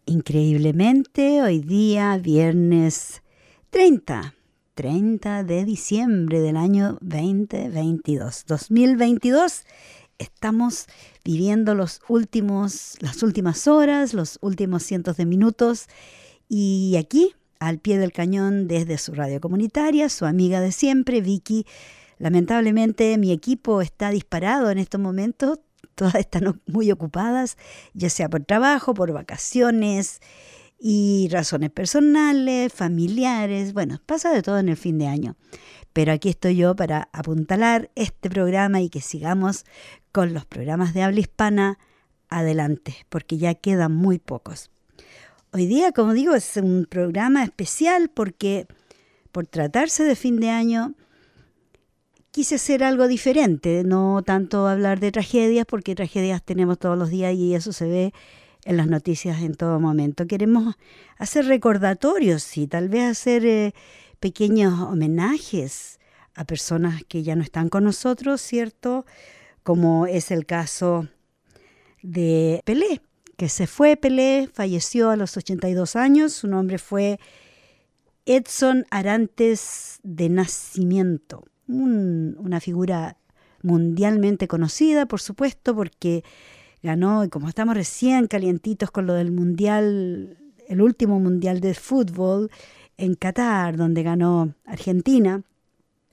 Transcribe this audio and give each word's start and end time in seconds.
Increíblemente, 0.09 1.41
hoy 1.41 1.59
día, 1.59 2.17
viernes 2.17 3.23
30, 3.71 4.35
30 4.73 5.43
de 5.43 5.65
diciembre 5.65 6.39
del 6.39 6.55
año 6.55 6.97
2022, 7.01 8.45
2022, 8.47 9.65
estamos 10.17 10.85
viviendo 11.25 11.75
los 11.75 11.99
últimos, 12.07 12.95
las 13.01 13.21
últimas 13.21 13.67
horas, 13.67 14.13
los 14.13 14.39
últimos 14.39 14.83
cientos 14.83 15.17
de 15.17 15.25
minutos 15.25 15.87
y 16.47 16.95
aquí, 16.97 17.33
al 17.59 17.79
pie 17.79 17.97
del 17.97 18.13
cañón, 18.13 18.69
desde 18.69 18.97
su 18.99 19.13
radio 19.13 19.41
comunitaria, 19.41 20.07
su 20.07 20.25
amiga 20.25 20.61
de 20.61 20.71
siempre, 20.71 21.19
Vicky. 21.19 21.65
Lamentablemente 22.17 23.17
mi 23.17 23.33
equipo 23.33 23.81
está 23.81 24.09
disparado 24.11 24.71
en 24.71 24.77
estos 24.77 25.01
momentos, 25.01 25.59
todas 25.95 26.15
están 26.15 26.61
muy 26.67 26.91
ocupadas, 26.91 27.57
ya 27.93 28.09
sea 28.09 28.29
por 28.29 28.43
trabajo, 28.43 28.93
por 28.93 29.11
vacaciones 29.11 30.21
y 30.79 31.27
razones 31.31 31.71
personales, 31.71 32.71
familiares, 32.71 33.73
bueno, 33.73 33.99
pasa 34.05 34.31
de 34.31 34.41
todo 34.41 34.59
en 34.59 34.69
el 34.69 34.77
fin 34.77 34.97
de 34.97 35.07
año. 35.07 35.35
Pero 35.93 36.11
aquí 36.11 36.29
estoy 36.29 36.55
yo 36.55 36.75
para 36.75 37.09
apuntalar 37.11 37.89
este 37.95 38.29
programa 38.29 38.81
y 38.81 38.89
que 38.89 39.01
sigamos 39.01 39.65
con 40.11 40.33
los 40.33 40.45
programas 40.45 40.93
de 40.93 41.01
habla 41.01 41.19
hispana 41.19 41.79
adelante, 42.29 42.95
porque 43.09 43.37
ya 43.37 43.55
quedan 43.55 43.95
muy 43.95 44.19
pocos. 44.19 44.69
Hoy 45.51 45.65
día, 45.65 45.91
como 45.91 46.13
digo, 46.13 46.35
es 46.35 46.57
un 46.57 46.85
programa 46.87 47.43
especial 47.43 48.09
porque 48.13 48.67
por 49.31 49.47
tratarse 49.47 50.03
de 50.03 50.15
fin 50.15 50.39
de 50.39 50.49
año, 50.49 50.93
quise 52.37 52.53
hacer 52.53 52.83
algo 52.83 53.07
diferente, 53.07 53.81
no 53.83 54.21
tanto 54.23 54.67
hablar 54.67 54.99
de 54.99 55.11
tragedias, 55.11 55.65
porque 55.65 55.95
tragedias 55.95 56.43
tenemos 56.43 56.77
todos 56.77 56.95
los 56.95 57.09
días 57.09 57.33
y 57.33 57.55
eso 57.55 57.73
se 57.73 57.87
ve 57.87 58.13
en 58.63 58.77
las 58.77 58.85
noticias 58.85 59.41
en 59.41 59.55
todo 59.55 59.79
momento. 59.79 60.27
Queremos 60.27 60.75
hacer 61.17 61.47
recordatorios 61.47 62.55
y 62.55 62.67
tal 62.67 62.89
vez 62.89 63.05
hacer 63.05 63.43
eh, 63.43 63.73
pequeños 64.19 64.79
homenajes 64.81 65.99
a 66.35 66.45
personas 66.45 67.01
que 67.07 67.23
ya 67.23 67.35
no 67.35 67.41
están 67.41 67.69
con 67.69 67.85
nosotros, 67.85 68.39
¿cierto? 68.39 69.07
Como 69.63 70.05
es 70.05 70.29
el 70.29 70.45
caso 70.45 71.07
de 72.03 72.61
Pelé, 72.65 73.01
que 73.35 73.49
se 73.49 73.65
fue 73.65 73.97
Pelé, 73.97 74.47
falleció 74.53 75.09
a 75.09 75.15
los 75.15 75.37
82 75.37 75.95
años, 75.95 76.33
su 76.33 76.47
nombre 76.47 76.77
fue 76.77 77.19
Edson 78.27 78.85
Arantes 78.91 79.97
de 80.03 80.29
Nacimiento 80.29 81.43
una 81.67 82.59
figura 82.59 83.17
mundialmente 83.61 84.47
conocida, 84.47 85.05
por 85.05 85.19
supuesto, 85.19 85.75
porque 85.75 86.23
ganó, 86.81 87.23
y 87.23 87.29
como 87.29 87.49
estamos 87.49 87.75
recién 87.75 88.27
calientitos 88.27 88.91
con 88.91 89.07
lo 89.07 89.13
del 89.13 89.31
mundial, 89.31 90.37
el 90.67 90.81
último 90.81 91.19
mundial 91.19 91.59
de 91.59 91.73
fútbol 91.73 92.49
en 92.97 93.15
Qatar, 93.15 93.77
donde 93.77 94.03
ganó 94.03 94.53
Argentina, 94.65 95.43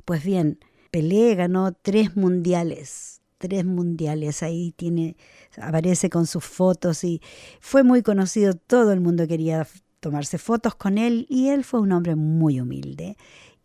pues 0.05 0.25
bien, 0.25 0.59
Pelé 0.91 1.35
ganó 1.35 1.73
tres 1.73 2.17
mundiales, 2.17 3.21
tres 3.39 3.65
mundiales, 3.65 4.43
ahí 4.43 4.73
tiene, 4.77 5.17
aparece 5.57 6.09
con 6.11 6.27
sus 6.27 6.45
fotos 6.45 7.05
y 7.05 7.21
fue 7.61 7.83
muy 7.83 8.03
conocido, 8.03 8.55
todo 8.55 8.93
el 8.93 9.01
mundo 9.01 9.27
quería 9.27 9.67
tomarse 10.01 10.39
fotos 10.39 10.75
con 10.75 10.99
él 10.99 11.27
y 11.29 11.49
él 11.49 11.65
fue 11.65 11.81
un 11.81 11.93
hombre 11.93 12.15
muy 12.15 12.61
humilde 12.61 13.17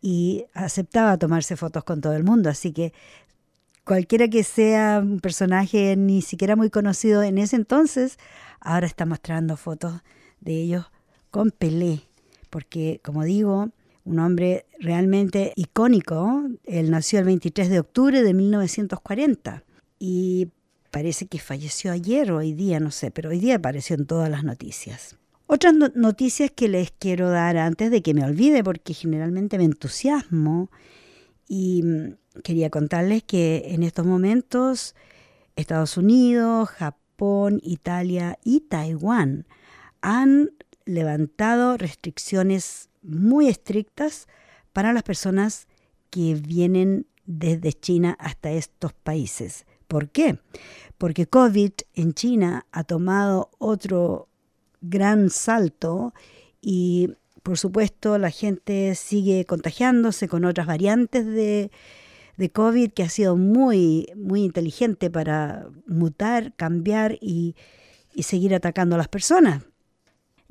y 0.02 0.46
aceptaba 0.54 1.18
tomarse 1.18 1.58
fotos 1.58 1.84
con 1.84 2.02
todo 2.02 2.14
el 2.14 2.24
mundo, 2.24 2.50
así 2.50 2.72
que 2.72 2.94
cualquiera 3.84 4.28
que 4.28 4.44
sea 4.44 5.00
un 5.04 5.20
personaje 5.20 5.96
ni 5.96 6.22
siquiera 6.22 6.56
muy 6.56 6.70
conocido 6.70 7.24
en 7.24 7.38
ese 7.38 7.56
entonces, 7.56 8.18
ahora 8.59 8.88
está 8.88 9.06
mostrando 9.06 9.58
fotos 9.58 10.02
de 10.42 10.62
ellos 10.62 10.86
con 11.32 11.52
Pelé, 11.52 12.02
porque 12.50 13.02
como 13.04 13.24
digo, 13.24 13.70
un 14.06 14.20
hombre 14.20 14.66
realmente 14.80 15.54
icónico, 15.56 16.44
él 16.66 16.90
nació 16.90 17.20
el 17.20 17.26
23 17.26 17.70
de 17.70 17.80
octubre 17.80 18.24
de 18.24 18.34
1940 18.34 19.64
y 20.00 20.50
parece 20.92 21.28
que 21.28 21.40
falleció 21.40 21.92
ayer 21.92 22.32
o 22.32 22.38
hoy 22.38 22.54
día, 22.54 22.80
no 22.80 22.92
sé, 22.92 23.12
pero 23.12 23.30
hoy 23.30 23.40
día 23.40 23.56
apareció 23.56 23.96
en 23.96 24.06
todas 24.06 24.30
las 24.30 24.44
noticias. 24.44 25.18
Otras 25.52 25.74
noticias 25.96 26.52
que 26.52 26.68
les 26.68 26.92
quiero 26.92 27.32
dar 27.32 27.58
antes 27.58 27.90
de 27.90 28.04
que 28.04 28.14
me 28.14 28.24
olvide, 28.24 28.64
porque 28.64 28.94
generalmente 28.94 29.58
me 29.58 29.64
entusiasmo 29.64 30.70
y 31.48 31.82
mm, 31.82 32.42
quería 32.44 32.70
contarles 32.70 33.24
que 33.24 33.64
en 33.70 33.82
estos 33.82 34.06
momentos 34.06 34.94
Estados 35.56 35.98
Unidos, 35.98 36.70
Japón, 36.70 37.62
Italia 37.64 38.38
y 38.44 38.59
Taiwán 38.59 39.48
han 40.02 40.52
levantado 40.86 41.78
restricciones 41.78 42.92
muy 43.02 43.48
estrictas 43.48 44.28
para 44.72 44.94
las 44.94 45.02
personas 45.02 45.68
que 46.12 46.36
vienen 46.36 47.08
desde 47.26 47.74
China 47.74 48.16
hasta 48.20 48.52
estos 48.52 48.94
países. 48.94 49.66
¿Por 49.88 50.12
qué? 50.12 50.38
Porque 51.00 51.26
COVID 51.26 51.72
en 51.96 52.14
China 52.14 52.68
ha 52.72 52.84
tomado 52.84 53.50
otro 53.58 54.28
gran 54.81 55.29
salto 55.29 56.14
y 56.61 57.14
por 57.43 57.58
supuesto 57.58 58.17
la 58.17 58.31
gente 58.31 58.96
sigue 58.96 59.46
contagiándose 59.46 60.28
con 60.28 60.46
otras 60.46 60.67
variantes 60.67 61.26
de, 61.26 61.72
de 62.37 62.49
COVID 62.49 62.91
que 62.91 63.03
ha 63.03 63.09
sido 63.09 63.35
muy, 63.35 64.08
muy 64.16 64.43
inteligente 64.43 65.09
para 65.09 65.67
mutar, 65.87 66.53
cambiar 66.55 67.17
y, 67.22 67.55
y 68.14 68.23
seguir 68.23 68.53
atacando 68.53 68.96
a 68.96 68.97
las 68.97 69.08
personas. 69.08 69.64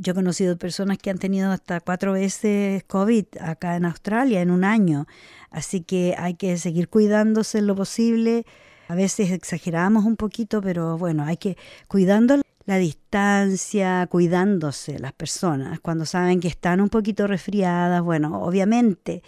Yo 0.00 0.12
he 0.12 0.14
conocido 0.14 0.56
personas 0.56 0.96
que 0.98 1.10
han 1.10 1.18
tenido 1.18 1.50
hasta 1.50 1.80
cuatro 1.80 2.12
veces 2.12 2.84
COVID 2.84 3.24
acá 3.40 3.74
en 3.74 3.84
Australia 3.84 4.40
en 4.40 4.52
un 4.52 4.62
año, 4.62 5.06
así 5.50 5.80
que 5.80 6.14
hay 6.16 6.34
que 6.34 6.56
seguir 6.56 6.88
cuidándose 6.88 7.58
en 7.58 7.66
lo 7.66 7.74
posible. 7.74 8.46
A 8.86 8.94
veces 8.94 9.32
exageramos 9.32 10.04
un 10.04 10.16
poquito, 10.16 10.62
pero 10.62 10.96
bueno, 10.98 11.24
hay 11.24 11.36
que 11.36 11.56
cuidando 11.88 12.40
la 12.68 12.76
distancia, 12.76 14.06
cuidándose 14.10 14.98
las 14.98 15.14
personas, 15.14 15.80
cuando 15.80 16.04
saben 16.04 16.38
que 16.38 16.48
están 16.48 16.82
un 16.82 16.90
poquito 16.90 17.26
resfriadas, 17.26 18.02
bueno, 18.02 18.42
obviamente 18.42 19.22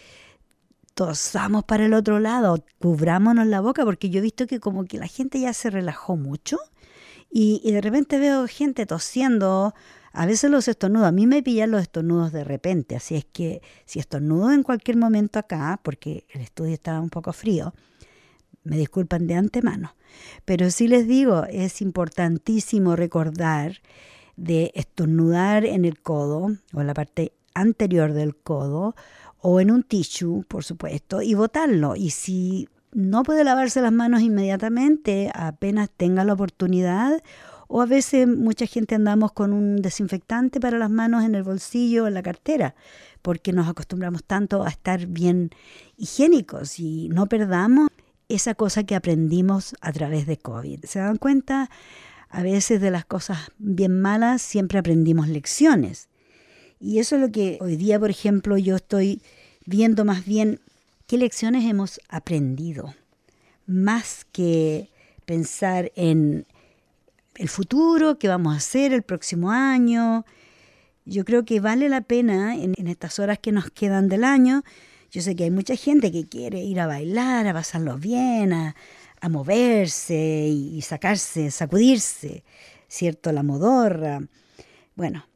tosamos 0.92 1.64
para 1.64 1.86
el 1.86 1.94
otro 1.94 2.20
lado, 2.20 2.62
cubrámonos 2.78 3.46
la 3.46 3.62
boca, 3.62 3.82
porque 3.86 4.10
yo 4.10 4.18
he 4.18 4.22
visto 4.22 4.46
que 4.46 4.60
como 4.60 4.84
que 4.84 4.98
la 4.98 5.06
gente 5.06 5.40
ya 5.40 5.54
se 5.54 5.70
relajó 5.70 6.18
mucho 6.18 6.58
y, 7.30 7.62
de 7.72 7.80
repente 7.80 8.18
veo 8.18 8.46
gente 8.46 8.84
tosiendo 8.84 9.72
A 10.12 10.26
veces 10.26 10.50
los 10.50 10.68
estornudos, 10.68 11.08
a 11.08 11.12
mí 11.12 11.26
me 11.26 11.42
pillan 11.42 11.70
los 11.70 11.80
estornudos 11.80 12.32
de 12.32 12.44
repente, 12.44 12.94
así 12.94 13.14
es 13.14 13.24
que 13.24 13.62
si 13.86 14.00
estornudo 14.00 14.52
en 14.52 14.62
cualquier 14.62 14.98
momento 14.98 15.38
acá, 15.38 15.80
porque 15.82 16.26
el 16.28 16.42
estudio 16.42 16.74
estaba 16.74 17.00
un 17.00 17.08
poco 17.08 17.32
frío, 17.32 17.72
me 18.64 18.76
disculpan 18.76 19.26
de 19.26 19.34
antemano. 19.34 19.94
Pero 20.44 20.70
sí 20.70 20.88
les 20.88 21.06
digo, 21.06 21.44
es 21.44 21.80
importantísimo 21.82 22.96
recordar 22.96 23.80
de 24.36 24.72
estornudar 24.74 25.64
en 25.64 25.84
el 25.84 26.00
codo 26.00 26.56
o 26.72 26.80
en 26.80 26.86
la 26.86 26.94
parte 26.94 27.32
anterior 27.54 28.12
del 28.12 28.36
codo 28.36 28.94
o 29.38 29.60
en 29.60 29.70
un 29.70 29.82
tissue, 29.82 30.44
por 30.48 30.64
supuesto, 30.64 31.22
y 31.22 31.34
botarlo. 31.34 31.96
Y 31.96 32.10
si 32.10 32.68
no 32.92 33.22
puede 33.22 33.44
lavarse 33.44 33.80
las 33.80 33.92
manos 33.92 34.22
inmediatamente, 34.22 35.30
apenas 35.34 35.90
tenga 35.90 36.24
la 36.24 36.34
oportunidad, 36.34 37.22
o 37.68 37.80
a 37.82 37.86
veces 37.86 38.26
mucha 38.26 38.66
gente 38.66 38.96
andamos 38.96 39.30
con 39.32 39.52
un 39.52 39.76
desinfectante 39.76 40.58
para 40.58 40.76
las 40.76 40.90
manos 40.90 41.22
en 41.24 41.36
el 41.36 41.44
bolsillo 41.44 42.04
o 42.04 42.06
en 42.08 42.14
la 42.14 42.22
cartera, 42.22 42.74
porque 43.22 43.52
nos 43.52 43.68
acostumbramos 43.68 44.24
tanto 44.24 44.64
a 44.64 44.68
estar 44.68 45.06
bien 45.06 45.50
higiénicos 45.96 46.80
y 46.80 47.08
no 47.10 47.26
perdamos 47.28 47.88
esa 48.30 48.54
cosa 48.54 48.84
que 48.84 48.94
aprendimos 48.94 49.74
a 49.80 49.92
través 49.92 50.26
de 50.26 50.36
COVID. 50.36 50.84
¿Se 50.84 50.98
dan 50.98 51.16
cuenta? 51.16 51.70
A 52.28 52.42
veces 52.42 52.80
de 52.80 52.90
las 52.90 53.04
cosas 53.04 53.50
bien 53.58 54.00
malas 54.00 54.40
siempre 54.40 54.78
aprendimos 54.78 55.28
lecciones. 55.28 56.08
Y 56.78 56.98
eso 56.98 57.16
es 57.16 57.20
lo 57.20 57.30
que 57.30 57.58
hoy 57.60 57.76
día, 57.76 58.00
por 58.00 58.10
ejemplo, 58.10 58.56
yo 58.56 58.76
estoy 58.76 59.20
viendo 59.66 60.04
más 60.04 60.24
bien 60.24 60.60
qué 61.06 61.18
lecciones 61.18 61.64
hemos 61.68 62.00
aprendido, 62.08 62.94
más 63.66 64.26
que 64.32 64.90
pensar 65.26 65.92
en 65.94 66.46
el 67.34 67.48
futuro, 67.48 68.18
qué 68.18 68.28
vamos 68.28 68.54
a 68.54 68.58
hacer 68.58 68.92
el 68.92 69.02
próximo 69.02 69.50
año. 69.50 70.24
Yo 71.04 71.24
creo 71.24 71.44
que 71.44 71.60
vale 71.60 71.88
la 71.88 72.00
pena 72.00 72.54
en, 72.54 72.74
estas 72.86 73.18
horas 73.18 73.38
que 73.38 73.52
nos 73.52 73.70
quedan 73.70 74.08
del 74.08 74.24
año. 74.24 74.62
Yo 75.10 75.22
sé 75.22 75.34
que 75.36 75.44
hay 75.44 75.50
mucha 75.50 75.76
gente 75.76 76.12
que 76.12 76.28
quiere 76.28 76.62
ir 76.62 76.80
a 76.80 76.86
bailar, 76.86 77.46
a 77.46 77.52
pasarlo 77.52 77.98
bien, 77.98 78.52
a, 78.52 78.74
moverse 79.28 80.48
y, 80.48 80.78
y, 80.78 80.82
sacarse, 80.82 81.50
sacudirse, 81.50 82.42
¿cierto? 82.88 83.32
La 83.32 83.42
modorra. 83.42 84.20
Bueno, 84.94 85.26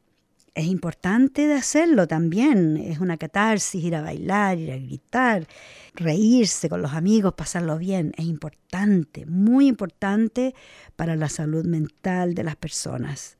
es 0.55 0.65
importante 0.67 1.47
de 1.47 1.55
hacerlo 1.55 2.07
también. 2.07 2.77
Es 2.77 2.99
una 2.99 3.17
catarsis, 3.17 3.83
ir 3.83 3.95
a 3.95 4.01
bailar, 4.01 4.57
ir 4.57 4.71
a 4.71 4.77
gritar, 4.77 5.47
reírse 5.93 6.69
con 6.69 6.81
los 6.81 6.93
amigos, 6.93 7.33
pasarlo 7.33 7.77
bien. 7.77 8.13
Es 8.17 8.25
importante, 8.25 9.25
muy 9.25 9.67
importante 9.67 10.55
para 10.95 11.17
la 11.17 11.27
salud 11.27 11.65
mental 11.65 12.33
de 12.35 12.43
las 12.43 12.55
personas. 12.55 13.37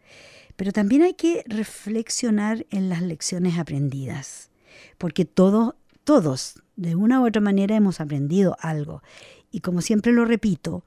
Pero 0.57 0.73
también 0.73 1.03
hay 1.03 1.13
que 1.13 1.43
reflexionar 1.47 2.65
en 2.69 2.89
las 2.89 3.01
lecciones 3.01 3.57
aprendidas, 3.57 4.51
porque 4.97 5.23
todos, 5.23 5.75
todos, 6.05 6.61
de 6.77 6.95
una 6.95 7.19
u 7.19 7.27
otra 7.27 7.41
manera, 7.41 7.75
hemos 7.75 7.99
aprendido 7.99 8.55
algo. 8.61 9.03
Y 9.51 9.59
como 9.59 9.81
siempre 9.81 10.13
lo 10.13 10.23
repito, 10.23 10.85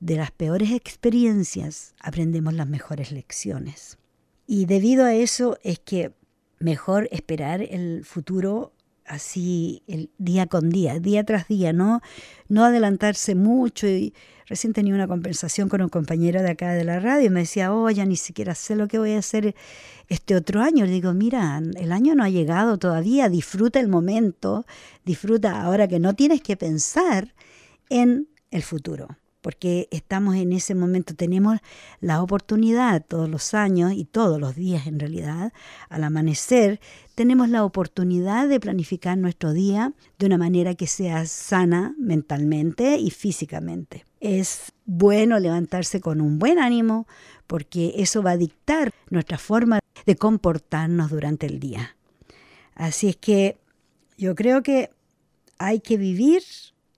de 0.00 0.16
las 0.16 0.30
peores 0.30 0.72
experiencias 0.72 1.94
aprendemos 2.00 2.52
las 2.54 2.68
mejores 2.68 3.10
lecciones. 3.12 3.98
Y 4.46 4.66
debido 4.66 5.04
a 5.04 5.14
eso 5.14 5.58
es 5.62 5.78
que 5.78 6.12
mejor 6.58 7.08
esperar 7.12 7.62
el 7.62 8.04
futuro 8.04 8.72
así 9.08 9.82
el 9.86 10.10
día 10.18 10.46
con 10.46 10.70
día, 10.70 11.00
día 11.00 11.24
tras 11.24 11.48
día, 11.48 11.72
no, 11.72 12.00
no 12.48 12.64
adelantarse 12.64 13.34
mucho. 13.34 13.86
Y 13.86 14.14
recién 14.46 14.72
tenía 14.72 14.94
una 14.94 15.08
conversación 15.08 15.68
con 15.68 15.82
un 15.82 15.88
compañero 15.88 16.42
de 16.42 16.50
acá 16.50 16.72
de 16.72 16.84
la 16.84 17.00
radio 17.00 17.26
y 17.26 17.30
me 17.30 17.40
decía, 17.40 17.72
oh, 17.72 17.90
ya 17.90 18.04
ni 18.04 18.16
siquiera 18.16 18.54
sé 18.54 18.76
lo 18.76 18.88
que 18.88 18.98
voy 18.98 19.12
a 19.12 19.18
hacer 19.18 19.54
este 20.08 20.36
otro 20.36 20.62
año. 20.62 20.84
Le 20.84 20.92
digo, 20.92 21.12
mira, 21.14 21.60
el 21.76 21.92
año 21.92 22.14
no 22.14 22.24
ha 22.24 22.30
llegado 22.30 22.78
todavía, 22.78 23.28
disfruta 23.28 23.80
el 23.80 23.88
momento, 23.88 24.66
disfruta 25.04 25.62
ahora 25.62 25.88
que 25.88 25.98
no 25.98 26.14
tienes 26.14 26.42
que 26.42 26.56
pensar 26.56 27.34
en 27.88 28.28
el 28.50 28.62
futuro 28.62 29.08
porque 29.40 29.88
estamos 29.90 30.36
en 30.36 30.52
ese 30.52 30.74
momento, 30.74 31.14
tenemos 31.14 31.58
la 32.00 32.22
oportunidad 32.22 33.04
todos 33.06 33.28
los 33.28 33.54
años 33.54 33.92
y 33.92 34.04
todos 34.04 34.40
los 34.40 34.56
días 34.56 34.86
en 34.86 34.98
realidad, 34.98 35.52
al 35.88 36.04
amanecer, 36.04 36.80
tenemos 37.18 37.48
la 37.48 37.64
oportunidad 37.64 38.46
de 38.46 38.60
planificar 38.60 39.18
nuestro 39.18 39.52
día 39.52 39.92
de 40.20 40.26
una 40.26 40.38
manera 40.38 40.76
que 40.76 40.86
sea 40.86 41.26
sana 41.26 41.92
mentalmente 41.98 42.96
y 42.96 43.10
físicamente. 43.10 44.04
Es 44.20 44.70
bueno 44.84 45.40
levantarse 45.40 46.00
con 46.00 46.20
un 46.20 46.38
buen 46.38 46.60
ánimo 46.60 47.08
porque 47.48 47.94
eso 47.96 48.22
va 48.22 48.30
a 48.30 48.36
dictar 48.36 48.92
nuestra 49.10 49.36
forma 49.36 49.80
de 50.06 50.14
comportarnos 50.14 51.10
durante 51.10 51.46
el 51.46 51.58
día. 51.58 51.96
Así 52.76 53.08
es 53.08 53.16
que 53.16 53.58
yo 54.16 54.36
creo 54.36 54.62
que 54.62 54.90
hay 55.58 55.80
que 55.80 55.96
vivir 55.96 56.44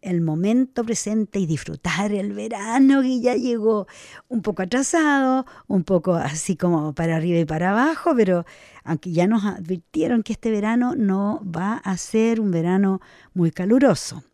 el 0.02 0.20
momento 0.20 0.84
presente 0.84 1.38
y 1.38 1.46
disfrutar 1.46 2.12
el 2.12 2.32
verano 2.32 3.02
que 3.02 3.20
ya 3.20 3.34
llegó 3.34 3.86
un 4.28 4.42
poco 4.42 4.62
atrasado, 4.62 5.46
un 5.66 5.84
poco 5.84 6.14
así 6.14 6.56
como 6.56 6.94
para 6.94 7.16
arriba 7.16 7.38
y 7.38 7.44
para 7.44 7.70
abajo, 7.70 8.14
pero 8.16 8.44
aunque 8.84 9.12
ya 9.12 9.26
nos 9.26 9.44
advirtieron 9.44 10.22
que 10.22 10.32
este 10.32 10.50
verano 10.50 10.94
no 10.96 11.42
va 11.44 11.74
a 11.74 11.96
ser 11.96 12.40
un 12.40 12.50
verano 12.50 13.00
muy 13.34 13.50
caluroso. 13.50 14.24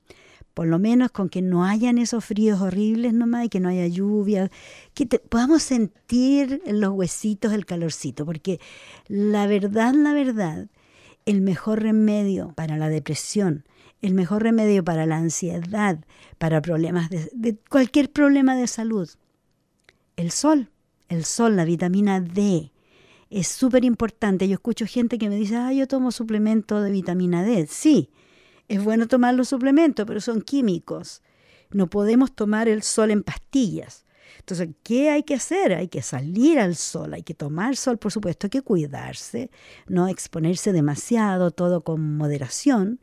Por 0.54 0.68
lo 0.68 0.78
menos 0.78 1.10
con 1.10 1.28
que 1.28 1.42
no 1.42 1.66
hayan 1.66 1.98
esos 1.98 2.24
fríos 2.24 2.62
horribles 2.62 3.12
nomás 3.12 3.44
y 3.44 3.48
que 3.50 3.60
no 3.60 3.68
haya 3.68 3.86
lluvia, 3.88 4.50
que 4.94 5.06
podamos 5.06 5.62
sentir 5.62 6.62
en 6.64 6.80
los 6.80 6.92
huesitos 6.92 7.52
el 7.52 7.66
calorcito, 7.66 8.24
porque 8.24 8.58
la 9.06 9.46
verdad, 9.46 9.92
la 9.92 10.14
verdad, 10.14 10.68
el 11.26 11.42
mejor 11.42 11.82
remedio 11.82 12.54
para 12.54 12.78
la 12.78 12.88
depresión, 12.88 13.64
el 14.02 14.14
mejor 14.14 14.42
remedio 14.42 14.84
para 14.84 15.06
la 15.06 15.16
ansiedad, 15.16 15.98
para 16.38 16.62
problemas 16.62 17.10
de, 17.10 17.58
cualquier 17.68 18.12
problema 18.12 18.56
de 18.56 18.66
salud. 18.66 19.08
El 20.16 20.30
sol, 20.30 20.70
el 21.08 21.24
sol, 21.24 21.56
la 21.56 21.64
vitamina 21.64 22.20
D, 22.20 22.72
es 23.30 23.48
súper 23.48 23.84
importante. 23.84 24.48
Yo 24.48 24.54
escucho 24.54 24.86
gente 24.86 25.18
que 25.18 25.28
me 25.28 25.36
dice, 25.36 25.56
ah, 25.56 25.72
yo 25.72 25.86
tomo 25.86 26.12
suplemento 26.12 26.80
de 26.80 26.90
vitamina 26.90 27.42
D. 27.42 27.66
Sí, 27.68 28.10
es 28.68 28.82
bueno 28.82 29.08
tomar 29.08 29.34
los 29.34 29.48
suplementos, 29.48 30.06
pero 30.06 30.20
son 30.20 30.42
químicos. 30.42 31.22
No 31.70 31.88
podemos 31.88 32.34
tomar 32.34 32.68
el 32.68 32.82
sol 32.82 33.10
en 33.10 33.22
pastillas. 33.22 34.06
Entonces, 34.38 34.68
¿qué 34.82 35.10
hay 35.10 35.22
que 35.24 35.34
hacer? 35.34 35.74
Hay 35.74 35.88
que 35.88 36.02
salir 36.02 36.60
al 36.60 36.76
sol, 36.76 37.14
hay 37.14 37.22
que 37.22 37.34
tomar 37.34 37.76
sol, 37.76 37.98
por 37.98 38.12
supuesto, 38.12 38.46
hay 38.46 38.50
que 38.50 38.62
cuidarse, 38.62 39.50
no 39.88 40.06
exponerse 40.08 40.72
demasiado, 40.72 41.50
todo 41.50 41.82
con 41.82 42.16
moderación, 42.16 43.00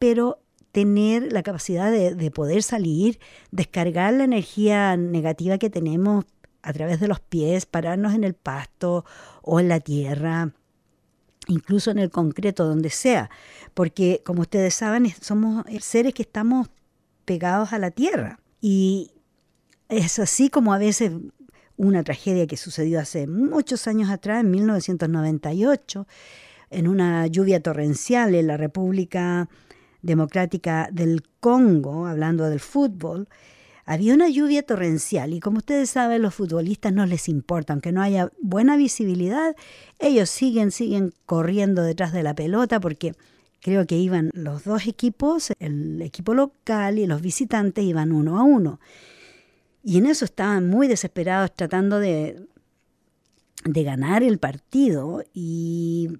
pero 0.00 0.42
tener 0.72 1.30
la 1.30 1.42
capacidad 1.42 1.92
de, 1.92 2.30
poder 2.30 2.62
salir, 2.62 3.20
descargar 3.50 4.14
la 4.14 4.24
energía 4.24 4.96
negativa 4.96 5.58
que 5.58 5.68
tenemos 5.68 6.24
a 6.62 6.72
través 6.72 7.00
de 7.00 7.08
los 7.08 7.20
pies, 7.20 7.66
pararnos 7.66 8.14
en 8.14 8.24
el 8.24 8.32
pasto 8.32 9.04
o 9.42 9.60
en 9.60 9.68
la 9.68 9.78
tierra, 9.78 10.54
incluso 11.48 11.90
en 11.90 11.98
el 11.98 12.10
concreto, 12.10 12.64
donde 12.64 12.88
sea, 12.88 13.28
porque 13.74 14.22
como 14.24 14.40
ustedes 14.40 14.74
saben, 14.74 15.12
somos 15.20 15.66
seres 15.80 16.14
que 16.14 16.22
estamos 16.22 16.68
pegados 17.26 17.74
a 17.74 17.78
la 17.78 17.90
tierra. 17.90 18.40
Y 18.62 19.10
es 19.90 20.18
así 20.18 20.48
como 20.48 20.72
a 20.72 20.78
veces 20.78 21.12
una 21.76 22.02
tragedia 22.04 22.46
que 22.46 22.56
sucedió 22.56 23.00
hace 23.00 23.26
muchos 23.26 23.86
años 23.86 24.08
atrás, 24.08 24.40
en 24.40 24.50
1998, 24.50 26.06
en 26.70 26.88
una 26.88 27.26
lluvia 27.26 27.62
torrencial 27.62 28.34
en 28.34 28.46
la 28.46 28.56
República 28.56 29.50
Democrática 30.02 30.88
del 30.92 31.22
Congo, 31.40 32.06
hablando 32.06 32.48
del 32.48 32.60
fútbol, 32.60 33.28
había 33.84 34.14
una 34.14 34.28
lluvia 34.28 34.62
torrencial 34.62 35.32
y 35.34 35.40
como 35.40 35.58
ustedes 35.58 35.90
saben, 35.90 36.22
los 36.22 36.34
futbolistas 36.34 36.92
no 36.92 37.06
les 37.06 37.28
importa, 37.28 37.72
aunque 37.72 37.92
no 37.92 38.02
haya 38.02 38.30
buena 38.40 38.76
visibilidad, 38.76 39.56
ellos 39.98 40.30
siguen, 40.30 40.70
siguen 40.70 41.12
corriendo 41.26 41.82
detrás 41.82 42.12
de 42.12 42.22
la 42.22 42.34
pelota 42.34 42.78
porque 42.78 43.14
creo 43.60 43.86
que 43.86 43.96
iban 43.96 44.30
los 44.32 44.64
dos 44.64 44.86
equipos, 44.86 45.52
el 45.58 46.00
equipo 46.02 46.34
local 46.34 46.98
y 46.98 47.06
los 47.06 47.20
visitantes 47.20 47.84
iban 47.84 48.12
uno 48.12 48.38
a 48.38 48.42
uno. 48.42 48.80
Y 49.82 49.98
en 49.98 50.06
eso 50.06 50.24
estaban 50.24 50.68
muy 50.68 50.86
desesperados 50.88 51.52
tratando 51.54 51.98
de, 51.98 52.46
de 53.64 53.82
ganar 53.82 54.22
el 54.22 54.38
partido 54.38 55.24
y 55.34 56.10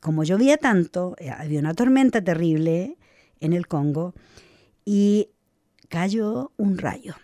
como 0.00 0.24
llovía 0.24 0.56
tanto, 0.56 1.14
eh, 1.18 1.30
había 1.30 1.60
una 1.60 1.74
tormenta 1.74 2.22
terrible, 2.22 2.96
en 3.40 3.52
el 3.52 3.66
Congo 3.66 4.14
y 4.84 5.30
cayó 5.88 6.52
un 6.56 6.78
rayo. 6.78 7.14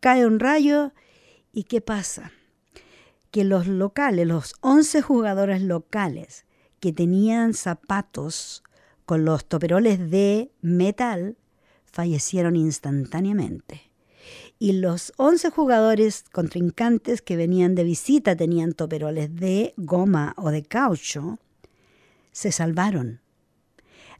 Cae 0.00 0.26
un 0.26 0.40
rayo 0.40 0.92
y 1.52 1.64
¿qué 1.64 1.80
pasa? 1.80 2.32
Que 3.30 3.44
los 3.44 3.66
locales, 3.66 4.26
los 4.26 4.54
11 4.60 5.02
jugadores 5.02 5.62
locales 5.62 6.44
que 6.80 6.92
tenían 6.92 7.54
zapatos 7.54 8.62
con 9.06 9.24
los 9.24 9.46
toperoles 9.46 10.10
de 10.10 10.52
metal, 10.60 11.36
fallecieron 11.84 12.56
instantáneamente. 12.56 13.90
y 14.58 14.72
los 14.72 15.12
11 15.16 15.50
jugadores 15.50 16.24
contrincantes 16.32 17.20
que 17.20 17.36
venían 17.36 17.74
de 17.74 17.84
visita 17.84 18.36
tenían 18.36 18.72
toperoles 18.72 19.34
de 19.34 19.74
goma 19.76 20.32
o 20.38 20.50
de 20.50 20.62
caucho, 20.62 21.38
se 22.32 22.50
salvaron. 22.50 23.23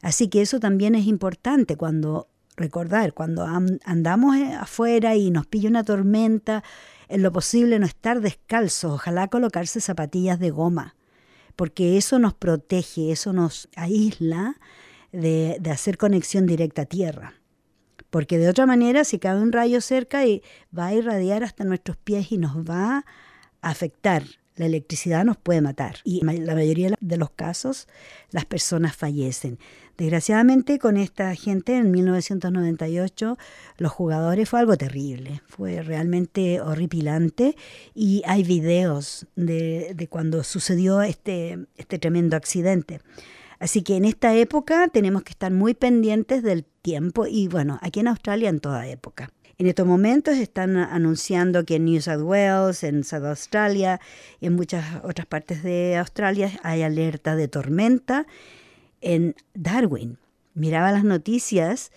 Así 0.05 0.27
que 0.27 0.43
eso 0.43 0.59
también 0.59 0.93
es 0.93 1.07
importante 1.07 1.77
cuando 1.77 2.27
recordar, 2.55 3.15
cuando 3.15 3.43
andamos 3.85 4.35
eh, 4.35 4.53
afuera 4.53 5.15
y 5.15 5.31
nos 5.31 5.47
pilla 5.47 5.67
una 5.67 5.83
tormenta, 5.83 6.63
en 7.09 7.23
lo 7.23 7.31
posible 7.31 7.79
no 7.79 7.87
estar 7.87 8.21
descalzos, 8.21 8.93
ojalá 8.93 9.29
colocarse 9.29 9.81
zapatillas 9.81 10.37
de 10.37 10.51
goma, 10.51 10.95
porque 11.55 11.97
eso 11.97 12.19
nos 12.19 12.35
protege, 12.35 13.11
eso 13.11 13.33
nos 13.33 13.67
aísla 13.75 14.59
de, 15.11 15.59
hacer 15.71 15.97
conexión 15.97 16.45
directa 16.45 16.83
a 16.83 16.85
tierra. 16.85 17.33
Porque 18.11 18.37
de 18.37 18.47
otra 18.47 18.67
manera, 18.67 19.05
si 19.05 19.17
cae 19.17 19.41
un 19.41 19.51
rayo 19.51 19.81
cerca, 19.81 20.23
y 20.27 20.43
va 20.77 20.85
a 20.85 20.93
irradiar 20.93 21.43
hasta 21.43 21.63
nuestros 21.63 21.97
pies 21.97 22.31
y 22.31 22.37
nos 22.37 22.57
va 22.57 23.05
a 23.63 23.69
afectar. 23.71 24.21
La 24.55 24.67
electricidad 24.67 25.25
nos 25.25 25.35
puede 25.35 25.59
matar 25.59 25.97
y 26.05 26.21
en 26.25 26.45
la 26.45 26.55
mayoría 26.55 26.95
de 27.01 27.17
los 27.17 27.29
casos 27.31 27.89
las 28.31 28.45
personas 28.45 28.95
fallecen. 28.95 29.59
Desgraciadamente 29.97 30.77
con 30.77 30.97
esta 30.97 31.33
gente 31.35 31.77
en 31.77 31.89
1998 31.89 33.37
los 33.77 33.91
jugadores 33.91 34.49
fue 34.49 34.59
algo 34.59 34.75
terrible, 34.75 35.41
fue 35.47 35.81
realmente 35.81 36.59
horripilante 36.59 37.55
y 37.93 38.21
hay 38.25 38.43
videos 38.43 39.25
de, 39.37 40.07
cuando 40.09 40.43
sucedió 40.43 41.01
este, 41.01 41.59
este 41.77 41.97
tremendo 41.97 42.35
accidente. 42.35 42.99
Así 43.57 43.83
que 43.83 43.95
en 43.95 44.03
esta 44.03 44.35
época 44.35 44.89
tenemos 44.89 45.23
que 45.23 45.31
estar 45.31 45.51
muy 45.53 45.73
pendientes 45.73 46.43
del 46.43 46.65
tiempo 46.65 47.25
y 47.25 47.47
bueno, 47.47 47.79
aquí 47.81 48.01
en 48.01 48.09
Australia 48.09 48.49
en 48.49 48.59
toda 48.59 48.87
época. 48.87 49.31
En 49.57 49.67
estos 49.67 49.87
momentos 49.87 50.35
están 50.35 50.75
anunciando 50.75 51.63
que 51.63 51.75
en 51.75 51.85
New 51.85 52.01
South 52.01 52.21
Wales, 52.21 52.83
en 52.83 53.05
South 53.05 53.23
Australia 53.23 54.01
y 54.41 54.47
en 54.47 54.55
muchas 54.55 54.83
otras 55.05 55.25
partes 55.25 55.63
de 55.63 55.95
Australia 55.95 56.51
hay 56.63 56.81
alerta 56.81 57.37
de 57.37 57.47
tormenta. 57.47 58.27
En 59.05 59.35
Darwin, 59.53 60.17
miraba 60.55 60.91
las 60.91 61.03
noticias 61.03 61.91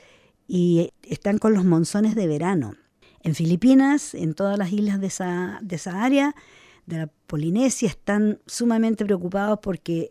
y 0.47 0.91
están 1.03 1.39
con 1.39 1.55
los 1.55 1.65
monzones 1.65 2.15
de 2.15 2.27
verano. 2.27 2.75
En 3.23 3.35
Filipinas, 3.35 4.13
en 4.13 4.35
todas 4.35 4.59
las 4.59 4.71
islas 4.75 5.01
de 5.01 5.07
esa, 5.07 5.59
de 5.63 5.77
esa 5.77 6.05
área, 6.05 6.35
de 6.85 6.99
la 6.99 7.07
Polinesia, 7.27 7.89
están 7.89 8.41
sumamente 8.45 9.07
preocupados 9.07 9.59
porque 9.63 10.11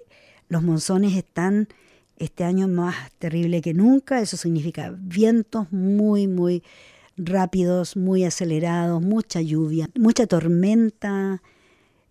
los 0.50 0.64
monzones 0.64 1.16
están 1.16 1.68
este 2.16 2.44
año 2.44 2.68
más 2.68 2.96
terrible 3.20 3.62
que 3.62 3.76
nunca. 3.76 4.20
Eso 4.20 4.36
significa 4.36 4.92
vientos 4.98 5.72
muy, 5.72 6.28
muy 6.28 6.64
rápidos, 7.16 7.96
muy 7.96 8.24
acelerados, 8.24 9.04
mucha 9.04 9.40
lluvia, 9.40 9.88
mucha 9.94 10.26
tormenta 10.26 11.44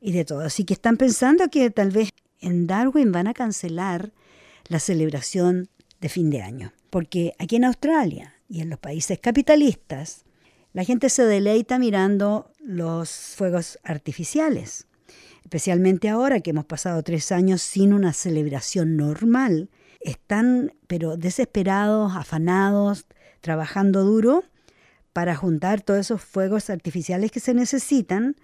y 0.01 0.13
de 0.13 0.25
todo. 0.25 0.43
Así 0.43 0.63
que 0.63 0.75
están 0.75 0.97
pensando 0.97 1.49
que 1.49 1.71
tal 1.73 1.91
vez 1.91 2.11
en 2.39 2.69
Darwin 2.69 3.11
van 3.11 3.27
a 3.27 3.35
cancelar 3.35 4.13
la 4.69 4.81
celebración 4.81 5.69
de 6.01 6.09
fin 6.09 6.31
de 6.31 6.43
año. 6.43 6.73
Porque 6.91 7.35
aquí 7.39 7.57
en 7.57 7.65
Australia 7.65 8.35
y 8.49 8.61
en 8.61 8.71
los 8.71 8.79
países 8.79 9.19
capitalistas, 9.19 10.25
la 10.73 10.85
gente 10.85 11.09
se 11.09 11.25
deleita 11.25 11.79
mirando 11.79 12.51
los 12.61 13.11
fuegos 13.11 13.79
artificiales. 13.83 14.87
Especialmente 15.43 16.09
ahora 16.09 16.41
que 16.41 16.51
hemos 16.51 16.65
pasado 16.65 17.03
tres 17.03 17.33
años 17.33 17.63
sin 17.63 17.93
una 17.93 18.13
celebración 18.13 18.97
normal. 18.97 19.71
Están, 20.01 20.75
pero 20.87 21.17
desesperados, 21.17 22.17
afanados, 22.17 23.07
trabajando 23.41 24.05
duro 24.05 24.45
para 25.13 25.35
juntar 25.35 25.81
todos 25.81 26.01
esos 26.01 26.23
fuegos 26.23 26.69
artificiales 26.69 27.31
que 27.31 27.41
se 27.41 27.55
necesitan 27.55 28.37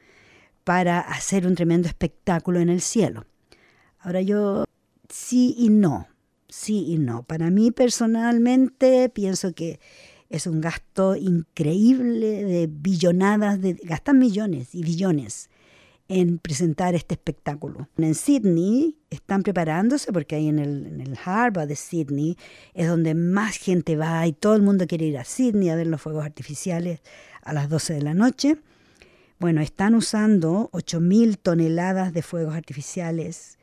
para 0.64 1.00
hacer 1.00 1.46
un 1.46 1.54
tremendo 1.54 1.88
espectáculo 1.88 2.60
en 2.60 2.68
el 2.68 2.80
cielo. 2.80 3.26
Ahora 3.98 4.20
yo 4.22 4.64
sí 5.08 5.54
y 5.58 5.68
no, 5.68 6.08
sí 6.52 6.84
y 6.88 6.98
no. 6.98 7.22
Para 7.22 7.50
mí 7.50 7.70
personalmente 7.70 9.08
pienso 9.08 9.54
que 9.54 9.80
es 10.28 10.46
un 10.46 10.60
gasto 10.60 11.16
increíble 11.16 12.44
de 12.44 12.68
billonadas, 12.70 13.60
de, 13.60 13.74
gastan 13.82 14.18
millones 14.18 14.74
y 14.74 14.82
billones 14.82 15.50
en 16.08 16.38
presentar 16.38 16.94
este 16.94 17.14
espectáculo. 17.14 17.88
En 17.96 18.14
Sydney 18.14 18.98
están 19.08 19.42
preparándose 19.42 20.12
porque 20.12 20.36
ahí 20.36 20.48
en 20.48 20.58
el, 20.58 20.86
en 20.86 21.00
el 21.00 21.18
Harbour 21.24 21.66
de 21.66 21.76
Sydney 21.76 22.36
es 22.74 22.88
donde 22.88 23.14
más 23.14 23.56
gente 23.56 23.96
va 23.96 24.26
y 24.26 24.32
todo 24.32 24.54
el 24.54 24.62
mundo 24.62 24.86
quiere 24.86 25.06
ir 25.06 25.18
a 25.18 25.24
Sydney 25.24 25.70
a 25.70 25.76
ver 25.76 25.86
los 25.86 26.02
fuegos 26.02 26.24
artificiales 26.24 27.00
a 27.42 27.52
las 27.52 27.68
12 27.68 27.94
de 27.94 28.02
la 28.02 28.14
noche. 28.14 28.58
Bueno, 29.38 29.60
están 29.60 29.94
usando 29.94 30.70
8.000 30.72 31.38
toneladas 31.40 32.12
de 32.12 32.22
fuegos 32.22 32.54
artificiales. 32.54 33.58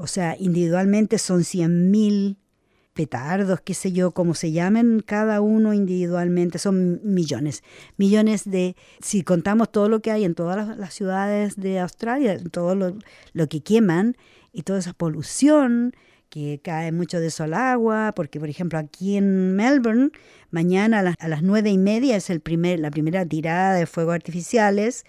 O 0.00 0.06
sea, 0.06 0.36
individualmente 0.38 1.18
son 1.18 1.40
100.000 1.40 2.36
petardos, 2.94 3.60
qué 3.60 3.74
sé 3.74 3.92
yo, 3.92 4.12
como 4.12 4.34
se 4.34 4.52
llamen, 4.52 5.00
cada 5.06 5.40
uno 5.40 5.72
individualmente, 5.74 6.58
son 6.58 7.00
millones, 7.04 7.62
millones 7.96 8.48
de, 8.48 8.74
si 9.00 9.22
contamos 9.22 9.70
todo 9.70 9.88
lo 9.88 10.00
que 10.00 10.10
hay 10.10 10.24
en 10.24 10.34
todas 10.34 10.76
las, 10.76 10.94
ciudades 10.94 11.56
de 11.56 11.78
Australia, 11.78 12.38
todo 12.50 12.74
lo, 12.74 13.48
que 13.48 13.60
queman 13.60 14.16
y 14.52 14.62
toda 14.62 14.80
esa 14.80 14.94
polución, 14.94 15.92
que 16.28 16.60
cae 16.62 16.90
mucho 16.90 17.20
de 17.20 17.28
eso 17.28 17.44
al 17.44 17.54
agua, 17.54 18.12
porque 18.14 18.40
por 18.40 18.48
ejemplo 18.48 18.78
aquí 18.78 19.16
en 19.16 19.54
Melbourne, 19.54 20.10
mañana 20.50 20.98
a 20.98 21.02
las, 21.02 21.14
a 21.20 21.28
las 21.28 21.42
nueve 21.42 21.70
y 21.70 21.78
media 21.78 22.16
es 22.16 22.30
el 22.30 22.40
primer, 22.40 22.80
la 22.80 22.90
primera 22.90 23.24
tirada 23.24 23.74
de 23.74 23.86
fuegos 23.86 24.14
artificiales, 24.14 25.04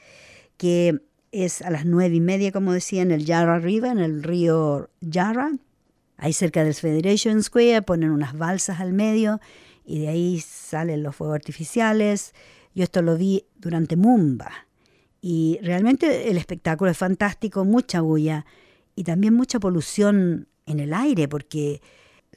que 0.58 1.00
es 1.31 1.62
a 1.62 1.69
las 1.69 1.86
nueve 1.86 2.15
y 2.15 2.21
media, 2.21 2.51
como 2.51 2.74
decía, 2.74 3.01
en 3.01 3.12
el 3.12 3.25
Yarra 3.25 3.59
River, 3.59 3.91
en 3.91 4.00
el 4.00 4.24
río 4.24 4.89
Yarra, 5.01 5.51
Ahí 6.19 6.33
cerca 6.33 6.65
del 6.65 6.74
Federation 6.74 7.41
Square 7.41 7.81
ponen 7.83 8.12
unas 8.12 8.38
balsas 8.38 8.81
al 8.81 8.91
medio 8.91 9.39
y 9.86 10.00
de 10.00 10.09
ahí 10.09 10.41
salen 10.41 11.01
los 11.01 11.15
fuegos 11.15 11.36
artificiales. 11.36 12.33
Yo 12.75 12.83
esto 12.83 13.01
lo 13.01 13.15
vi 13.15 13.45
durante 13.55 13.95
Mumba 13.95 14.67
y 15.21 15.59
realmente 15.63 16.29
el 16.29 16.36
espectáculo 16.38 16.91
es 16.91 16.98
fantástico, 16.98 17.63
mucha 17.63 18.01
bulla 18.01 18.45
y 18.95 19.05
también 19.05 19.33
mucha 19.33 19.62
polución 19.62 20.50
en 20.65 20.81
el 20.81 20.93
aire 20.93 21.29
porque 21.29 21.81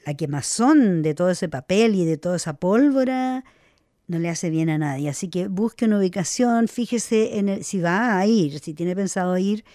la 0.05 0.13
quemazón 0.13 1.01
de 1.01 1.13
todo 1.13 1.31
ese 1.31 1.49
papel 1.49 1.95
y 1.95 2.05
de 2.05 2.17
toda 2.17 2.37
esa 2.37 2.53
pólvora 2.53 3.43
no 4.13 4.19
le 4.19 4.29
hace 4.29 4.49
bien 4.49 4.69
a 4.69 4.77
nadie. 4.77 5.09
Así 5.09 5.27
que 5.27 5.47
busque 5.47 5.85
una 5.85 5.97
ubicación, 5.97 6.67
fíjese 6.67 7.39
en 7.39 7.49
el, 7.49 7.63
si 7.63 7.79
va 7.79 8.17
a 8.17 8.25
ir, 8.25 8.59
si 8.59 8.73
tiene 8.73 8.95
pensado 8.95 9.37
ir, 9.37 9.65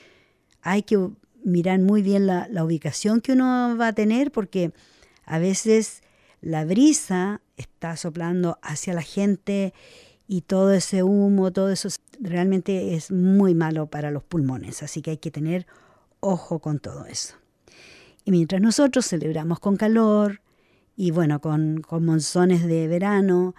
hay 0.62 0.82
que 0.82 1.10
mirar 1.44 1.80
muy 1.80 2.02
bien 2.02 2.26
la, 2.26 2.48
ubicación 2.64 3.20
que 3.20 3.32
uno 3.32 3.76
va 3.78 3.88
a 3.88 3.92
tener 3.92 4.30
porque 4.30 4.72
a 5.24 5.38
veces 5.38 6.02
la 6.40 6.64
brisa 6.64 7.40
está 7.56 7.96
soplando 7.96 8.58
hacia 8.62 8.94
la 8.94 9.02
gente 9.02 9.74
y 10.26 10.42
todo 10.42 10.72
ese 10.72 11.02
humo, 11.02 11.52
todo 11.52 11.70
eso 11.70 11.88
realmente 12.20 12.94
es 12.94 13.10
muy 13.10 13.54
malo 13.54 13.86
para 13.86 14.10
los 14.10 14.22
pulmones, 14.22 14.82
así 14.82 15.02
que 15.02 15.12
hay 15.12 15.16
que 15.16 15.30
tener 15.30 15.66
ojo 16.20 16.58
con 16.58 16.78
todo 16.78 17.06
eso. 17.06 17.34
Y 18.24 18.30
mientras 18.30 18.60
nosotros 18.60 19.06
celebramos 19.06 19.58
con 19.58 19.76
calor 19.76 20.42
y 20.96 21.12
bueno, 21.12 21.40
con, 21.40 21.80
con 21.80 22.04
monzones 22.04 22.66
de 22.66 22.86
verano, 22.88 23.54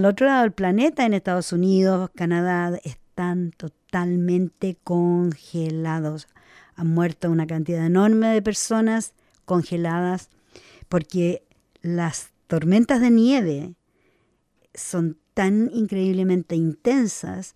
al 0.00 0.06
otro 0.06 0.26
lado 0.26 0.42
del 0.44 0.52
planeta, 0.52 1.04
en 1.04 1.12
Estados 1.12 1.52
Unidos, 1.52 2.08
Canadá, 2.14 2.80
están 2.84 3.50
totalmente 3.50 4.78
congelados 4.82 6.26
han 6.74 6.94
muerto 6.94 7.30
una 7.30 7.46
cantidad 7.46 7.84
enorme 7.84 8.28
de 8.28 8.40
personas 8.40 9.12
congeladas 9.44 10.30
porque 10.88 11.42
las 11.82 12.30
tormentas 12.46 13.02
de 13.02 13.10
nieve 13.10 13.74
son 14.72 15.18
tan 15.34 15.70
increíblemente 15.70 16.56
intensas 16.56 17.54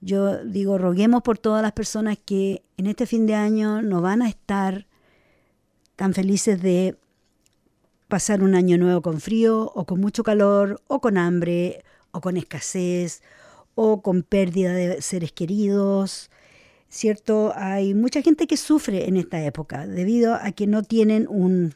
yo 0.00 0.44
digo, 0.44 0.78
roguemos 0.78 1.22
por 1.22 1.38
todas 1.38 1.60
las 1.60 1.72
personas 1.72 2.16
que 2.24 2.62
en 2.76 2.86
este 2.86 3.06
fin 3.06 3.26
de 3.26 3.34
año 3.34 3.82
no 3.82 4.00
van 4.00 4.22
a 4.22 4.28
estar 4.28 4.86
tan 5.96 6.14
felices 6.14 6.62
de 6.62 6.96
pasar 8.06 8.44
un 8.44 8.54
año 8.54 8.78
nuevo 8.78 9.02
con 9.02 9.20
frío 9.20 9.72
o 9.74 9.84
con 9.84 10.00
mucho 10.00 10.22
calor 10.22 10.80
o 10.86 11.00
con 11.00 11.18
hambre 11.18 11.82
o 12.12 12.20
con 12.20 12.36
escasez 12.36 13.20
o 13.74 14.00
con 14.00 14.22
pérdida 14.22 14.72
de 14.72 15.02
seres 15.02 15.32
queridos, 15.32 16.30
¿cierto? 16.92 17.54
Hay 17.56 17.94
mucha 17.94 18.20
gente 18.20 18.46
que 18.46 18.58
sufre 18.58 19.08
en 19.08 19.16
esta 19.16 19.42
época 19.42 19.86
debido 19.86 20.34
a 20.34 20.52
que 20.52 20.66
no 20.66 20.82
tienen 20.82 21.26
un, 21.26 21.74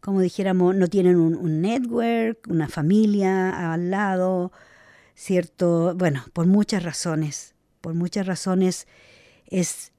como 0.00 0.22
dijéramos, 0.22 0.74
no 0.74 0.88
tienen 0.88 1.16
un, 1.16 1.60
network, 1.60 2.46
una 2.48 2.68
familia 2.68 3.72
al 3.72 3.90
lado, 3.90 4.50
¿cierto? 5.14 5.94
Bueno, 5.94 6.24
por 6.32 6.46
muchas 6.46 6.82
razones, 6.82 7.54
por 7.82 7.92
muchas 7.92 8.26
razones 8.26 8.88
es 9.46 9.92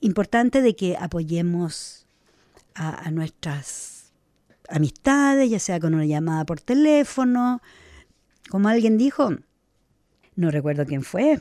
importante 0.00 0.62
de 0.62 0.76
que 0.76 0.96
apoyemos 0.96 2.06
a, 2.76 3.08
a 3.08 3.10
nuestras 3.10 4.12
amistades, 4.68 5.50
ya 5.50 5.58
sea 5.58 5.80
con 5.80 5.92
una 5.92 6.06
llamada 6.06 6.46
por 6.46 6.60
teléfono, 6.60 7.60
como 8.48 8.68
alguien 8.68 8.96
dijo, 8.96 9.30
no 10.36 10.52
recuerdo 10.52 10.86
quién 10.86 11.02
fue, 11.02 11.40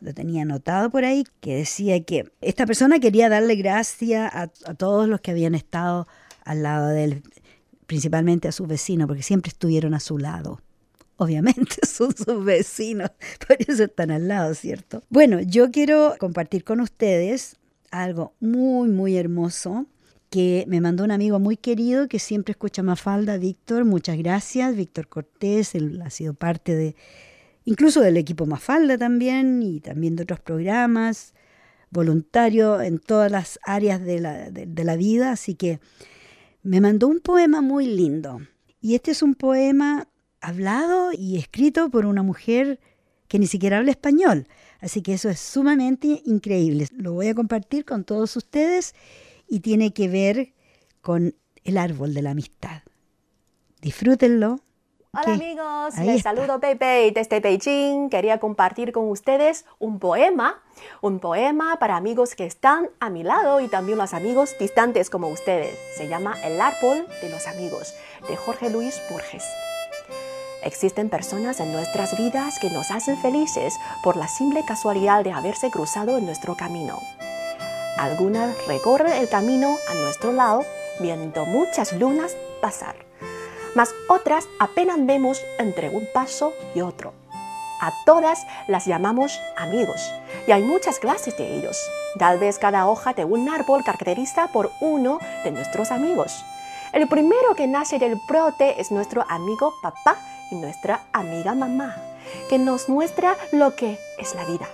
lo 0.00 0.14
tenía 0.14 0.42
anotado 0.42 0.90
por 0.90 1.04
ahí, 1.04 1.24
que 1.40 1.56
decía 1.56 2.02
que 2.04 2.30
esta 2.40 2.66
persona 2.66 2.98
quería 2.98 3.28
darle 3.28 3.56
gracias 3.56 4.30
a, 4.34 4.48
todos 4.74 5.08
los 5.08 5.20
que 5.20 5.30
habían 5.30 5.54
estado 5.54 6.06
al 6.44 6.62
lado 6.62 6.88
de 6.88 7.04
él, 7.04 7.22
principalmente 7.86 8.48
a 8.48 8.52
sus 8.52 8.68
vecinos, 8.68 9.06
porque 9.06 9.22
siempre 9.22 9.50
estuvieron 9.50 9.94
a 9.94 10.00
su 10.00 10.18
lado. 10.18 10.60
Obviamente 11.16 11.76
son 11.86 12.14
sus 12.14 12.44
vecinos, 12.44 13.10
por 13.46 13.56
eso 13.60 13.84
están 13.84 14.10
al 14.10 14.28
lado, 14.28 14.54
¿cierto? 14.54 15.02
Bueno, 15.08 15.40
yo 15.40 15.70
quiero 15.70 16.14
compartir 16.18 16.64
con 16.64 16.80
ustedes 16.80 17.56
algo 17.90 18.34
muy, 18.40 18.88
muy 18.88 19.16
hermoso 19.16 19.86
que 20.28 20.64
me 20.66 20.80
mandó 20.80 21.04
un 21.04 21.12
amigo 21.12 21.38
muy 21.38 21.56
querido 21.56 22.08
que 22.08 22.18
siempre 22.18 22.50
escucha 22.52 22.82
Mafalda, 22.82 23.38
Víctor. 23.38 23.84
Muchas 23.84 24.18
gracias, 24.18 24.74
Víctor 24.74 25.06
Cortés, 25.06 25.76
él 25.76 26.02
ha 26.02 26.10
sido 26.10 26.34
parte 26.34 26.74
de, 26.74 26.96
incluso 27.64 28.00
del 28.00 28.16
equipo 28.16 28.46
Mafalda 28.46 28.98
también 28.98 29.62
y 29.62 29.80
también 29.80 30.16
de 30.16 30.24
otros 30.24 30.40
programas, 30.40 31.34
voluntario 31.90 32.80
en 32.82 32.98
todas 32.98 33.30
las 33.30 33.58
áreas 33.62 34.02
de 34.02 34.20
la, 34.20 34.50
de, 34.50 34.84
la 34.84 34.96
vida, 34.96 35.32
así 35.32 35.54
que 35.54 35.80
me 36.62 36.80
mandó 36.80 37.08
un 37.08 37.20
poema 37.20 37.60
muy 37.60 37.86
lindo. 37.86 38.40
Y 38.80 38.94
este 38.94 39.12
es 39.12 39.22
un 39.22 39.34
poema 39.34 40.08
hablado 40.40 41.12
y 41.12 41.38
escrito 41.38 41.88
por 41.90 42.04
una 42.04 42.22
mujer 42.22 42.80
que 43.28 43.38
ni 43.38 43.46
siquiera 43.46 43.78
habla 43.78 43.92
español. 43.92 44.46
Así 44.80 45.00
que 45.00 45.14
eso 45.14 45.30
es 45.30 45.40
sumamente 45.40 46.22
increíble. 46.26 46.88
Lo 46.92 47.12
voy 47.14 47.28
a 47.28 47.34
compartir 47.34 47.84
con 47.84 48.04
todos 48.04 48.36
ustedes 48.36 48.94
y 49.48 49.60
tiene 49.60 49.92
que 49.92 50.08
ver 50.08 50.52
con 51.00 51.34
el 51.64 51.78
árbol 51.78 52.12
de 52.12 52.22
la 52.22 52.30
amistad. 52.30 52.82
Disfrútenlo 53.80 54.63
Hola 55.16 55.34
amigos, 55.34 55.96
les 55.98 56.22
saludo 56.22 56.58
Pepe 56.58 57.12
desde 57.14 57.38
Beijing. 57.38 58.10
Quería 58.10 58.40
compartir 58.40 58.90
con 58.90 59.08
ustedes 59.08 59.64
un 59.78 60.00
poema, 60.00 60.60
un 61.02 61.20
poema 61.20 61.78
para 61.78 61.96
amigos 61.96 62.34
que 62.34 62.46
están 62.46 62.90
a 62.98 63.10
mi 63.10 63.22
lado 63.22 63.60
y 63.60 63.68
también 63.68 63.96
los 63.96 64.12
amigos 64.12 64.56
distantes 64.58 65.10
como 65.10 65.28
ustedes. 65.28 65.78
Se 65.96 66.08
llama 66.08 66.34
El 66.42 66.60
árbol 66.60 67.06
de 67.22 67.30
los 67.30 67.46
amigos, 67.46 67.94
de 68.28 68.36
Jorge 68.36 68.70
Luis 68.70 69.00
Borges. 69.08 69.44
Existen 70.64 71.08
personas 71.08 71.60
en 71.60 71.72
nuestras 71.72 72.18
vidas 72.18 72.58
que 72.58 72.70
nos 72.70 72.90
hacen 72.90 73.16
felices 73.16 73.78
por 74.02 74.16
la 74.16 74.26
simple 74.26 74.64
casualidad 74.66 75.22
de 75.22 75.30
haberse 75.30 75.70
cruzado 75.70 76.18
en 76.18 76.26
nuestro 76.26 76.56
camino. 76.56 76.98
Algunas 77.98 78.66
recorren 78.66 79.12
el 79.12 79.28
camino 79.28 79.76
a 79.88 79.94
nuestro 79.94 80.32
lado 80.32 80.64
viendo 80.98 81.46
muchas 81.46 81.92
lunas 81.92 82.36
pasar 82.60 83.03
mas 83.74 83.94
otras 84.08 84.46
apenas 84.58 84.96
vemos 85.04 85.40
entre 85.58 85.88
un 85.88 86.06
paso 86.12 86.52
y 86.74 86.80
otro. 86.80 87.12
A 87.80 87.92
todas 88.06 88.46
las 88.68 88.86
llamamos 88.86 89.38
amigos 89.56 90.00
y 90.46 90.52
hay 90.52 90.62
muchas 90.62 90.98
clases 90.98 91.36
de 91.36 91.58
ellos. 91.58 91.78
Tal 92.18 92.38
vez 92.38 92.58
cada 92.58 92.86
hoja 92.88 93.12
de 93.12 93.24
un 93.24 93.48
árbol 93.48 93.82
caracteriza 93.84 94.48
por 94.48 94.70
uno 94.80 95.18
de 95.42 95.50
nuestros 95.50 95.90
amigos. 95.90 96.44
El 96.92 97.08
primero 97.08 97.54
que 97.56 97.66
nace 97.66 97.98
del 97.98 98.16
brote 98.28 98.80
es 98.80 98.90
nuestro 98.92 99.24
amigo 99.28 99.74
papá 99.82 100.16
y 100.50 100.54
nuestra 100.54 101.00
amiga 101.12 101.54
mamá, 101.54 101.96
que 102.48 102.58
nos 102.58 102.88
muestra 102.88 103.36
lo 103.52 103.74
que 103.74 103.98
es 104.18 104.34
la 104.34 104.44
vida. 104.44 104.68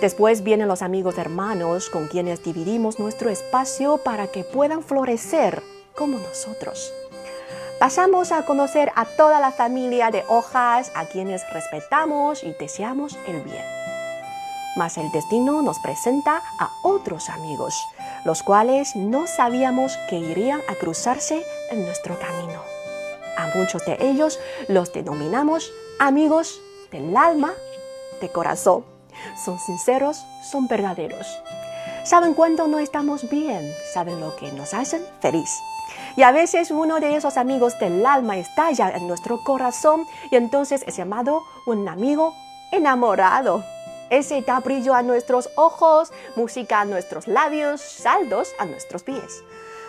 Después 0.00 0.42
vienen 0.42 0.68
los 0.68 0.82
amigos 0.82 1.16
hermanos 1.16 1.88
con 1.88 2.08
quienes 2.08 2.42
dividimos 2.42 2.98
nuestro 2.98 3.30
espacio 3.30 3.98
para 3.98 4.26
que 4.26 4.44
puedan 4.44 4.82
florecer 4.82 5.62
como 5.94 6.18
nosotros. 6.18 6.92
Pasamos 7.78 8.30
a 8.30 8.46
conocer 8.46 8.92
a 8.94 9.04
toda 9.04 9.40
la 9.40 9.50
familia 9.50 10.10
de 10.10 10.24
hojas 10.28 10.92
a 10.94 11.06
quienes 11.06 11.42
respetamos 11.52 12.44
y 12.44 12.52
deseamos 12.52 13.18
el 13.26 13.42
bien. 13.42 13.64
Mas 14.76 14.96
el 14.96 15.10
destino 15.10 15.60
nos 15.60 15.80
presenta 15.80 16.40
a 16.58 16.70
otros 16.82 17.28
amigos, 17.28 17.74
los 18.24 18.42
cuales 18.42 18.94
no 18.94 19.26
sabíamos 19.26 19.96
que 20.08 20.16
irían 20.16 20.60
a 20.68 20.76
cruzarse 20.76 21.44
en 21.70 21.84
nuestro 21.84 22.18
camino. 22.18 22.62
A 23.36 23.48
muchos 23.56 23.84
de 23.84 23.98
ellos 24.00 24.38
los 24.68 24.92
denominamos 24.92 25.70
amigos 25.98 26.60
del 26.92 27.16
alma, 27.16 27.52
de 28.20 28.30
corazón. 28.30 28.84
Son 29.44 29.58
sinceros, 29.58 30.24
son 30.50 30.68
verdaderos. 30.68 31.26
Saben 32.04 32.34
cuando 32.34 32.68
no 32.68 32.78
estamos 32.78 33.28
bien, 33.28 33.74
saben 33.92 34.20
lo 34.20 34.36
que 34.36 34.52
nos 34.52 34.74
hacen 34.74 35.04
feliz 35.20 35.50
y 36.16 36.22
a 36.22 36.32
veces 36.32 36.70
uno 36.70 37.00
de 37.00 37.16
esos 37.16 37.36
amigos 37.36 37.78
del 37.78 38.04
alma 38.06 38.36
estalla 38.36 38.90
en 38.90 39.06
nuestro 39.08 39.42
corazón 39.42 40.06
y 40.30 40.36
entonces 40.36 40.84
es 40.86 40.96
llamado 40.96 41.44
un 41.66 41.88
amigo 41.88 42.34
enamorado. 42.70 43.64
Ese 44.10 44.42
da 44.42 44.60
brillo 44.60 44.94
a 44.94 45.02
nuestros 45.02 45.50
ojos, 45.56 46.12
música 46.36 46.80
a 46.80 46.84
nuestros 46.84 47.26
labios, 47.26 47.80
saldos 47.80 48.52
a 48.58 48.66
nuestros 48.66 49.02
pies. 49.02 49.42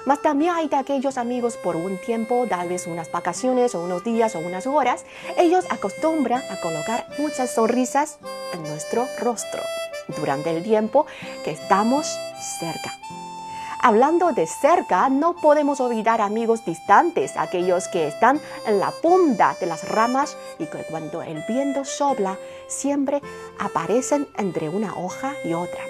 Mas 0.06 0.22
también 0.22 0.54
hay 0.54 0.68
de 0.68 0.76
aquellos 0.76 1.18
amigos 1.18 1.58
por 1.58 1.76
un 1.76 1.98
tiempo, 1.98 2.46
tal 2.48 2.70
vez 2.70 2.86
unas 2.86 3.12
vacaciones 3.12 3.74
o 3.74 3.84
unos 3.84 4.04
días 4.04 4.36
o 4.36 4.40
unas 4.40 4.68
horas, 4.68 5.04
ellos 5.38 5.66
acostumbran 5.70 6.44
a 6.52 6.62
colocar 6.62 7.08
muchas 7.18 7.54
sonrisas 7.54 8.20
en 8.54 8.64
nuestro 8.64 9.08
rostro 9.20 9.62
durante 10.16 10.56
el 10.56 10.64
tiempo 10.64 11.08
que 11.44 11.52
estamos 11.52 12.08
cerca. 12.60 12.92
Hablando 13.88 14.32
de 14.32 14.48
cerca, 14.48 15.10
no 15.10 15.34
podemos 15.36 15.80
olvidar 15.80 16.20
amigos 16.20 16.66
distantes, 16.66 17.38
aquellos 17.38 17.88
que 17.88 18.08
están 18.08 18.42
en 18.66 18.80
la 18.80 18.90
punta 18.90 19.56
de 19.60 19.68
las 19.68 19.88
ramas 19.88 20.36
y 20.58 20.66
que 20.66 20.80
cuando 20.90 21.22
el 21.22 21.44
viento 21.48 21.86
sopla 21.86 22.36
siempre 22.66 23.22
aparecen 23.60 24.28
entre 24.40 24.70
una 24.70 24.96
hoja 24.96 25.34
y 25.44 25.54
otra. 25.54 25.84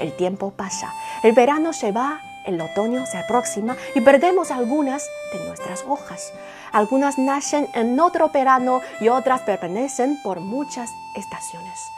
El 0.00 0.16
tiempo 0.16 0.50
pasa, 0.50 0.92
el 1.22 1.30
verano 1.30 1.72
se 1.72 1.92
va, 1.92 2.20
el 2.44 2.60
otoño 2.60 3.06
se 3.06 3.18
aproxima 3.18 3.76
y 3.94 4.00
perdemos 4.00 4.50
algunas 4.50 5.08
de 5.32 5.46
nuestras 5.46 5.84
hojas. 5.86 6.32
Algunas 6.72 7.18
nacen 7.18 7.68
en 7.74 8.00
otro 8.00 8.30
verano 8.30 8.80
y 9.00 9.10
otras 9.10 9.42
permanecen 9.42 10.20
por 10.24 10.40
muchas 10.40 10.90
estaciones. 11.14 11.92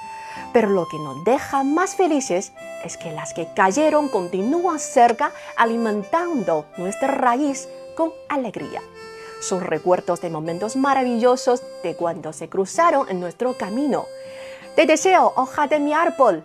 Pero 0.53 0.71
lo 0.71 0.87
que 0.89 0.99
nos 0.99 1.25
deja 1.25 1.65
más 1.65 1.97
felices 1.97 2.53
es 2.85 2.97
que 2.97 3.13
las 3.13 3.35
que 3.35 3.49
cayeron 3.55 4.09
continúan 4.09 4.79
cerca 4.79 5.33
alimentando 5.57 6.67
nuestra 6.77 7.09
raíz 7.09 7.69
con 7.97 8.13
alegría. 8.29 8.83
Son 9.41 9.61
recuerdos 9.61 10.21
de 10.21 10.31
momentos 10.31 10.77
maravillosos 10.77 11.63
de 11.83 11.95
cuando 11.97 12.33
se 12.33 12.49
cruzaron 12.49 13.09
en 13.11 13.21
nuestro 13.21 13.57
camino. 13.59 14.07
Te 14.75 14.87
deseo, 14.87 15.33
hoja 15.37 15.67
de 15.67 15.81
mi 15.81 15.93
árbol, 15.93 16.45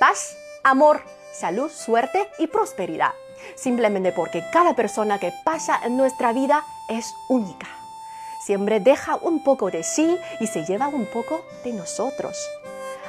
paz, 0.00 0.36
amor, 0.64 1.02
salud, 1.32 1.70
suerte 1.70 2.28
y 2.38 2.46
prosperidad. 2.46 3.12
Simplemente 3.54 4.12
porque 4.12 4.42
cada 4.52 4.74
persona 4.74 5.18
que 5.18 5.32
pasa 5.44 5.78
en 5.84 5.96
nuestra 5.96 6.32
vida 6.32 6.64
es 6.88 7.14
única. 7.28 7.68
Siempre 8.40 8.80
deja 8.80 9.16
un 9.16 9.44
poco 9.44 9.70
de 9.70 9.82
sí 9.82 10.16
y 10.40 10.46
se 10.46 10.64
lleva 10.64 10.88
un 10.88 11.06
poco 11.06 11.44
de 11.64 11.72
nosotros. 11.72 12.36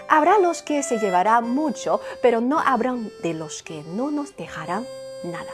Habrá 0.09 0.39
los 0.39 0.63
que 0.63 0.81
se 0.81 0.97
llevarán 0.97 1.51
mucho, 1.51 2.01
pero 2.21 2.41
no 2.41 2.59
habrán 2.59 3.11
de 3.21 3.35
los 3.35 3.61
que 3.61 3.83
no 3.83 4.09
nos 4.09 4.35
dejarán 4.35 4.87
nada. 5.23 5.51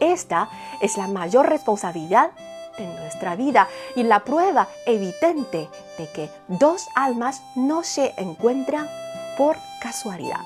Esta 0.00 0.48
es 0.80 0.96
la 0.96 1.06
mayor 1.06 1.48
responsabilidad 1.48 2.30
de 2.78 2.86
nuestra 2.86 3.36
vida 3.36 3.68
y 3.94 4.02
la 4.02 4.24
prueba 4.24 4.66
evidente 4.86 5.68
de 5.98 6.10
que 6.10 6.30
dos 6.48 6.88
almas 6.94 7.42
no 7.54 7.82
se 7.82 8.14
encuentran 8.16 8.88
por 9.36 9.56
casualidad. 9.82 10.40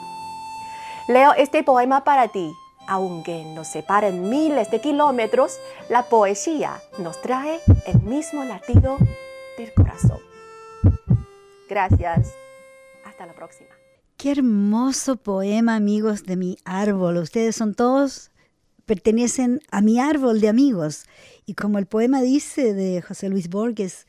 Leo 1.07 1.33
este 1.35 1.63
poema 1.63 2.03
para 2.03 2.29
ti. 2.29 2.53
Aunque 2.89 3.45
nos 3.45 3.69
separen 3.69 4.29
miles 4.29 4.71
de 4.71 4.81
kilómetros, 4.81 5.59
la 5.89 6.05
poesía 6.05 6.81
nos 6.99 7.21
trae 7.21 7.61
el 7.87 8.01
mismo 8.03 8.45
latido 8.45 8.97
del 9.57 9.73
corazón. 9.75 10.21
Gracias. 11.69 12.46
Hasta 13.17 13.25
la 13.25 13.35
próxima. 13.35 13.71
Qué 14.19 14.33
hermoso 14.33 15.17
poema, 15.17 15.75
amigos 15.75 16.25
de 16.25 16.37
mi 16.37 16.59
árbol. 16.67 17.17
Ustedes 17.17 17.57
son 17.57 17.75
todos, 17.75 18.31
pertenecen 18.85 19.63
a 19.71 19.81
mi 19.81 19.99
árbol 19.99 20.43
de 20.43 20.51
amigos. 20.51 21.07
Y 21.47 21.55
como 21.55 21.79
el 21.79 21.87
poema 21.87 22.21
dice 22.21 22.75
de 22.75 23.01
José 23.01 23.31
Luis 23.31 23.49
Borges, 23.49 24.07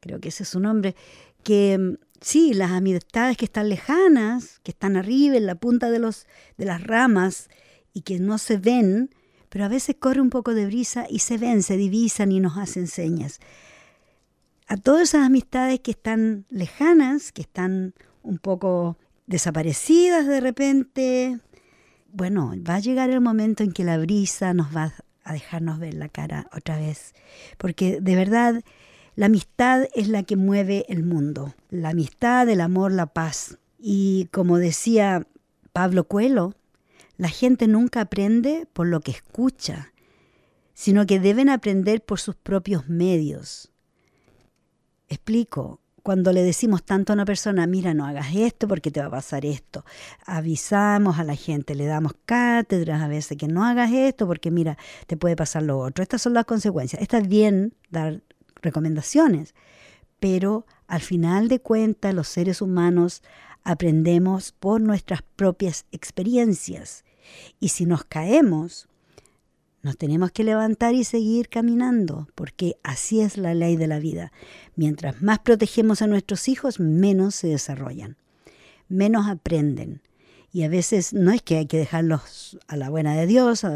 creo 0.00 0.18
que 0.18 0.30
ese 0.30 0.42
es 0.42 0.48
su 0.48 0.58
nombre, 0.58 0.96
que 1.44 1.78
mm, 1.78 1.98
sí, 2.20 2.52
las 2.52 2.72
amistades 2.72 3.36
que 3.36 3.44
están 3.44 3.68
lejanas, 3.68 4.58
que 4.64 4.72
están 4.72 4.96
arriba 4.96 5.36
en 5.36 5.46
la 5.46 5.54
punta 5.54 5.88
de, 5.92 6.00
los, 6.00 6.26
de 6.58 6.64
las 6.64 6.82
ramas 6.82 7.48
y 7.94 8.00
que 8.00 8.18
no 8.18 8.38
se 8.38 8.56
ven, 8.56 9.14
pero 9.50 9.66
a 9.66 9.68
veces 9.68 9.94
corre 10.00 10.20
un 10.20 10.30
poco 10.30 10.52
de 10.52 10.66
brisa 10.66 11.06
y 11.08 11.20
se 11.20 11.38
ven, 11.38 11.62
se 11.62 11.76
divisan 11.76 12.32
y 12.32 12.40
nos 12.40 12.58
hacen 12.58 12.88
señas. 12.88 13.38
A 14.66 14.76
todas 14.76 15.10
esas 15.10 15.26
amistades 15.26 15.78
que 15.78 15.92
están 15.92 16.44
lejanas, 16.50 17.30
que 17.30 17.42
están 17.42 17.94
un 18.22 18.38
poco 18.38 18.96
desaparecidas 19.26 20.26
de 20.26 20.40
repente, 20.40 21.40
bueno, 22.12 22.54
va 22.68 22.76
a 22.76 22.80
llegar 22.80 23.10
el 23.10 23.20
momento 23.20 23.62
en 23.62 23.72
que 23.72 23.84
la 23.84 23.98
brisa 23.98 24.54
nos 24.54 24.74
va 24.74 24.92
a 25.24 25.32
dejarnos 25.32 25.78
ver 25.78 25.94
la 25.94 26.08
cara 26.08 26.48
otra 26.52 26.76
vez, 26.76 27.14
porque 27.58 28.00
de 28.00 28.16
verdad 28.16 28.62
la 29.14 29.26
amistad 29.26 29.88
es 29.94 30.08
la 30.08 30.22
que 30.22 30.36
mueve 30.36 30.86
el 30.88 31.04
mundo, 31.04 31.54
la 31.70 31.90
amistad, 31.90 32.48
el 32.48 32.60
amor, 32.60 32.92
la 32.92 33.06
paz. 33.06 33.58
Y 33.78 34.28
como 34.32 34.58
decía 34.58 35.26
Pablo 35.72 36.04
Coelho, 36.04 36.54
la 37.18 37.28
gente 37.28 37.68
nunca 37.68 38.00
aprende 38.00 38.66
por 38.72 38.86
lo 38.86 39.00
que 39.00 39.10
escucha, 39.10 39.92
sino 40.72 41.06
que 41.06 41.20
deben 41.20 41.50
aprender 41.50 42.02
por 42.02 42.20
sus 42.20 42.34
propios 42.34 42.88
medios. 42.88 43.70
Explico, 45.08 45.81
cuando 46.02 46.32
le 46.32 46.42
decimos 46.42 46.82
tanto 46.82 47.12
a 47.12 47.14
una 47.14 47.24
persona, 47.24 47.66
mira, 47.66 47.94
no 47.94 48.06
hagas 48.06 48.34
esto 48.34 48.66
porque 48.66 48.90
te 48.90 49.00
va 49.00 49.06
a 49.06 49.10
pasar 49.10 49.46
esto. 49.46 49.84
Avisamos 50.26 51.18
a 51.18 51.24
la 51.24 51.36
gente, 51.36 51.74
le 51.74 51.86
damos 51.86 52.14
cátedras 52.24 53.02
a 53.02 53.08
veces 53.08 53.38
que 53.38 53.46
no 53.46 53.64
hagas 53.64 53.92
esto 53.92 54.26
porque 54.26 54.50
mira, 54.50 54.76
te 55.06 55.16
puede 55.16 55.36
pasar 55.36 55.62
lo 55.62 55.78
otro. 55.78 56.02
Estas 56.02 56.22
son 56.22 56.34
las 56.34 56.44
consecuencias. 56.44 57.00
Está 57.00 57.20
bien 57.20 57.74
dar 57.90 58.22
recomendaciones, 58.62 59.54
pero 60.18 60.66
al 60.88 61.00
final 61.00 61.48
de 61.48 61.60
cuentas 61.60 62.14
los 62.14 62.28
seres 62.28 62.60
humanos 62.60 63.22
aprendemos 63.64 64.52
por 64.52 64.80
nuestras 64.80 65.22
propias 65.22 65.86
experiencias. 65.92 67.04
Y 67.60 67.68
si 67.68 67.86
nos 67.86 68.04
caemos, 68.04 68.88
nos 69.82 69.96
tenemos 69.96 70.30
que 70.30 70.44
levantar 70.44 70.94
y 70.94 71.04
seguir 71.04 71.48
caminando, 71.48 72.28
porque 72.34 72.76
así 72.82 73.20
es 73.20 73.36
la 73.36 73.52
ley 73.52 73.76
de 73.76 73.88
la 73.88 73.98
vida. 73.98 74.32
Mientras 74.76 75.20
más 75.22 75.40
protegemos 75.40 76.02
a 76.02 76.06
nuestros 76.06 76.48
hijos, 76.48 76.78
menos 76.78 77.34
se 77.34 77.48
desarrollan, 77.48 78.16
menos 78.88 79.28
aprenden. 79.28 80.02
Y 80.52 80.62
a 80.62 80.68
veces 80.68 81.12
no 81.12 81.32
es 81.32 81.42
que 81.42 81.56
hay 81.56 81.66
que 81.66 81.78
dejarlos 81.78 82.58
a 82.68 82.76
la 82.76 82.90
buena 82.90 83.16
de 83.16 83.26
Dios, 83.26 83.66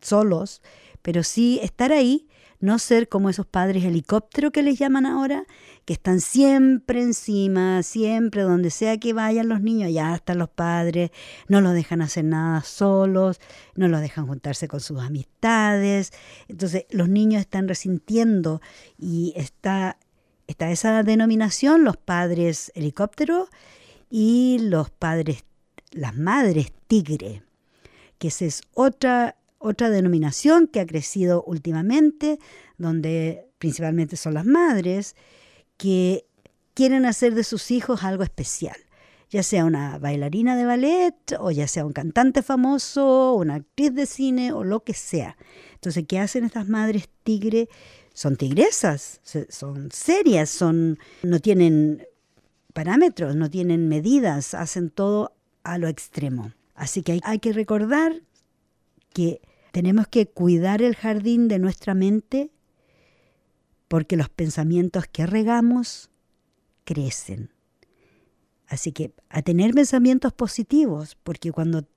solos, 0.00 0.62
pero 1.02 1.22
sí 1.22 1.60
estar 1.62 1.92
ahí 1.92 2.28
no 2.60 2.78
ser 2.78 3.08
como 3.08 3.30
esos 3.30 3.46
padres 3.46 3.84
helicóptero 3.84 4.52
que 4.52 4.62
les 4.62 4.78
llaman 4.78 5.06
ahora, 5.06 5.44
están 5.92 6.20
siempre 6.20 7.02
encima, 7.02 7.82
siempre 7.82 8.42
donde 8.42 8.70
sea 8.70 8.98
que 8.98 9.12
vayan 9.12 9.48
los 9.48 9.60
niños, 9.60 9.92
ya 9.92 10.14
están 10.14 10.38
los 10.38 10.48
padres, 10.48 11.10
no 11.48 11.60
los 11.60 11.74
dejan 11.74 12.02
hacer 12.02 12.24
nada 12.24 12.62
solos, 12.62 13.40
no 13.74 13.88
los 13.88 14.00
dejan 14.00 14.26
juntarse 14.26 14.68
con 14.68 14.80
sus 14.80 15.00
amistades. 15.00 16.12
Entonces 16.48 16.86
los 16.90 17.08
niños 17.08 17.40
están 17.40 17.68
resintiendo 17.68 18.60
y 18.98 19.32
está, 19.36 19.98
está 20.46 20.70
esa 20.70 21.02
denominación, 21.02 21.84
los 21.84 21.96
padres 21.96 22.70
helicóptero 22.74 23.48
y 24.10 24.58
los 24.60 24.90
padres, 24.90 25.44
las 25.90 26.16
madres 26.16 26.72
tigre, 26.86 27.42
que 28.18 28.28
esa 28.28 28.44
es 28.44 28.62
otra 28.74 29.36
otra 29.60 29.90
denominación 29.90 30.66
que 30.66 30.80
ha 30.80 30.86
crecido 30.86 31.44
últimamente, 31.44 32.38
donde 32.78 33.46
principalmente 33.58 34.16
son 34.16 34.32
las 34.32 34.46
madres, 34.46 35.14
que 35.80 36.26
quieren 36.74 37.06
hacer 37.06 37.34
de 37.34 37.42
sus 37.42 37.70
hijos 37.70 38.04
algo 38.04 38.22
especial, 38.22 38.76
ya 39.30 39.42
sea 39.42 39.64
una 39.64 39.98
bailarina 39.98 40.54
de 40.54 40.66
ballet 40.66 41.14
o 41.38 41.50
ya 41.50 41.66
sea 41.66 41.86
un 41.86 41.94
cantante 41.94 42.42
famoso, 42.42 43.32
una 43.32 43.54
actriz 43.54 43.94
de 43.94 44.04
cine 44.04 44.52
o 44.52 44.62
lo 44.62 44.80
que 44.84 44.92
sea. 44.92 45.38
Entonces, 45.72 46.04
¿qué 46.06 46.18
hacen 46.18 46.44
estas 46.44 46.68
madres 46.68 47.08
tigre? 47.22 47.70
Son 48.12 48.36
tigresas, 48.36 49.22
son 49.48 49.88
serias, 49.90 50.50
son, 50.50 50.98
no 51.22 51.40
tienen 51.40 52.06
parámetros, 52.74 53.34
no 53.34 53.48
tienen 53.48 53.88
medidas, 53.88 54.52
hacen 54.52 54.90
todo 54.90 55.32
a 55.62 55.78
lo 55.78 55.88
extremo. 55.88 56.52
Así 56.74 57.02
que 57.02 57.12
hay, 57.12 57.20
hay 57.24 57.38
que 57.38 57.54
recordar 57.54 58.20
que 59.14 59.40
tenemos 59.72 60.08
que 60.08 60.26
cuidar 60.26 60.82
el 60.82 60.94
jardín 60.94 61.48
de 61.48 61.58
nuestra 61.58 61.94
mente 61.94 62.50
porque 63.90 64.16
los 64.16 64.28
pensamientos 64.28 65.08
que 65.08 65.26
regamos 65.26 66.10
crecen. 66.84 67.50
Así 68.68 68.92
que 68.92 69.12
a 69.28 69.42
tener 69.42 69.74
pensamientos 69.74 70.32
positivos, 70.32 71.18
porque 71.24 71.50
cuando 71.50 71.88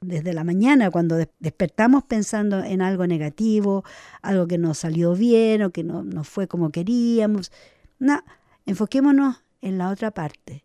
desde 0.00 0.32
la 0.32 0.44
mañana, 0.44 0.90
cuando 0.90 1.18
despertamos 1.40 2.04
pensando 2.04 2.64
en 2.64 2.80
algo 2.80 3.06
negativo, 3.06 3.84
algo 4.22 4.46
que 4.46 4.56
no 4.56 4.72
salió 4.72 5.14
bien 5.14 5.62
o 5.62 5.72
que 5.72 5.84
no, 5.84 6.02
no 6.02 6.24
fue 6.24 6.48
como 6.48 6.70
queríamos, 6.70 7.52
no, 7.98 8.24
enfoquémonos 8.64 9.44
en 9.60 9.76
la 9.76 9.90
otra 9.90 10.10
parte. 10.10 10.64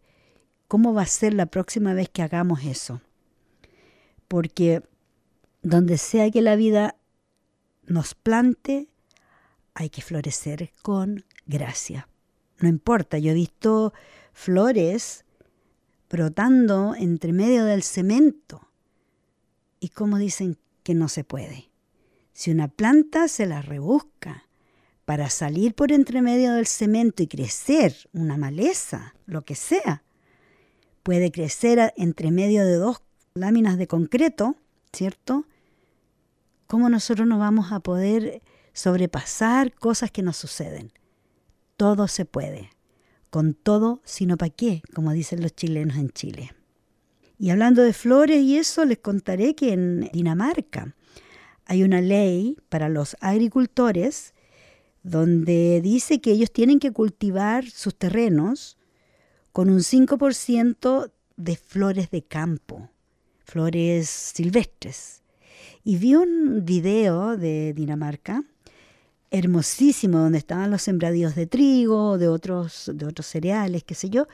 ¿Cómo 0.69 0.93
va 0.93 1.01
a 1.01 1.05
ser 1.05 1.33
la 1.33 1.47
próxima 1.47 1.93
vez 1.93 2.07
que 2.07 2.21
hagamos 2.21 2.63
eso? 2.63 3.01
Porque 4.29 4.83
donde 5.63 5.97
sea 5.97 6.31
que 6.31 6.41
la 6.41 6.55
vida 6.55 6.95
nos 7.83 8.15
plante, 8.15 8.87
hay 9.77 9.91
que 9.91 10.01
florecer 10.01 10.71
con 10.81 11.23
gracia. 11.45 12.09
No 12.59 12.67
importa, 12.67 13.19
yo 13.19 13.31
he 13.31 13.35
visto 13.35 13.93
flores 14.33 15.23
brotando 16.09 16.95
entre 16.97 17.31
medio 17.31 17.63
del 17.63 17.83
cemento. 17.83 18.71
Y 19.79 19.89
como 19.89 20.17
dicen 20.17 20.57
que 20.81 20.95
no 20.95 21.07
se 21.07 21.23
puede. 21.23 21.69
Si 22.33 22.49
una 22.49 22.67
planta 22.67 23.27
se 23.27 23.45
la 23.45 23.61
rebusca 23.61 24.47
para 25.05 25.29
salir 25.29 25.75
por 25.75 25.91
entre 25.91 26.23
medio 26.23 26.53
del 26.53 26.65
cemento 26.65 27.21
y 27.21 27.27
crecer 27.27 27.95
una 28.13 28.35
maleza, 28.35 29.13
lo 29.27 29.45
que 29.45 29.53
sea, 29.53 30.03
puede 31.03 31.31
crecer 31.31 31.93
entre 31.97 32.31
medio 32.31 32.65
de 32.65 32.77
dos 32.77 33.03
láminas 33.35 33.77
de 33.77 33.85
concreto, 33.85 34.55
¿cierto? 34.91 35.45
¿Cómo 36.65 36.89
nosotros 36.89 37.27
no 37.27 37.37
vamos 37.37 37.71
a 37.71 37.79
poder 37.79 38.41
sobrepasar 38.77 39.73
cosas 39.73 40.11
que 40.11 40.21
nos 40.21 40.37
suceden? 40.37 40.91
Todo 41.77 42.07
se 42.07 42.25
puede. 42.25 42.69
Con 43.31 43.55
todo, 43.55 44.01
sino 44.05 44.37
para 44.37 44.51
qué, 44.51 44.83
como 44.93 45.11
dicen 45.11 45.41
los 45.41 45.55
chilenos 45.55 45.97
en 45.97 46.11
Chile. 46.11 46.51
Y 47.39 47.49
hablando 47.49 47.81
de 47.81 47.93
flores 47.93 48.41
y 48.43 48.57
eso, 48.57 48.85
les 48.85 48.99
contaré 48.99 49.55
que 49.55 49.73
en 49.73 50.09
Dinamarca 50.13 50.95
hay 51.65 51.83
una 51.83 52.01
ley 52.01 52.55
para 52.69 52.87
los 52.87 53.17
agricultores 53.19 54.33
donde 55.03 55.81
dice 55.81 56.21
que 56.21 56.31
ellos 56.31 56.51
tienen 56.51 56.79
que 56.79 56.91
cultivar 56.91 57.69
sus 57.69 57.95
terrenos 57.95 58.77
con 59.51 59.69
un 59.69 59.79
5% 59.79 61.11
de 61.35 61.55
flores 61.55 62.11
de 62.11 62.23
campo, 62.23 62.89
flores 63.43 64.07
silvestres. 64.09 65.23
Y 65.83 65.97
vi 65.97 66.15
un 66.15 66.63
video 66.63 67.37
de 67.37 67.73
Dinamarca 67.73 68.43
hermosísimo 69.31 70.19
donde 70.19 70.37
estaban 70.37 70.71
los 70.71 70.81
sembradíos 70.81 71.35
de 71.35 71.47
trigo, 71.47 72.17
de 72.17 72.27
otros, 72.27 72.91
de 72.93 73.05
otros 73.05 73.27
cereales, 73.27 73.83
qué 73.83 73.95
sé 73.95 74.09
yo, 74.09 74.27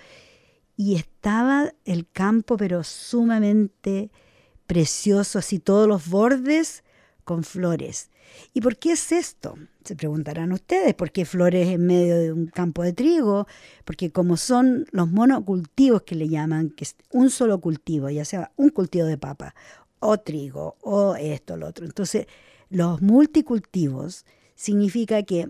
y 0.76 0.96
estaba 0.96 1.74
el 1.86 2.08
campo 2.10 2.58
pero 2.58 2.84
sumamente 2.84 4.12
precioso, 4.68 5.40
así 5.40 5.60
todos 5.60 5.88
los 5.88 6.10
bordes 6.10 6.84
con 7.24 7.44
flores. 7.44 8.10
¿Y 8.54 8.62
por 8.62 8.78
qué 8.78 8.94
es 8.94 9.12
esto? 9.12 9.56
Se 9.84 9.96
preguntarán 9.96 10.52
ustedes, 10.52 10.94
¿por 10.94 11.12
qué 11.12 11.26
flores 11.26 11.68
en 11.70 11.86
medio 11.86 12.18
de 12.18 12.32
un 12.32 12.48
campo 12.48 12.84
de 12.84 12.94
trigo? 12.94 13.48
Porque 13.86 14.12
como 14.12 14.38
son 14.38 14.86
los 14.92 15.10
monocultivos 15.10 16.04
que 16.04 16.16
le 16.16 16.30
llaman, 16.30 16.70
que 16.70 16.86
es 16.86 16.96
un 17.12 17.30
solo 17.30 17.60
cultivo, 17.60 18.10
ya 18.10 18.26
sea 18.26 18.52
un 18.56 18.70
cultivo 18.70 19.06
de 19.06 19.18
papa 19.18 19.54
o 20.00 20.18
trigo 20.18 20.78
o 20.82 21.16
esto, 21.16 21.58
lo 21.58 21.68
otro. 21.68 21.86
Entonces, 21.86 22.28
los 22.70 23.02
multicultivos 23.02 24.26
significa 24.56 25.24
que 25.24 25.50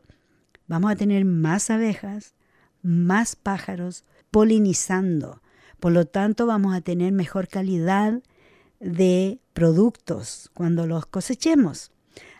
vamos 0.67 0.91
a 0.91 0.95
tener 0.95 1.25
más 1.25 1.69
abejas, 1.69 2.35
más 2.81 3.35
pájaros 3.35 4.05
polinizando. 4.31 5.41
Por 5.79 5.91
lo 5.91 6.05
tanto, 6.05 6.45
vamos 6.45 6.75
a 6.75 6.81
tener 6.81 7.11
mejor 7.11 7.47
calidad 7.47 8.21
de 8.79 9.39
productos 9.53 10.49
cuando 10.53 10.87
los 10.87 11.05
cosechemos. 11.05 11.91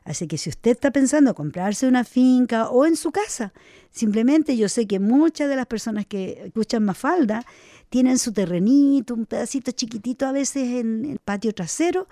Así 0.03 0.27
que 0.27 0.37
si 0.37 0.49
usted 0.49 0.71
está 0.71 0.91
pensando 0.91 1.33
comprarse 1.33 1.87
una 1.87 2.03
finca 2.03 2.69
o 2.69 2.85
en 2.85 2.97
su 2.97 3.11
casa, 3.11 3.53
simplemente 3.89 4.57
yo 4.57 4.67
sé 4.67 4.85
que 4.85 4.99
muchas 4.99 5.47
de 5.49 5.55
las 5.55 5.65
personas 5.65 6.05
que 6.05 6.43
escuchan 6.45 6.83
Mafalda 6.83 7.45
tienen 7.89 8.17
su 8.17 8.33
terrenito, 8.33 9.13
un 9.13 9.25
pedacito 9.25 9.71
chiquitito 9.71 10.25
a 10.25 10.33
veces 10.33 10.81
en 10.81 11.05
el 11.05 11.19
patio 11.19 11.53
trasero, 11.53 12.09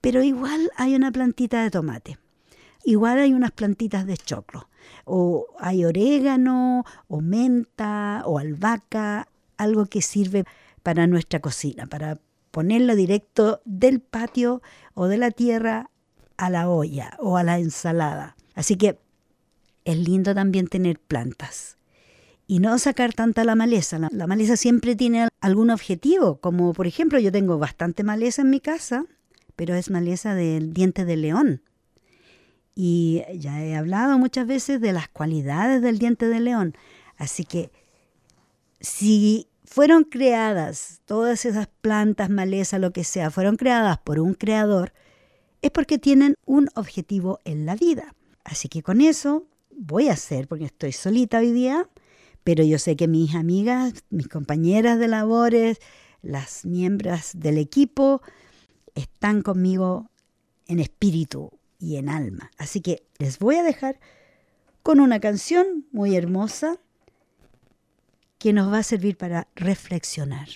pero 0.00 0.22
igual 0.22 0.70
hay 0.76 0.94
una 0.94 1.10
plantita 1.10 1.62
de 1.62 1.70
tomate, 1.70 2.18
igual 2.84 3.18
hay 3.18 3.32
unas 3.32 3.52
plantitas 3.52 4.06
de 4.06 4.16
choclo, 4.16 4.68
o 5.04 5.46
hay 5.58 5.84
orégano, 5.84 6.84
o 7.08 7.20
menta, 7.20 8.22
o 8.26 8.38
albahaca, 8.38 9.28
algo 9.56 9.86
que 9.86 10.02
sirve 10.02 10.44
para 10.82 11.06
nuestra 11.06 11.40
cocina, 11.40 11.86
para 11.86 12.18
ponerlo 12.50 12.94
directo 12.94 13.60
del 13.64 14.00
patio 14.00 14.62
o 14.94 15.06
de 15.06 15.18
la 15.18 15.30
tierra 15.30 15.90
a 16.36 16.50
la 16.50 16.68
olla 16.68 17.16
o 17.18 17.36
a 17.36 17.42
la 17.42 17.58
ensalada. 17.58 18.36
Así 18.54 18.76
que 18.76 18.98
es 19.84 19.98
lindo 19.98 20.34
también 20.34 20.68
tener 20.68 20.98
plantas 20.98 21.76
y 22.46 22.58
no 22.58 22.78
sacar 22.78 23.12
tanta 23.12 23.44
la 23.44 23.54
maleza. 23.54 23.98
La, 23.98 24.26
maleza 24.26 24.56
siempre 24.56 24.96
tiene 24.96 25.28
algún 25.40 25.70
objetivo, 25.70 26.36
como 26.36 26.72
por 26.72 26.86
ejemplo 26.86 27.18
yo 27.18 27.32
tengo 27.32 27.58
bastante 27.58 28.02
maleza 28.04 28.42
en 28.42 28.50
mi 28.50 28.60
casa, 28.60 29.04
pero 29.56 29.74
es 29.74 29.90
maleza 29.90 30.34
del 30.34 30.72
diente 30.72 31.04
de 31.04 31.16
león. 31.16 31.62
Y 32.74 33.22
ya 33.38 33.62
he 33.62 33.76
hablado 33.76 34.18
muchas 34.18 34.46
veces 34.46 34.80
de 34.80 34.92
las 34.92 35.08
cualidades 35.08 35.80
del 35.82 35.98
diente 35.98 36.26
de 36.28 36.40
león. 36.40 36.76
Así 37.16 37.44
que 37.44 37.70
si 38.80 39.48
fueron 39.64 40.04
creadas 40.04 41.00
todas 41.04 41.44
esas 41.44 41.68
plantas, 41.80 42.30
maleza, 42.30 42.78
lo 42.78 42.92
que 42.92 43.04
sea, 43.04 43.30
fueron 43.30 43.56
creadas 43.56 43.98
por 43.98 44.20
un 44.20 44.34
creador, 44.34 44.92
es 45.62 45.70
porque 45.70 45.98
tienen 45.98 46.34
un 46.44 46.68
objetivo 46.74 47.40
en 47.44 47.64
la 47.64 47.74
vida. 47.74 48.14
Así 48.44 48.68
que 48.68 48.82
con 48.82 49.00
eso 49.00 49.46
voy 49.70 50.08
a 50.08 50.12
hacer, 50.12 50.48
porque 50.48 50.66
estoy 50.66 50.92
solita 50.92 51.38
hoy 51.38 51.52
día, 51.52 51.88
pero 52.44 52.62
yo 52.62 52.78
sé 52.78 52.96
que 52.96 53.08
mis 53.08 53.34
amigas, 53.34 53.94
mis 54.10 54.28
compañeras 54.28 54.98
de 54.98 55.08
labores, 55.08 55.78
las 56.22 56.64
miembros 56.66 57.30
del 57.34 57.58
equipo, 57.58 58.20
están 58.94 59.42
conmigo 59.42 60.10
en 60.66 60.80
espíritu 60.80 61.50
y 61.84 61.96
en 61.96 62.08
alma. 62.08 62.50
Así 62.56 62.80
que 62.80 63.06
les 63.18 63.38
voy 63.38 63.56
a 63.56 63.62
dejar 63.62 64.00
con 64.82 65.00
una 65.00 65.20
canción 65.20 65.86
muy 65.92 66.16
hermosa 66.16 66.78
que 68.38 68.52
nos 68.52 68.72
va 68.72 68.78
a 68.78 68.82
servir 68.82 69.16
para 69.16 69.48
reflexionar. 69.54 70.48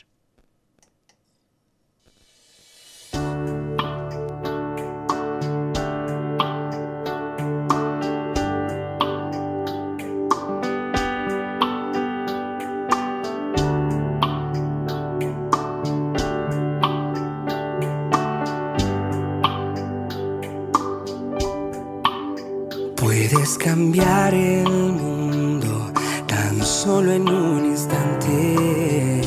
Puedes 23.39 23.57
cambiar 23.57 24.35
el 24.35 24.69
mundo 24.69 25.93
tan 26.27 26.61
solo 26.61 27.13
en 27.13 27.29
un 27.29 27.67
instante. 27.67 29.23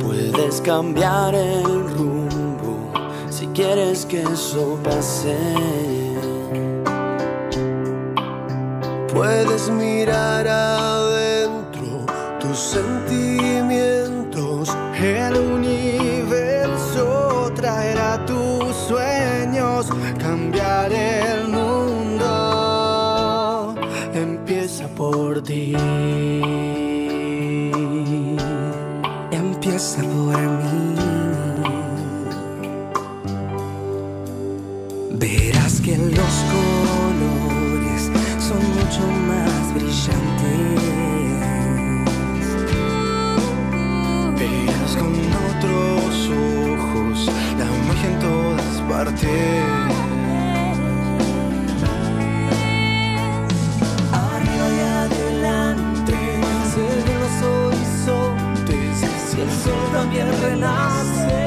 Puedes 0.00 0.60
cambiar 0.60 1.34
el 1.34 1.64
rumbo 1.96 2.92
si 3.30 3.46
quieres 3.46 4.04
que 4.04 4.20
eso 4.20 4.78
pase. 4.84 5.38
Puedes 9.14 9.70
mirar 9.70 10.46
adentro 10.46 12.04
tus 12.38 12.58
sentimientos, 12.58 13.93
Verás 35.12 35.80
que 35.80 35.96
los 35.96 36.34
colores 36.50 38.10
son 38.40 38.58
mucho 38.74 39.06
más 39.28 39.72
brillantes. 39.72 40.80
Verás 44.36 44.96
con 44.96 45.14
otros 45.48 46.28
ojos 46.28 47.30
la 47.56 47.66
magia 47.86 48.08
en 48.10 48.18
todas 48.18 48.80
partes. 48.88 49.83
También 60.14 60.42
renace, 60.42 61.43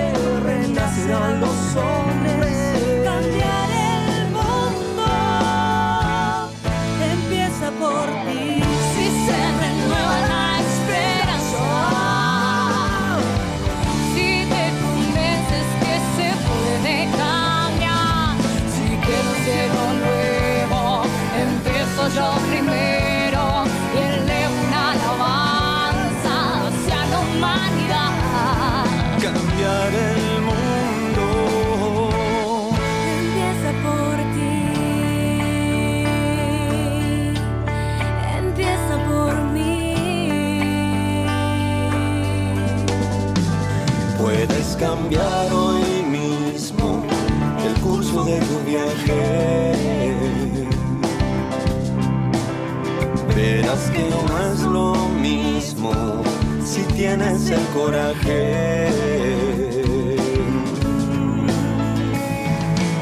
tienes 56.97 57.47
el 57.51 57.63
coraje. 57.75 58.89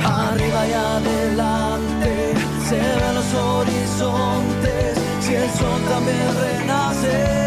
Arriba 0.04 0.68
y 0.68 0.74
adelante 0.74 2.34
se 2.68 2.76
ven 2.76 3.16
los 3.16 3.34
horizontes. 3.34 4.98
Si 5.22 5.34
el 5.34 5.50
sol 5.52 5.82
también 5.88 6.28
renace, 6.44 7.45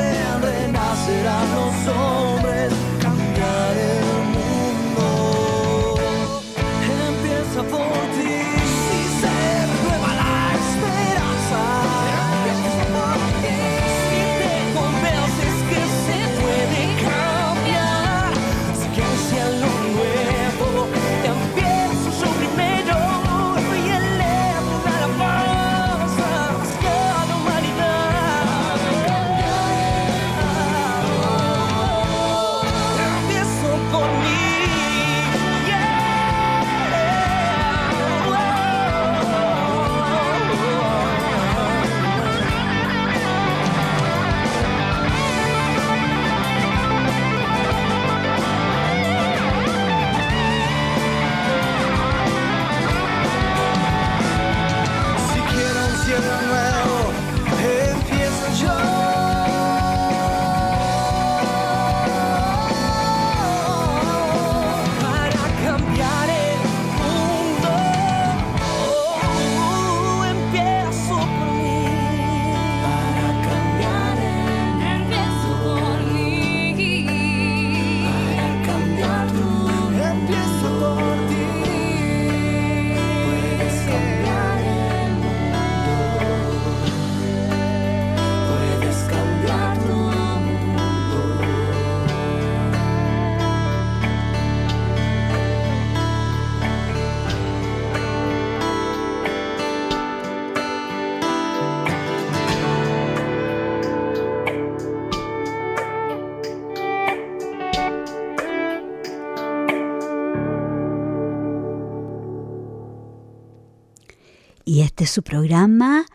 es 115.04 115.10
su 115.10 115.22
programa 115.22 116.06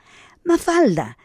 Mafalda, 0.44 1.18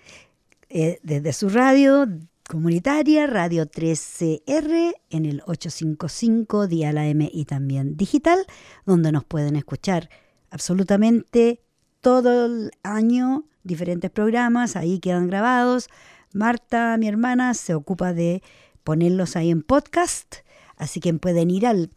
eh, 0.69 0.99
desde 1.03 1.33
su 1.33 1.49
radio 1.49 2.07
comunitaria, 2.49 3.27
Radio 3.27 3.67
13R, 3.67 4.95
en 5.11 5.27
el 5.27 5.43
855 5.45 6.69
Día 6.69 6.93
la 6.93 7.07
M 7.07 7.29
y 7.33 7.45
también 7.45 7.97
digital, 7.97 8.47
donde 8.87 9.13
nos 9.13 9.25
pueden 9.25 9.57
escuchar 9.57 10.09
absolutamente 10.51 11.61
todo 12.01 12.47
el 12.47 12.71
año, 12.83 13.45
diferentes 13.65 14.11
programas, 14.11 14.77
ahí 14.77 15.01
quedan 15.01 15.27
grabados. 15.27 15.89
Marta, 16.33 16.97
mi 16.97 17.09
hermana, 17.09 17.55
se 17.55 17.75
ocupa 17.75 18.13
de 18.13 18.43
ponerlos 18.85 19.37
ahí 19.37 19.51
en 19.51 19.63
podcast, 19.63 20.37
así 20.77 21.01
que 21.01 21.13
pueden 21.15 21.51
ir 21.51 21.67
al 21.67 21.91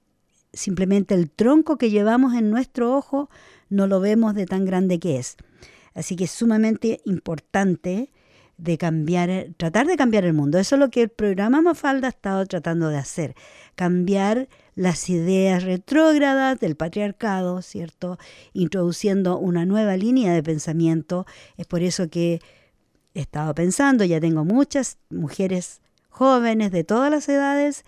simplemente 0.53 1.15
el 1.15 1.31
tronco 1.31 1.79
que 1.79 1.91
llevamos 1.91 2.35
en 2.35 2.51
nuestro 2.51 2.97
ojo 2.97 3.31
no 3.69 3.87
lo 3.87 4.01
vemos 4.01 4.35
de 4.35 4.47
tan 4.47 4.65
grande 4.65 4.99
que 4.99 5.19
es. 5.19 5.37
Así 5.95 6.17
que 6.17 6.25
es 6.25 6.31
sumamente 6.31 7.01
importante 7.05 8.13
de 8.57 8.77
cambiar, 8.77 9.49
tratar 9.57 9.87
de 9.87 9.97
cambiar 9.97 10.25
el 10.25 10.35
mundo. 10.35 10.59
Eso 10.59 10.75
es 10.75 10.81
lo 10.81 10.91
que 10.91 11.03
el 11.03 11.09
programa 11.09 11.63
Mafalda 11.63 12.09
ha 12.09 12.11
estado 12.11 12.45
tratando 12.47 12.89
de 12.89 12.99
hacer, 12.99 13.35
cambiar 13.77 14.49
las 14.75 15.09
ideas 15.09 15.63
retrógradas 15.63 16.59
del 16.59 16.77
patriarcado, 16.77 17.63
¿cierto? 17.63 18.19
Introduciendo 18.53 19.39
una 19.39 19.65
nueva 19.65 19.97
línea 19.97 20.33
de 20.33 20.43
pensamiento. 20.43 21.25
Es 21.57 21.67
por 21.67 21.83
eso 21.83 22.09
que 22.09 22.41
he 23.15 23.21
estado 23.21 23.55
pensando, 23.55 24.05
ya 24.05 24.21
tengo 24.21 24.45
muchas 24.45 24.99
mujeres 25.11 25.81
jóvenes 26.19 26.73
de 26.73 26.83
todas 26.83 27.13
las 27.13 27.29
edades 27.29 27.85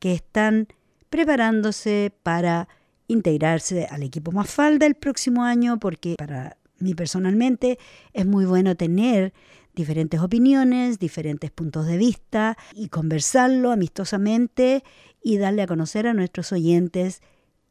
que 0.00 0.12
están 0.12 0.68
preparándose 1.08 2.12
para 2.22 2.68
integrarse 3.08 3.86
al 3.90 4.02
equipo 4.02 4.32
Mafalda 4.32 4.84
el 4.84 4.94
próximo 4.94 5.44
año, 5.44 5.80
porque 5.80 6.14
para 6.18 6.58
mí 6.78 6.94
personalmente 6.94 7.78
es 8.12 8.26
muy 8.26 8.44
bueno 8.44 8.76
tener 8.76 9.32
diferentes 9.74 10.20
opiniones, 10.20 10.98
diferentes 10.98 11.50
puntos 11.50 11.86
de 11.86 11.96
vista 11.96 12.58
y 12.74 12.88
conversarlo 12.88 13.70
amistosamente 13.70 14.84
y 15.22 15.38
darle 15.38 15.62
a 15.62 15.66
conocer 15.66 16.06
a 16.06 16.12
nuestros 16.12 16.52
oyentes 16.52 17.22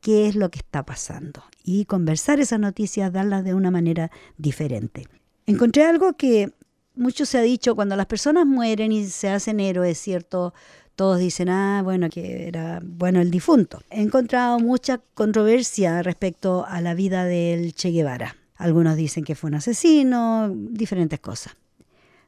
qué 0.02 0.28
es 0.28 0.36
lo 0.36 0.50
que 0.50 0.58
está 0.58 0.84
pasando 0.88 1.44
y 1.64 1.86
conversar 1.86 2.40
esas 2.40 2.60
noticias, 2.60 3.14
darlas 3.14 3.44
de 3.44 3.54
una 3.54 3.70
manera 3.70 4.10
diferente. 4.38 5.06
Encontré 5.46 5.84
algo 5.86 6.14
que 6.14 6.52
mucho 6.96 7.26
se 7.26 7.38
ha 7.38 7.42
dicho 7.42 7.76
cuando 7.76 7.96
las 7.96 8.06
personas 8.06 8.46
mueren 8.46 8.92
y 8.92 9.06
se 9.06 9.30
hacen 9.30 9.60
héroes, 9.60 9.98
¿cierto? 10.00 10.54
Todos 10.96 11.20
dicen, 11.20 11.50
ah, 11.50 11.82
bueno, 11.84 12.10
que 12.10 12.48
era 12.48 12.82
bueno 12.84 13.22
el 13.22 13.32
difunto. 13.32 13.82
He 13.90 14.02
encontrado 14.02 14.60
mucha 14.60 15.00
controversia 15.14 16.04
respecto 16.04 16.66
a 16.68 16.82
la 16.82 16.94
vida 16.94 17.26
del 17.26 17.74
Che 17.74 17.92
Guevara. 17.92 18.36
Algunos 18.56 18.98
dicen 18.98 19.24
que 19.24 19.36
fue 19.36 19.50
un 19.50 19.56
asesino, 19.56 20.54
diferentes 20.54 21.20
cosas. 21.22 21.56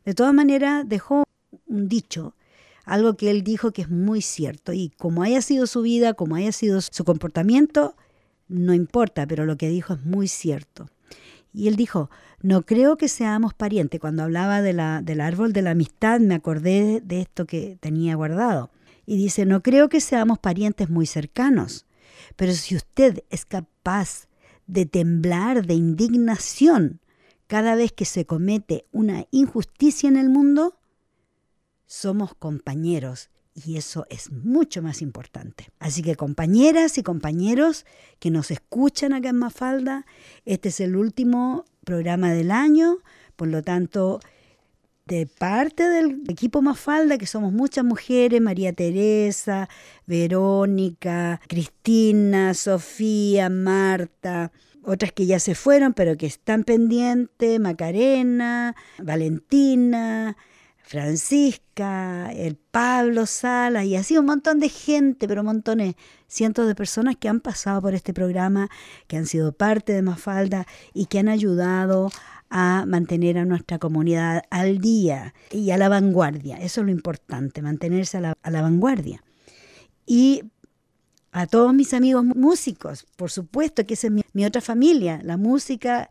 De 0.06 0.13
todas 0.13 0.34
maneras, 0.34 0.88
dejó 0.88 1.24
un 1.67 1.89
dicho, 1.89 2.36
algo 2.86 3.15
que 3.15 3.30
él 3.30 3.43
dijo 3.43 3.71
que 3.71 3.82
es 3.84 3.89
muy 3.89 4.21
cierto. 4.21 4.71
Y 4.71 4.89
como 4.97 5.24
haya 5.24 5.41
sido 5.41 5.67
su 5.67 5.82
vida, 5.82 6.13
como 6.13 6.36
haya 6.36 6.54
sido 6.54 6.80
su 6.80 7.04
comportamiento, 7.04 7.95
no 8.47 8.74
importa, 8.74 9.28
pero 9.28 9.45
lo 9.45 9.58
que 9.58 9.69
dijo 9.69 9.93
es 9.93 10.06
muy 10.06 10.28
cierto. 10.28 10.89
Y 11.54 11.68
él 11.68 11.76
dijo, 11.76 12.10
no 12.42 12.66
creo 12.66 12.98
que 12.98 13.08
seamos 13.08 13.54
parientes. 13.54 14.00
Cuando 14.00 14.24
hablaba 14.24 14.62
de 14.62 14.74
la, 14.74 15.02
del 15.02 15.22
árbol 15.22 15.54
de 15.54 15.62
la 15.62 15.72
amistad, 15.72 16.20
me 16.20 16.36
acordé 16.36 17.02
de 17.02 17.22
esto 17.22 17.46
que 17.46 17.78
tenía 17.80 18.16
guardado. 18.16 18.72
Y 19.06 19.18
dice, 19.18 19.46
no 19.46 19.62
creo 19.62 19.90
que 19.90 20.00
seamos 20.00 20.40
parientes 20.40 20.90
muy 20.90 21.06
cercanos, 21.06 21.86
pero 22.36 22.54
si 22.54 22.76
usted 22.76 23.24
es 23.30 23.46
capaz 23.46 24.28
de 24.68 24.86
temblar 24.86 25.66
de 25.66 25.74
indignación 25.74 27.02
cada 27.48 27.76
vez 27.76 27.92
que 27.92 28.06
se 28.06 28.26
comete 28.26 28.86
una 28.92 29.26
injusticia 29.32 30.08
en 30.08 30.16
el 30.16 30.30
mundo, 30.30 30.78
somos 31.86 32.34
compañeros 32.36 33.30
y 33.54 33.78
eso 33.78 34.06
es 34.10 34.32
mucho 34.32 34.82
más 34.82 35.02
importante. 35.02 35.70
Así 35.80 36.02
que 36.02 36.16
compañeras 36.16 36.98
y 36.98 37.04
compañeros 37.04 37.86
que 38.20 38.32
nos 38.32 38.52
escuchan 38.52 39.14
acá 39.14 39.30
en 39.30 39.38
Mafalda, 39.38 40.06
este 40.46 40.70
es 40.70 40.80
el 40.80 40.96
último 40.96 41.66
programa 41.84 42.32
del 42.32 42.52
año, 42.52 42.98
por 43.36 43.50
lo 43.50 43.62
tanto, 43.62 44.20
de 45.06 45.26
parte 45.26 45.90
del 45.90 46.22
equipo 46.30 46.62
Mafalda, 46.62 47.18
que 47.18 47.26
somos 47.26 47.52
muchas 47.52 47.84
mujeres, 47.84 48.40
María 48.40 48.72
Teresa, 48.72 49.68
Verónica, 50.06 51.42
Cristina, 51.48 52.54
Sofía, 52.54 53.50
Marta, 53.50 54.52
otras 54.84 55.12
que 55.12 55.26
ya 55.26 55.40
se 55.40 55.56
fueron, 55.56 55.94
pero 55.94 56.18
que 56.18 56.26
están 56.28 56.64
pendientes, 56.64 57.60
Macarena, 57.60 58.76
Valentina, 58.99 60.38
Francisca, 60.92 62.34
el 62.34 62.58
Pablo 62.58 63.26
Sala, 63.26 63.86
y 63.86 63.96
así 63.96 64.18
un 64.18 64.26
montón 64.26 64.60
de 64.60 64.68
gente, 64.68 65.26
pero 65.26 65.42
montones, 65.42 65.96
cientos 66.28 66.68
de 66.68 66.76
personas 66.76 67.16
que 67.16 67.30
han 67.30 67.39
pasado 67.39 67.82
por 67.82 67.96
este 67.96 68.14
programa, 68.14 68.70
que 69.08 69.16
han 69.16 69.26
sido 69.26 69.54
parte 69.54 69.94
de 69.94 70.02
Mafalda 70.02 70.68
y 70.94 71.06
que 71.06 71.20
han 71.20 71.30
ayudado 71.30 72.12
a 72.50 72.84
mantener 72.86 73.38
a 73.38 73.46
nuestra 73.46 73.80
comunidad 73.80 74.42
al 74.50 74.80
día 74.80 75.34
y 75.50 75.72
a 75.72 75.78
la 75.78 75.88
vanguardia. 75.88 76.58
Eso 76.58 76.82
es 76.82 76.86
lo 76.86 76.92
importante, 76.92 77.62
mantenerse 77.62 78.18
a 78.18 78.20
la, 78.20 78.38
a 78.44 78.52
la 78.52 78.62
vanguardia. 78.62 79.24
Y 80.06 80.44
a 81.32 81.48
todos 81.48 81.74
mis 81.74 81.94
amigos 81.94 82.26
músicos, 82.26 83.06
por 83.16 83.32
supuesto 83.32 83.86
que 83.86 83.94
esa 83.94 84.08
es 84.08 84.14
mi, 84.34 84.44
otra 84.44 84.60
familia. 84.60 85.22
La 85.24 85.38
música 85.38 86.10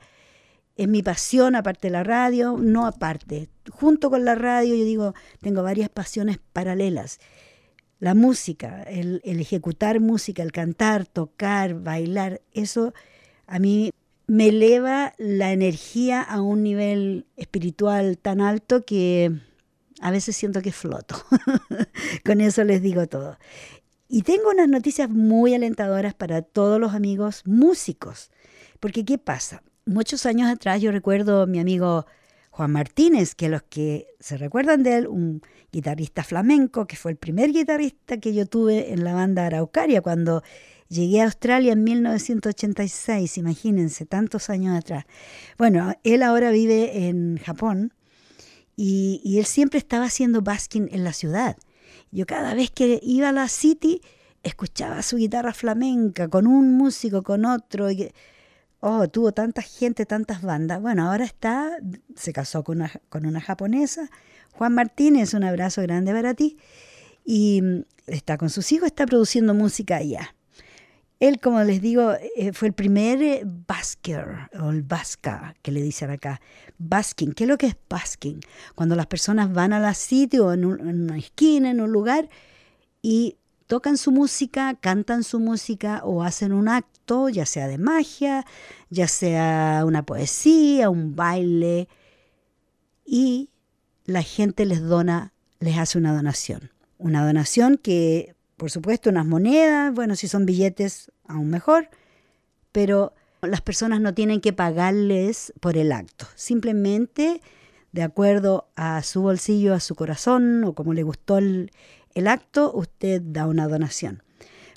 es 0.80 0.88
mi 0.88 1.02
pasión, 1.02 1.56
aparte 1.56 1.88
de 1.88 1.92
la 1.92 2.04
radio, 2.04 2.56
no 2.58 2.86
aparte. 2.86 3.50
Junto 3.70 4.08
con 4.08 4.24
la 4.24 4.34
radio, 4.34 4.74
yo 4.74 4.84
digo, 4.86 5.14
tengo 5.42 5.62
varias 5.62 5.90
pasiones 5.90 6.38
paralelas. 6.54 7.20
La 7.98 8.14
música, 8.14 8.82
el, 8.84 9.20
el 9.24 9.40
ejecutar 9.40 10.00
música, 10.00 10.42
el 10.42 10.52
cantar, 10.52 11.04
tocar, 11.04 11.74
bailar, 11.74 12.40
eso 12.52 12.94
a 13.46 13.58
mí 13.58 13.92
me 14.26 14.48
eleva 14.48 15.12
la 15.18 15.52
energía 15.52 16.22
a 16.22 16.40
un 16.40 16.62
nivel 16.62 17.26
espiritual 17.36 18.16
tan 18.16 18.40
alto 18.40 18.82
que 18.86 19.32
a 20.00 20.10
veces 20.10 20.34
siento 20.34 20.62
que 20.62 20.72
floto. 20.72 21.14
Con 22.24 22.40
eso 22.40 22.64
les 22.64 22.80
digo 22.80 23.06
todo. 23.06 23.36
Y 24.08 24.22
tengo 24.22 24.48
unas 24.48 24.68
noticias 24.68 25.10
muy 25.10 25.52
alentadoras 25.52 26.14
para 26.14 26.40
todos 26.40 26.80
los 26.80 26.94
amigos 26.94 27.42
músicos. 27.44 28.30
Porque 28.80 29.04
¿qué 29.04 29.18
pasa? 29.18 29.62
Muchos 29.86 30.26
años 30.26 30.50
atrás 30.50 30.80
yo 30.80 30.92
recuerdo 30.92 31.42
a 31.42 31.46
mi 31.46 31.58
amigo 31.58 32.06
Juan 32.50 32.72
Martínez, 32.72 33.34
que 33.34 33.48
los 33.48 33.62
que 33.62 34.08
se 34.18 34.36
recuerdan 34.36 34.82
de 34.82 34.98
él, 34.98 35.06
un 35.06 35.40
guitarrista 35.72 36.24
flamenco, 36.24 36.86
que 36.86 36.96
fue 36.96 37.12
el 37.12 37.16
primer 37.16 37.52
guitarrista 37.52 38.18
que 38.18 38.34
yo 38.34 38.46
tuve 38.46 38.92
en 38.92 39.04
la 39.04 39.14
banda 39.14 39.46
Araucaria 39.46 40.02
cuando 40.02 40.42
llegué 40.88 41.20
a 41.20 41.24
Australia 41.24 41.72
en 41.72 41.84
1986, 41.84 43.38
imagínense, 43.38 44.04
tantos 44.04 44.50
años 44.50 44.76
atrás. 44.76 45.04
Bueno, 45.56 45.94
él 46.02 46.22
ahora 46.22 46.50
vive 46.50 47.08
en 47.08 47.38
Japón 47.38 47.94
y, 48.76 49.38
él 49.38 49.44
siempre 49.44 49.78
estaba 49.78 50.06
haciendo 50.06 50.42
basking 50.42 50.88
en 50.92 51.04
la 51.04 51.12
ciudad. 51.12 51.56
Yo 52.10 52.26
cada 52.26 52.54
vez 52.54 52.70
que 52.70 52.98
iba 53.02 53.28
a 53.28 53.32
la 53.32 53.48
City 53.48 54.00
escuchaba 54.42 55.02
su 55.02 55.16
guitarra 55.16 55.52
flamenca 55.52 56.28
con 56.28 56.46
un 56.46 56.76
músico, 56.76 57.22
con 57.22 57.44
otro. 57.44 57.90
Y, 57.90 58.10
oh, 58.80 59.08
tuvo 59.08 59.32
tanta 59.32 59.62
gente, 59.62 60.06
tantas 60.06 60.42
bandas. 60.42 60.80
Bueno, 60.80 61.10
ahora 61.10 61.24
está, 61.24 61.76
se 62.16 62.32
casó 62.32 62.64
con 62.64 62.78
una, 62.78 62.92
con 63.08 63.26
una 63.26 63.40
japonesa. 63.40 64.10
Juan 64.52 64.74
Martínez, 64.74 65.34
un 65.34 65.44
abrazo 65.44 65.82
grande 65.82 66.12
para 66.12 66.34
ti. 66.34 66.58
Y 67.24 67.62
mm, 67.62 67.84
está 68.06 68.38
con 68.38 68.50
sus 68.50 68.72
hijos, 68.72 68.86
está 68.86 69.06
produciendo 69.06 69.54
música 69.54 69.96
allá. 69.96 70.34
Él, 71.20 71.38
como 71.38 71.62
les 71.62 71.82
digo, 71.82 72.14
eh, 72.34 72.52
fue 72.54 72.68
el 72.68 72.74
primer 72.74 73.22
eh, 73.22 73.42
basker, 73.44 74.48
o 74.58 74.70
el 74.70 74.82
basca, 74.82 75.54
que 75.60 75.70
le 75.70 75.82
dicen 75.82 76.10
acá. 76.10 76.40
Basking, 76.78 77.32
¿qué 77.32 77.44
es 77.44 77.48
lo 77.48 77.58
que 77.58 77.66
es 77.66 77.76
basking? 77.90 78.40
Cuando 78.74 78.96
las 78.96 79.06
personas 79.06 79.52
van 79.52 79.74
a 79.74 79.80
la 79.80 79.92
sitio 79.92 80.50
en, 80.54 80.64
en 80.64 81.02
una 81.02 81.18
esquina, 81.18 81.70
en 81.70 81.82
un 81.82 81.92
lugar, 81.92 82.30
y 83.02 83.36
tocan 83.70 83.98
su 83.98 84.10
música, 84.10 84.74
cantan 84.74 85.22
su 85.22 85.38
música 85.38 86.00
o 86.02 86.24
hacen 86.24 86.52
un 86.52 86.66
acto, 86.66 87.28
ya 87.28 87.46
sea 87.46 87.68
de 87.68 87.78
magia, 87.78 88.44
ya 88.88 89.06
sea 89.06 89.84
una 89.86 90.04
poesía, 90.04 90.90
un 90.90 91.14
baile, 91.14 91.86
y 93.06 93.48
la 94.06 94.24
gente 94.24 94.66
les 94.66 94.82
dona, 94.82 95.32
les 95.60 95.78
hace 95.78 95.98
una 95.98 96.12
donación. 96.12 96.72
Una 96.98 97.24
donación 97.24 97.78
que, 97.78 98.34
por 98.56 98.72
supuesto, 98.72 99.08
unas 99.08 99.24
monedas, 99.24 99.94
bueno, 99.94 100.16
si 100.16 100.26
son 100.26 100.46
billetes, 100.46 101.12
aún 101.28 101.48
mejor, 101.48 101.90
pero 102.72 103.14
las 103.40 103.60
personas 103.60 104.00
no 104.00 104.14
tienen 104.14 104.40
que 104.40 104.52
pagarles 104.52 105.52
por 105.60 105.76
el 105.76 105.92
acto, 105.92 106.26
simplemente 106.34 107.40
de 107.92 108.02
acuerdo 108.02 108.68
a 108.74 109.02
su 109.04 109.22
bolsillo, 109.22 109.74
a 109.74 109.80
su 109.80 109.94
corazón 109.94 110.64
o 110.64 110.74
como 110.74 110.92
le 110.92 111.04
gustó 111.04 111.38
el, 111.38 111.72
el 112.20 112.28
acto, 112.28 112.72
usted 112.72 113.20
da 113.22 113.46
una 113.46 113.66
donación. 113.66 114.22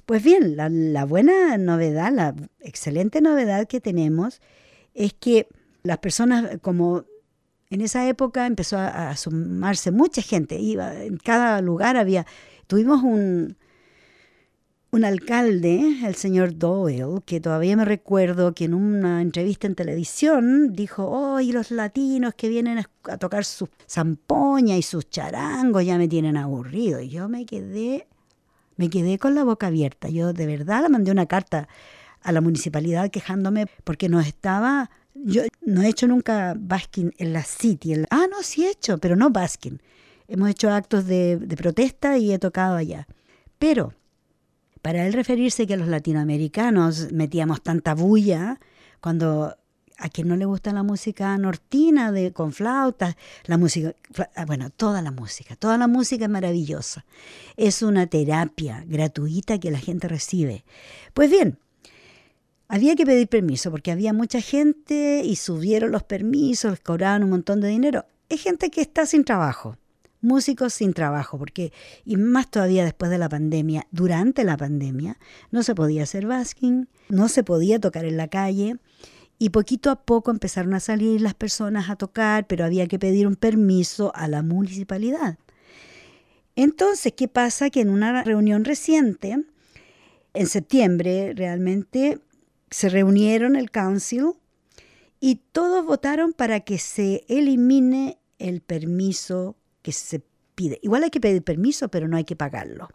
Pues 0.06 0.24
bien, 0.24 0.58
la, 0.58 1.06
buena 1.06 1.58
novedad, 1.58 2.12
la 2.12 2.36
excelente 2.60 3.22
novedad 3.22 3.68
que 3.68 3.80
tenemos 3.80 4.42
es 4.94 5.14
que 5.14 5.48
las 5.84 6.00
personas, 6.00 6.58
como 6.62 7.06
en 7.70 7.82
esa 7.82 8.08
época 8.08 8.46
empezó 8.46 8.78
a, 8.78 9.16
sumarse 9.16 9.92
mucha 9.92 10.22
gente, 10.22 10.60
iba, 10.60 11.04
en 11.04 11.18
cada 11.18 11.62
lugar 11.62 11.96
había, 11.96 12.26
tuvimos 12.68 13.02
un, 13.02 13.56
un 14.94 15.06
alcalde, 15.06 16.06
el 16.06 16.14
señor 16.14 16.56
Doyle, 16.60 17.24
que 17.26 17.40
todavía 17.40 17.76
me 17.76 17.84
recuerdo 17.84 18.54
que 18.54 18.66
en 18.66 18.76
una 18.76 19.24
entrevista 19.24 19.66
en 19.66 19.74
televisión 19.74 20.72
dijo, 20.74 21.08
oh, 21.08 21.42
los 21.42 21.72
latinos 21.72 22.36
que 22.36 22.48
vienen 22.48 22.78
a, 22.78 23.18
tocar 23.18 23.44
su 23.44 23.68
zampoña 23.90 24.78
y 24.78 24.84
sus 24.84 25.10
charangos 25.10 25.84
ya 25.84 25.98
me 25.98 26.08
tienen 26.08 26.38
aburrido. 26.38 27.00
Y 27.00 27.10
yo 27.10 27.28
me 27.28 27.48
quedé, 27.48 28.08
me 28.78 28.92
quedé 28.92 29.18
con 29.18 29.34
la 29.34 29.44
boca 29.44 29.66
abierta. 29.66 30.10
Yo 30.10 30.32
de 30.32 30.46
verdad 30.46 30.84
le 30.84 30.90
mandé 30.90 31.10
una 31.10 31.26
carta 31.26 31.68
a 32.22 32.32
la 32.32 32.42
municipalidad 32.42 33.10
quejándome 33.10 33.66
porque 33.84 34.10
no 34.10 34.20
estaba, 34.20 34.92
yo 35.16 35.42
no 35.62 35.82
he 35.82 35.88
hecho 35.88 36.06
nunca 36.06 36.54
basking 36.56 37.16
en 37.18 37.34
la 37.34 37.44
City. 37.44 37.96
ah, 38.12 38.28
no, 38.30 38.44
sí 38.44 38.66
he 38.66 38.70
hecho, 38.70 39.00
pero 39.00 39.16
no 39.16 39.32
basking. 39.32 39.82
Hemos 40.28 40.52
hecho 40.52 40.70
actos 40.70 41.08
de, 41.08 41.38
de 41.38 41.58
protesta 41.58 42.20
y 42.20 42.32
he 42.32 42.38
tocado 42.38 42.76
allá. 42.76 43.08
Pero 43.58 43.96
para 44.84 45.08
él 45.08 45.14
referirse 45.14 45.66
que 45.66 45.78
los 45.78 45.88
latinoamericanos 45.88 47.14
metíamos 47.14 47.64
tanta 47.64 47.96
bulla 47.96 48.60
cuando 49.00 49.56
a 49.98 50.10
quien 50.10 50.28
no 50.28 50.36
le 50.36 50.44
gusta 50.44 50.74
la 50.74 50.84
música 50.84 51.38
nortina 51.38 52.12
de 52.12 52.34
con 52.34 52.52
flautas, 52.52 53.16
la 53.46 53.58
música, 53.58 53.96
ah, 54.36 54.44
bueno, 54.46 54.70
toda 54.72 55.02
la 55.02 55.12
música, 55.12 55.56
toda 55.56 55.78
la 55.78 55.88
música 55.88 56.26
es 56.26 56.30
maravillosa. 56.30 57.06
Es 57.56 57.82
una 57.82 58.08
terapia 58.08 58.84
gratuita 58.86 59.58
que 59.58 59.72
la 59.72 59.80
gente 59.80 60.10
recibe. 60.10 60.66
Pues 61.14 61.32
bien, 61.32 61.60
había 62.68 62.98
que 62.98 63.06
pedir 63.06 63.30
permiso 63.30 63.72
porque 63.72 63.92
había 63.92 64.12
mucha 64.12 64.42
gente 64.42 65.22
y 65.24 65.38
subieron 65.38 65.92
los 65.92 66.04
permisos, 66.04 66.72
les 66.72 66.80
cobraban 66.82 67.24
un 67.24 67.30
montón 67.30 67.62
de 67.62 67.70
dinero. 67.70 68.06
Es 68.28 68.42
gente 68.42 68.70
que 68.70 68.82
está 68.82 69.06
sin 69.06 69.24
trabajo 69.24 69.78
músicos 70.24 70.74
sin 70.74 70.94
trabajo, 70.94 71.38
porque, 71.38 71.72
y 72.06 72.18
más 72.18 72.50
todavía 72.50 72.84
después 72.86 73.12
de 73.12 73.18
la 73.18 73.30
pandemia, 73.30 73.88
durante 73.92 74.44
la 74.44 74.58
pandemia, 74.58 75.20
no 75.52 75.64
se 75.64 75.76
podía 75.76 76.04
hacer 76.04 76.26
basking, 76.26 76.88
no 77.10 77.28
se 77.28 77.44
podía 77.44 77.80
tocar 77.80 78.06
en 78.06 78.18
la 78.18 78.28
calle, 78.28 78.78
y 79.38 79.50
poquito 79.50 79.92
a 79.92 80.04
poco 80.04 80.32
empezaron 80.32 80.74
a 80.74 80.80
salir 80.80 81.20
las 81.22 81.34
personas 81.34 81.90
a 81.90 81.96
tocar, 81.96 82.48
pero 82.48 82.66
había 82.66 82.88
que 82.88 83.00
pedir 83.00 83.28
un 83.28 83.36
permiso 83.36 84.12
a 84.16 84.28
la 84.28 84.42
municipalidad. 84.42 85.38
Entonces, 86.56 87.14
¿qué 87.14 87.28
pasa? 87.28 87.70
Que 87.70 87.82
en 87.82 87.90
una 87.90 88.24
reunión 88.24 88.64
reciente, 88.64 89.44
en 90.34 90.48
septiembre 90.48 91.34
realmente, 91.36 92.20
se 92.70 92.90
reunieron 92.90 93.56
el 93.56 93.70
council 93.70 94.34
y 95.20 95.42
todos 95.52 95.86
votaron 95.86 96.34
para 96.34 96.62
que 96.62 96.78
se 96.78 97.24
elimine 97.28 98.18
el 98.40 98.62
permiso 98.62 99.56
que 99.84 99.92
se 99.92 100.24
pide. 100.56 100.80
Igual 100.82 101.04
hay 101.04 101.12
que 101.12 101.20
pedir 101.20 101.44
permiso, 101.44 101.90
pero 101.90 102.08
no 102.08 102.18
hay 102.18 102.24
que 102.24 102.36
pagarlo. 102.36 102.90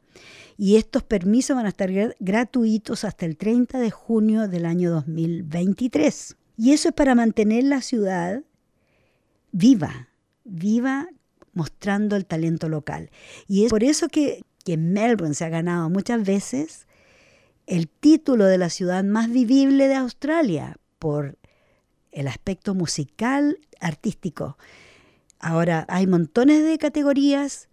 Y 0.57 0.77
estos 0.77 1.05
permisos 1.05 1.57
van 1.57 1.67
a 1.67 1.71
estar 1.71 1.91
gratuitos 2.19 3.05
hasta 3.05 3.27
el 3.27 3.37
30 3.37 3.79
de 3.79 3.91
junio 3.93 4.49
del 4.49 4.67
año 4.67 4.91
2023. 4.91 6.37
Y 6.57 6.73
eso 6.73 6.89
es 6.89 6.95
para 6.95 7.15
mantener 7.15 7.63
la 7.65 7.81
ciudad 7.81 8.43
viva, 9.53 10.09
viva 10.45 11.09
mostrando 11.53 12.17
el 12.17 12.27
talento 12.27 12.69
local. 12.69 13.11
Y 13.47 13.65
es 13.65 13.71
por 13.71 13.85
eso 13.85 14.09
que, 14.09 14.43
que 14.65 14.77
Melbourne 14.77 15.35
se 15.35 15.45
ha 15.45 15.49
ganado 15.49 15.89
muchas 15.91 16.25
veces 16.25 16.89
el 17.67 17.89
título 17.89 18.47
de 18.47 18.59
la 18.59 18.71
ciudad 18.71 19.05
más 19.05 19.31
vivible 19.31 19.89
de 19.89 19.95
Australia 19.95 20.77
por 20.99 21.39
el 22.11 22.27
aspecto 22.27 22.75
musical, 22.75 23.59
artístico. 23.81 24.57
Ahora, 25.41 25.87
hay 25.89 26.07
montones 26.07 26.65
de 26.65 26.79
categorías 26.79 27.69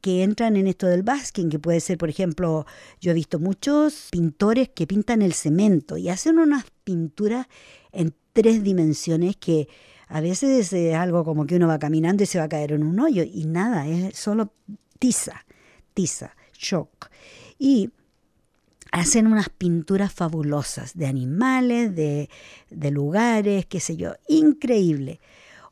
que 0.00 0.22
entran 0.22 0.56
en 0.56 0.66
esto 0.66 0.86
del 0.86 1.02
basking, 1.02 1.48
que 1.48 1.58
puede 1.58 1.80
ser, 1.80 1.96
por 1.96 2.10
ejemplo, 2.10 2.66
yo 3.00 3.12
he 3.12 3.14
visto 3.14 3.38
muchos 3.38 4.08
pintores 4.10 4.68
que 4.68 4.86
pintan 4.86 5.22
el 5.22 5.32
cemento 5.32 5.96
y 5.96 6.10
hacen 6.10 6.38
unas 6.38 6.66
pinturas 6.84 7.46
en 7.90 8.14
tres 8.34 8.62
dimensiones 8.62 9.36
que 9.36 9.68
a 10.08 10.20
veces 10.20 10.72
es 10.72 10.94
algo 10.94 11.24
como 11.24 11.46
que 11.46 11.56
uno 11.56 11.68
va 11.68 11.78
caminando 11.78 12.22
y 12.22 12.26
se 12.26 12.38
va 12.38 12.44
a 12.44 12.48
caer 12.48 12.72
en 12.72 12.82
un 12.82 13.00
hoyo 13.00 13.22
y 13.22 13.46
nada, 13.46 13.86
es 13.88 14.16
solo 14.16 14.52
tiza, 14.98 15.46
tiza, 15.94 16.36
shock. 16.52 17.08
Y 17.58 17.90
hacen 18.92 19.26
unas 19.26 19.48
pinturas 19.48 20.12
fabulosas 20.12 20.96
de 20.96 21.06
animales, 21.06 21.96
de, 21.96 22.28
de 22.70 22.90
lugares, 22.90 23.64
qué 23.66 23.80
sé 23.80 23.96
yo, 23.96 24.12
increíble. 24.28 25.20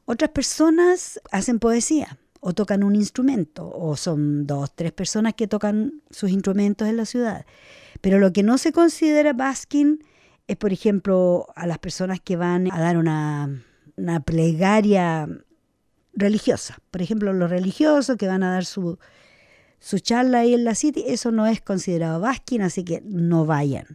Otras 0.04 0.30
personas 0.30 1.20
hacen 1.30 1.58
poesía 1.58 2.18
o 2.40 2.52
tocan 2.54 2.82
un 2.82 2.96
instrumento, 2.96 3.70
o 3.72 3.96
son 3.96 4.48
dos, 4.48 4.74
tres 4.74 4.90
personas 4.90 5.34
que 5.34 5.46
tocan 5.46 6.02
sus 6.10 6.30
instrumentos 6.30 6.88
en 6.88 6.96
la 6.96 7.06
ciudad. 7.06 7.46
Pero 8.00 8.18
lo 8.18 8.32
que 8.32 8.42
no 8.42 8.58
se 8.58 8.72
considera 8.72 9.32
basking 9.32 10.02
es, 10.48 10.56
por 10.56 10.72
ejemplo, 10.72 11.46
a 11.54 11.68
las 11.68 11.78
personas 11.78 12.20
que 12.20 12.34
van 12.34 12.70
a 12.72 12.80
dar 12.80 12.96
una, 12.96 13.62
una 13.96 14.18
plegaria 14.20 15.28
religiosa. 16.14 16.78
Por 16.90 17.00
ejemplo, 17.00 17.32
los 17.32 17.48
religiosos 17.48 18.16
que 18.16 18.26
van 18.26 18.42
a 18.42 18.52
dar 18.52 18.64
su, 18.64 18.98
su 19.78 20.00
charla 20.00 20.40
ahí 20.40 20.54
en 20.54 20.64
la 20.64 20.74
City, 20.74 21.04
eso 21.06 21.30
no 21.30 21.46
es 21.46 21.60
considerado 21.60 22.18
basking, 22.18 22.62
así 22.62 22.84
que 22.84 23.02
no 23.04 23.46
vayan. 23.46 23.86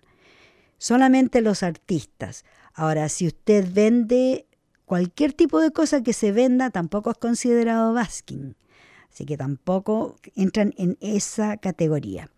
Solamente 0.77 1.41
los 1.41 1.63
artistas. 1.63 2.45
Ahora, 2.73 3.09
si 3.09 3.27
usted 3.27 3.67
vende 3.73 4.46
cualquier 4.87 5.33
tipo 5.33 5.59
de 5.59 5.71
cosa 5.71 6.01
que 6.01 6.13
se 6.13 6.31
venda 6.31 6.69
tampoco 6.69 7.11
es 7.11 7.17
considerado 7.17 7.93
basking. 7.93 8.55
Así 9.11 9.25
que 9.25 9.35
tampoco 9.35 10.15
entran 10.33 10.73
en 10.77 10.97
esa 11.01 11.57
categoría. 11.57 12.31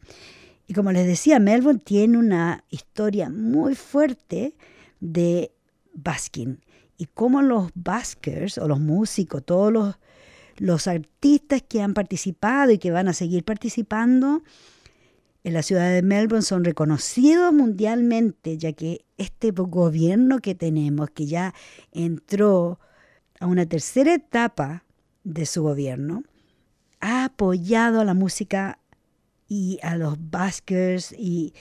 Y 0.66 0.74
como 0.74 0.92
les 0.92 1.06
decía, 1.06 1.40
Melbourne 1.40 1.80
tiene 1.80 2.18
una 2.18 2.64
historia 2.70 3.30
muy 3.30 3.76
fuerte 3.76 4.56
de 5.00 5.52
basking. 5.94 6.60
Y 6.98 7.06
como 7.06 7.44
los 7.44 7.70
baskers 7.76 8.58
o 8.58 8.68
los 8.68 8.80
músicos, 8.80 9.46
todos 9.46 9.98
los 10.58 10.88
artistas 10.88 11.62
que 11.62 11.84
han 11.84 11.94
participado 11.94 12.72
y 12.72 12.80
que 12.80 12.90
van 12.90 13.08
a 13.08 13.14
seguir 13.14 13.44
participando, 13.44 14.42
en 15.44 15.54
la 15.54 15.64
ciudad 15.64 15.92
de 15.92 16.02
Melbourne 16.02 16.44
son 16.44 16.64
reconocidos 16.64 17.54
mundialmente, 17.54 18.58
ya 18.58 18.74
que 18.74 19.06
este 19.18 19.52
gobierno 19.52 20.40
que 20.40 20.56
tenemos, 20.56 21.10
que 21.12 21.28
ya 21.28 21.54
entró 21.92 22.80
a 23.40 23.48
una 23.48 23.66
tercera 23.66 24.14
etapa 24.14 24.84
de 25.24 25.46
su 25.46 25.64
gobierno, 25.64 26.24
ha 27.00 27.26
apoyado 27.26 28.02
a 28.02 28.06
la 28.06 28.14
música 28.14 28.80
y 29.48 29.80
a 29.82 29.96
los 29.96 30.18
baskers 30.30 31.14
y, 31.14 31.54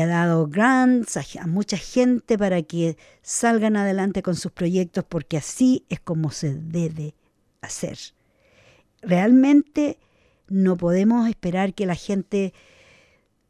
ha 0.00 0.06
dado 0.06 0.48
grants 0.48 1.16
a, 1.16 1.46
mucha 1.46 1.76
gente 1.76 2.38
para 2.38 2.62
que 2.62 2.96
salgan 3.22 3.76
adelante 3.76 4.22
con 4.22 4.34
sus 4.34 4.52
proyectos, 4.52 5.04
porque 5.04 5.36
así 5.36 5.84
es 5.88 6.00
como 6.00 6.30
se 6.30 6.54
debe 6.54 7.14
hacer. 7.60 7.98
Realmente 9.02 9.98
no 10.48 10.76
podemos 10.76 11.28
esperar 11.28 11.74
que 11.74 11.86
la 11.86 11.94
gente 11.94 12.52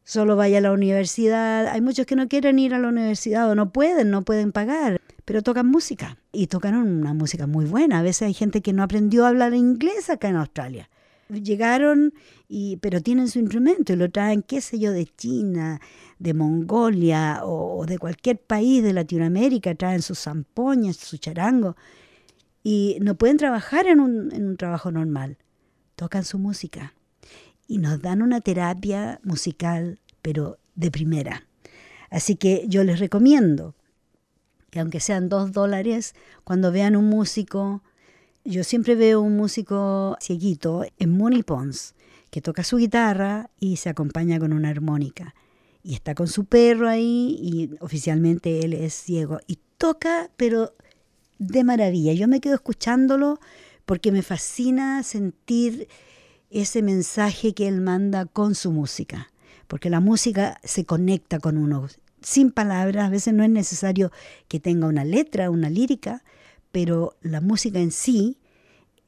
solo 0.07 0.37
vaya 0.37 0.59
a 0.59 0.61
la 0.61 0.71
universidad. 0.71 1.67
Hay 1.67 1.81
muchos 1.81 2.05
que 2.05 2.15
no 2.15 2.29
quieren 2.29 2.57
ir 2.59 2.73
a 2.73 2.79
la 2.79 2.87
universidad 2.87 3.51
o 3.51 3.55
no 3.55 3.73
pueden, 3.73 4.09
no 4.09 4.23
pueden 4.23 4.53
pagar, 4.53 5.01
pero 5.25 5.43
tocan 5.43 5.67
música 5.67 6.17
y 6.31 6.47
tocan 6.47 6.75
una 6.75 7.13
música 7.13 7.45
muy 7.45 7.65
buena. 7.65 7.99
A 7.99 8.01
veces 8.01 8.21
hay 8.21 8.33
gente 8.33 8.61
que 8.61 8.71
no 8.71 8.83
aprendió 8.83 9.25
a 9.25 9.29
hablar 9.29 9.53
inglés 9.53 10.09
acá 10.09 10.29
en 10.29 10.37
Australia. 10.37 10.89
Llegaron, 11.27 12.13
y, 12.47 12.77
pero 12.77 13.01
tienen 13.01 13.27
su 13.27 13.39
instrumento 13.39 13.91
y 13.91 13.97
lo 13.97 14.09
traen, 14.09 14.43
qué 14.43 14.61
sé 14.61 14.79
yo, 14.79 14.93
de 14.93 15.07
China, 15.07 15.81
de 16.19 16.33
Mongolia 16.33 17.41
o, 17.43 17.85
de 17.85 17.99
cualquier 17.99 18.39
país 18.39 18.81
de 18.81 18.93
Latinoamérica, 18.93 19.75
traen 19.75 20.01
sus 20.01 20.19
zampoñas, 20.19 20.95
su 20.95 21.17
charango 21.17 21.75
y 22.63 22.97
no 23.01 23.15
pueden 23.15 23.35
trabajar 23.35 23.87
en 23.87 23.99
un, 23.99 24.33
en 24.33 24.47
un 24.47 24.55
trabajo 24.55 24.89
normal. 24.89 25.37
Tocan 25.97 26.23
su 26.23 26.39
música 26.39 26.93
y 27.67 27.77
nos 27.77 28.01
dan 28.01 28.21
una 28.21 28.41
terapia 28.41 29.19
musical, 29.23 29.99
pero 30.21 30.57
de 30.75 30.91
primera. 30.91 31.45
Así 32.09 32.35
que 32.35 32.65
yo 32.67 32.83
les 32.83 32.99
recomiendo 32.99 33.75
que 34.69 34.79
aunque 34.79 34.99
sean 34.99 35.29
dos 35.29 35.51
dólares, 35.51 36.15
cuando 36.43 36.71
vean 36.71 36.95
un 36.95 37.05
músico, 37.05 37.83
yo 38.43 38.63
siempre 38.63 38.95
veo 38.95 39.21
un 39.21 39.35
músico 39.35 40.17
cieguito 40.21 40.85
en 40.97 41.17
Money 41.17 41.43
Pons, 41.43 41.95
que 42.29 42.41
toca 42.41 42.63
su 42.63 42.77
guitarra 42.77 43.49
y 43.59 43.77
se 43.77 43.89
acompaña 43.89 44.39
con 44.39 44.53
una 44.53 44.69
armónica. 44.69 45.35
Y 45.83 45.93
está 45.93 46.15
con 46.15 46.27
su 46.27 46.45
perro 46.45 46.89
ahí 46.89 47.37
y 47.41 47.69
oficialmente 47.79 48.65
él 48.65 48.73
es 48.73 48.93
ciego. 48.93 49.39
Y 49.47 49.59
toca, 49.77 50.29
pero 50.35 50.73
de 51.39 51.63
maravilla. 51.63 52.13
Yo 52.13 52.27
me 52.27 52.41
quedo 52.41 52.55
escuchándolo 52.55 53.39
porque 53.85 54.11
me 54.11 54.21
fascina 54.21 55.03
sentir 55.03 55.87
ese 56.49 56.81
mensaje 56.81 57.53
que 57.53 57.67
él 57.67 57.81
manda 57.81 58.25
con 58.25 58.55
su 58.55 58.71
música. 58.71 59.31
Porque 59.67 59.89
la 59.89 59.99
música 59.99 60.59
se 60.63 60.85
conecta 60.85 61.39
con 61.39 61.57
uno 61.57 61.87
sin 62.21 62.51
palabras, 62.51 63.05
a 63.05 63.09
veces 63.09 63.33
no 63.33 63.43
es 63.43 63.49
necesario 63.49 64.11
que 64.47 64.59
tenga 64.59 64.87
una 64.87 65.05
letra, 65.05 65.49
una 65.49 65.69
lírica, 65.69 66.23
pero 66.71 67.15
la 67.21 67.41
música 67.41 67.79
en 67.79 67.91
sí 67.91 68.37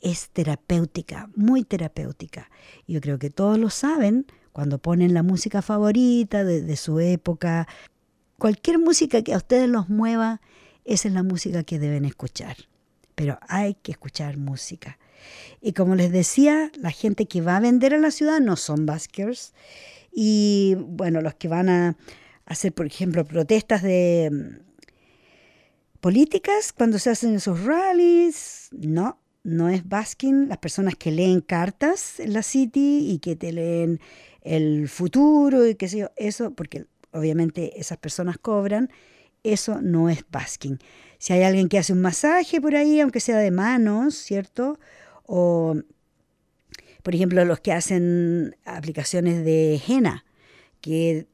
es 0.02 0.30
terapéutica, 0.30 1.30
muy 1.36 1.64
terapéutica. 1.64 2.50
Yo 2.88 3.02
creo 3.02 3.20
que 3.20 3.30
todos 3.30 3.58
lo 3.58 3.70
saben 3.70 4.26
cuando 4.54 4.78
ponen 4.78 5.14
la 5.14 5.24
música 5.24 5.62
favorita 5.62 6.44
de, 6.44 6.76
su 6.78 7.00
época. 7.00 7.68
Cualquier 8.38 8.80
música 8.80 9.22
que 9.22 9.34
a 9.34 9.38
ustedes 9.38 9.70
los 9.70 9.90
mueva, 9.90 10.42
esa 10.86 11.08
es 11.08 11.14
la 11.14 11.24
música 11.24 11.64
que 11.64 11.80
deben 11.80 12.06
escuchar. 12.06 12.56
Pero 13.16 13.38
hay 13.48 13.74
que 13.74 13.92
escuchar 13.92 14.38
música. 14.38 14.98
Y 15.62 15.74
como 15.74 15.96
les 15.96 16.12
decía, 16.12 16.72
la 16.78 16.92
gente 16.92 17.26
que 17.26 17.42
va 17.42 17.58
a 17.58 17.60
vender 17.60 17.94
a 17.94 17.98
la 17.98 18.12
ciudad 18.12 18.40
no 18.40 18.56
son 18.56 18.86
buskers. 18.86 19.54
Y 20.12 20.76
bueno, 20.80 21.22
los 21.22 21.36
que 21.36 21.48
van 21.48 21.70
a 21.70 21.98
hacer, 22.46 22.74
por 22.74 22.86
ejemplo, 22.86 23.26
protestas 23.26 23.84
de 23.84 24.30
mm, 24.32 24.70
políticas 26.00 26.74
cuando 26.74 27.00
se 27.00 27.10
hacen 27.10 27.36
esos 27.36 27.64
rallies, 27.64 28.70
no, 28.72 29.20
no 29.44 29.70
es 29.70 29.88
basking, 29.88 30.50
las 30.50 30.58
personas 30.58 30.96
que 30.96 31.12
leen 31.12 31.42
cartas 31.42 32.20
en 32.20 32.34
la 32.34 32.44
City 32.44 33.12
y 33.12 33.20
que 33.20 33.36
te 33.36 33.52
leen 33.52 34.00
el 34.42 34.90
futuro 34.90 35.68
y 35.68 35.76
qué 35.76 35.88
sé 35.88 36.00
yo, 36.00 36.12
eso, 36.16 36.52
porque 36.52 36.86
obviamente 37.12 37.80
esas 37.80 37.98
personas 37.98 38.38
cobran, 38.38 38.90
eso 39.44 39.82
no 39.82 40.10
es 40.10 40.26
basking. 40.30 40.80
Si 41.18 41.34
hay 41.34 41.44
alguien 41.44 41.70
que 41.70 41.78
hace 41.78 41.94
un 41.94 42.02
masaje 42.02 42.62
por 42.62 42.76
ahí, 42.76 43.00
aunque 43.00 43.20
sea 43.20 43.38
de 43.38 43.52
manos, 43.52 44.16
¿cierto? 44.16 44.80
O, 45.32 45.76
por 47.04 47.14
ejemplo, 47.14 47.46
los 47.46 47.60
que 47.60 47.72
hacen 47.72 48.56
aplicaciones 48.66 49.46
de 49.46 49.80
henna, 49.88 50.26
que 50.82 51.28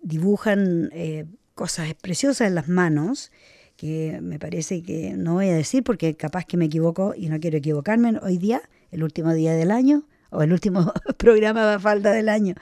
dibujan 0.00 0.90
eh, 0.92 1.24
cosas 1.54 1.94
preciosas 1.94 2.48
en 2.48 2.56
las 2.56 2.68
manos, 2.68 3.30
que 3.76 4.18
me 4.22 4.40
parece 4.40 4.82
que 4.82 5.14
no 5.16 5.34
voy 5.34 5.50
a 5.50 5.54
decir 5.54 5.84
porque 5.84 6.16
capaz 6.16 6.46
que 6.46 6.56
me 6.56 6.64
equivoco 6.64 7.14
y 7.16 7.28
no 7.28 7.38
quiero 7.38 7.58
equivocarme 7.58 8.18
hoy 8.22 8.38
día, 8.38 8.60
el 8.90 9.04
último 9.04 9.32
día 9.32 9.54
del 9.54 9.70
año, 9.70 10.08
o 10.30 10.42
el 10.42 10.52
último 10.52 10.92
programa 11.16 11.74
a 11.74 11.78
falta 11.78 12.10
del 12.10 12.28
año. 12.28 12.56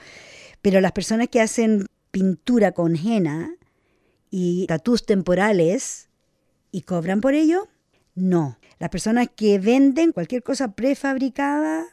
Pero 0.61 0.79
las 0.79 0.91
personas 0.91 1.27
que 1.29 1.41
hacen 1.41 1.87
pintura 2.11 2.71
con 2.73 2.95
henna 2.95 3.55
y 4.29 4.67
tatús 4.67 5.07
temporales 5.07 6.09
y 6.71 6.81
cobran 6.81 7.19
por 7.19 7.33
ello, 7.33 7.67
no. 8.13 8.59
Las 8.79 8.89
personas 8.89 9.29
que 9.35 9.59
venden 9.59 10.11
cualquier 10.11 10.43
cosa 10.43 10.73
prefabricada 10.73 11.85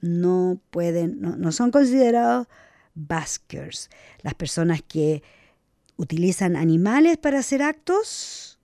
no 0.00 0.60
pueden, 0.70 1.20
no, 1.20 1.36
no 1.36 1.52
son 1.52 1.70
considerados 1.70 2.46
baskers. 2.94 3.90
Las 4.22 4.34
personas 4.34 4.82
que 4.82 5.22
utilizan 5.96 6.56
animales 6.56 7.18
para 7.18 7.38
hacer 7.38 7.62
actos 7.62 8.58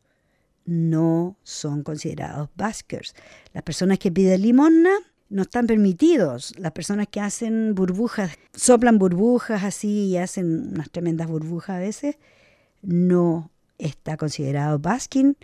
no 0.65 1.37
son 1.43 1.83
considerados 1.83 2.49
baskers. 2.57 3.15
Las 3.53 3.63
personas 3.63 3.99
que 3.99 4.13
piden 4.13 4.43
limosna 4.43 4.91
no 5.29 5.43
están 5.43 5.67
permitidos. 5.67 6.53
Las 6.59 6.73
personas 6.73 7.07
que 7.09 7.21
hacen 7.21 7.75
burbujas, 7.75 8.33
soplan 8.55 8.99
burbujas 8.99 9.65
así 9.65 10.09
y 10.09 10.17
hacen 10.17 10.73
unas 10.75 10.91
tremendas 10.91 11.29
burbujas 11.29 11.77
a 11.77 11.79
veces, 11.79 12.19
no 12.83 13.51
está 13.79 14.17
considerado 14.17 14.79
basking. 14.79 15.37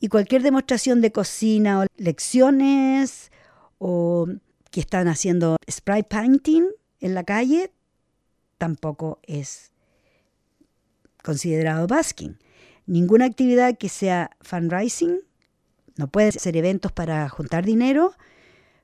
Y 0.00 0.08
cualquier 0.08 0.42
demostración 0.42 1.00
de 1.00 1.12
cocina 1.12 1.80
o 1.80 1.86
lecciones 1.96 3.32
o 3.78 4.26
que 4.70 4.80
están 4.80 5.08
haciendo 5.08 5.56
spray 5.70 6.02
painting 6.02 6.64
en 7.00 7.14
la 7.14 7.24
calle 7.24 7.72
tampoco 8.58 9.18
es 9.22 9.72
considerado 11.22 11.86
basking 11.86 12.38
ninguna 12.88 13.26
actividad 13.26 13.78
que 13.78 13.88
sea 13.88 14.30
fundraising, 14.40 15.20
no 15.96 16.08
puede 16.08 16.32
ser 16.32 16.56
eventos 16.56 16.90
para 16.90 17.28
juntar 17.28 17.64
dinero, 17.64 18.14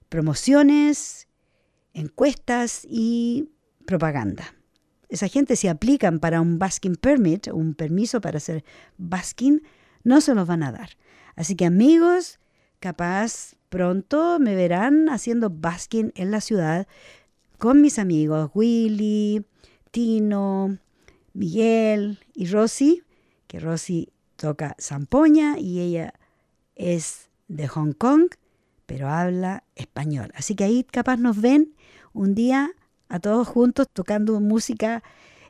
promociones, 0.08 1.26
encuestas 1.94 2.86
y 2.88 3.48
propaganda. 3.86 4.54
Esa 5.08 5.28
gente 5.28 5.56
si 5.56 5.68
aplican 5.68 6.20
para 6.20 6.40
un 6.40 6.58
basking 6.58 6.96
permit, 6.96 7.48
un 7.48 7.74
permiso 7.74 8.20
para 8.20 8.38
hacer 8.38 8.64
basking, 8.98 9.62
no 10.02 10.20
se 10.20 10.34
los 10.34 10.46
van 10.46 10.62
a 10.62 10.72
dar. 10.72 10.90
Así 11.36 11.56
que 11.56 11.66
amigos, 11.66 12.38
capaz 12.80 13.54
pronto 13.68 14.38
me 14.38 14.54
verán 14.54 15.08
haciendo 15.08 15.50
basking 15.50 16.12
en 16.14 16.30
la 16.30 16.40
ciudad 16.40 16.86
con 17.58 17.80
mis 17.80 17.98
amigos 17.98 18.50
Willy, 18.54 19.44
Tino, 19.90 20.78
Miguel 21.32 22.18
y 22.34 22.46
Rosy 22.46 23.02
que 23.46 23.60
Rosy 23.60 24.12
toca 24.36 24.76
zampoña 24.80 25.58
y 25.58 25.80
ella 25.80 26.14
es 26.74 27.30
de 27.48 27.68
Hong 27.68 27.92
Kong, 27.92 28.30
pero 28.86 29.08
habla 29.08 29.64
español. 29.76 30.32
Así 30.34 30.54
que 30.54 30.64
ahí 30.64 30.84
capaz 30.84 31.16
nos 31.18 31.40
ven 31.40 31.74
un 32.12 32.34
día 32.34 32.70
a 33.08 33.20
todos 33.20 33.46
juntos 33.46 33.88
tocando 33.92 34.40
música 34.40 35.02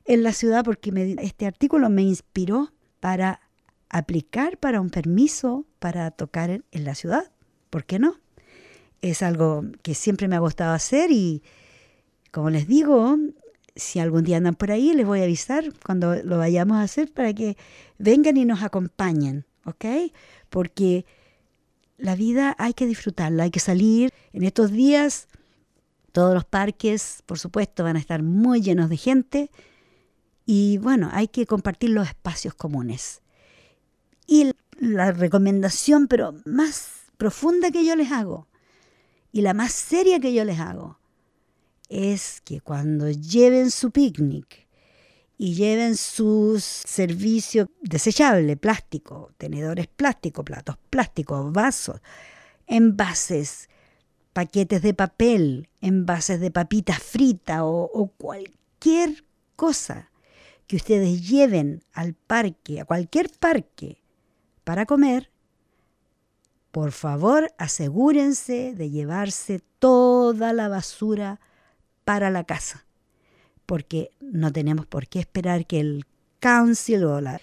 en 0.05 0.23
la 0.23 0.33
ciudad 0.33 0.65
porque 0.65 1.17
este 1.23 1.47
artículo 1.47 1.89
me 1.89 2.03
inspiró 2.03 2.73
para 3.01 3.41
aplicar 3.95 4.59
para 4.59 4.81
un 4.81 4.91
permiso 4.91 5.67
para 5.79 6.11
tocar 6.11 6.51
en, 6.51 6.85
la 6.85 6.97
ciudad. 6.97 7.31
¿Por 7.71 7.85
qué 7.85 8.01
no? 8.01 8.17
Es 9.03 9.23
algo 9.23 9.65
que 9.83 9.95
siempre 9.95 10.27
me 10.27 10.35
ha 10.35 10.41
gustado 10.41 10.73
hacer 10.73 11.13
y, 11.13 11.45
como 12.33 12.51
les 12.51 12.67
digo, 12.67 13.17
si 13.77 14.01
algún 14.01 14.25
día 14.25 14.39
andan 14.39 14.57
por 14.57 14.73
ahí, 14.73 14.93
les 14.95 15.07
voy 15.07 15.21
a 15.21 15.25
avisar 15.25 15.73
cuando 15.85 16.17
lo 16.17 16.39
vayamos 16.39 16.77
a 16.79 16.83
hacer 16.83 17.13
para 17.13 17.33
que 17.33 17.57
vengan 17.99 18.37
y 18.37 18.45
nos 18.45 18.65
acompañen, 18.65 19.47
¿ok? 19.65 19.85
Porque 20.51 21.07
la 21.97 22.17
vida 22.17 22.57
hay 22.59 22.75
que 22.75 22.87
disfrutarla, 22.87 23.45
hay 23.45 23.53
que 23.53 23.61
salir. 23.61 24.11
En 24.33 24.43
estos 24.43 24.73
días 24.73 25.29
todos 26.11 26.35
los 26.35 26.45
parques, 26.45 27.23
por 27.27 27.39
supuesto, 27.39 27.85
van 27.85 27.95
a 27.95 28.01
estar 28.01 28.25
muy 28.25 28.61
llenos 28.61 28.91
de 28.91 28.97
gente 28.97 29.51
y 30.47 30.79
bueno, 30.79 31.11
hay 31.13 31.29
que 31.29 31.47
compartir 31.47 31.91
los 31.91 32.09
espacios 32.09 32.55
comunes. 32.55 33.21
Y 34.27 34.53
la 34.79 35.13
recomendación, 35.13 36.09
pero 36.09 36.35
más 36.45 36.91
profunda 37.17 37.71
que 37.71 37.85
yo 37.85 37.97
les 37.97 38.11
hago 38.13 38.47
y 39.35 39.41
la 39.41 39.53
más 39.53 39.73
seria 39.73 40.21
que 40.21 40.33
yo 40.33 40.45
les 40.45 40.61
hago, 40.61 40.99
es 41.89 42.41
que 42.43 42.61
cuando 42.61 43.11
lleven 43.11 43.73
su 43.73 43.91
picnic 43.91 44.69
y 45.37 45.55
lleven 45.55 45.97
sus 45.97 46.63
servicios 46.63 47.67
desechables, 47.83 48.57
plástico, 48.57 49.33
tenedores 49.37 49.89
plásticos, 49.89 50.45
platos 50.45 50.77
plásticos, 50.89 51.53
vasos, 51.53 52.01
envases, 52.69 53.69
paquetes 54.33 54.83
de 54.83 54.95
papel, 54.95 55.69
envases 55.81 56.39
de 56.39 56.53
papitas 56.53 57.03
fritas 57.03 57.63
o, 57.63 57.91
o 57.93 58.07
cualquier 58.17 59.25
cosa 59.57 60.13
que 60.69 60.77
ustedes 60.77 61.29
lleven 61.29 61.83
al 61.93 62.15
parque, 62.15 62.81
a 62.81 62.85
cualquier 62.85 63.31
parque, 63.31 64.04
para 64.65 64.87
comer, 64.87 65.31
por 66.75 66.91
favor 66.91 67.53
asegúrense 67.57 68.75
de 68.75 68.91
llevarse 68.91 69.61
toda 69.79 70.53
la 70.53 70.69
basura 70.69 71.41
para 72.05 72.31
la 72.31 72.43
casa, 72.43 72.85
porque 73.65 74.11
no 74.21 74.53
tenemos 74.53 74.85
por 74.87 75.07
qué 75.07 75.21
esperar 75.21 75.67
que 75.67 75.79
el 75.79 76.05
council 76.41 77.05
o 77.05 77.21
la, 77.21 77.41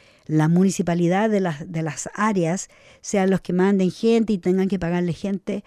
municipalidad 0.50 1.30
de 1.30 1.40
las, 1.40 1.72
de 1.72 1.82
las 1.82 2.10
áreas 2.14 2.70
sean 3.02 3.30
los 3.30 3.42
que 3.42 3.54
manden 3.54 3.90
gente 3.90 4.34
y 4.34 4.38
tengan 4.38 4.68
que 4.68 4.80
pagarle 4.80 5.14
gente 5.14 5.64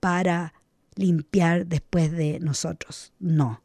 para 0.00 0.52
limpiar 0.94 1.66
después 1.66 2.12
de 2.12 2.40
nosotros. 2.40 3.12
No, 3.18 3.62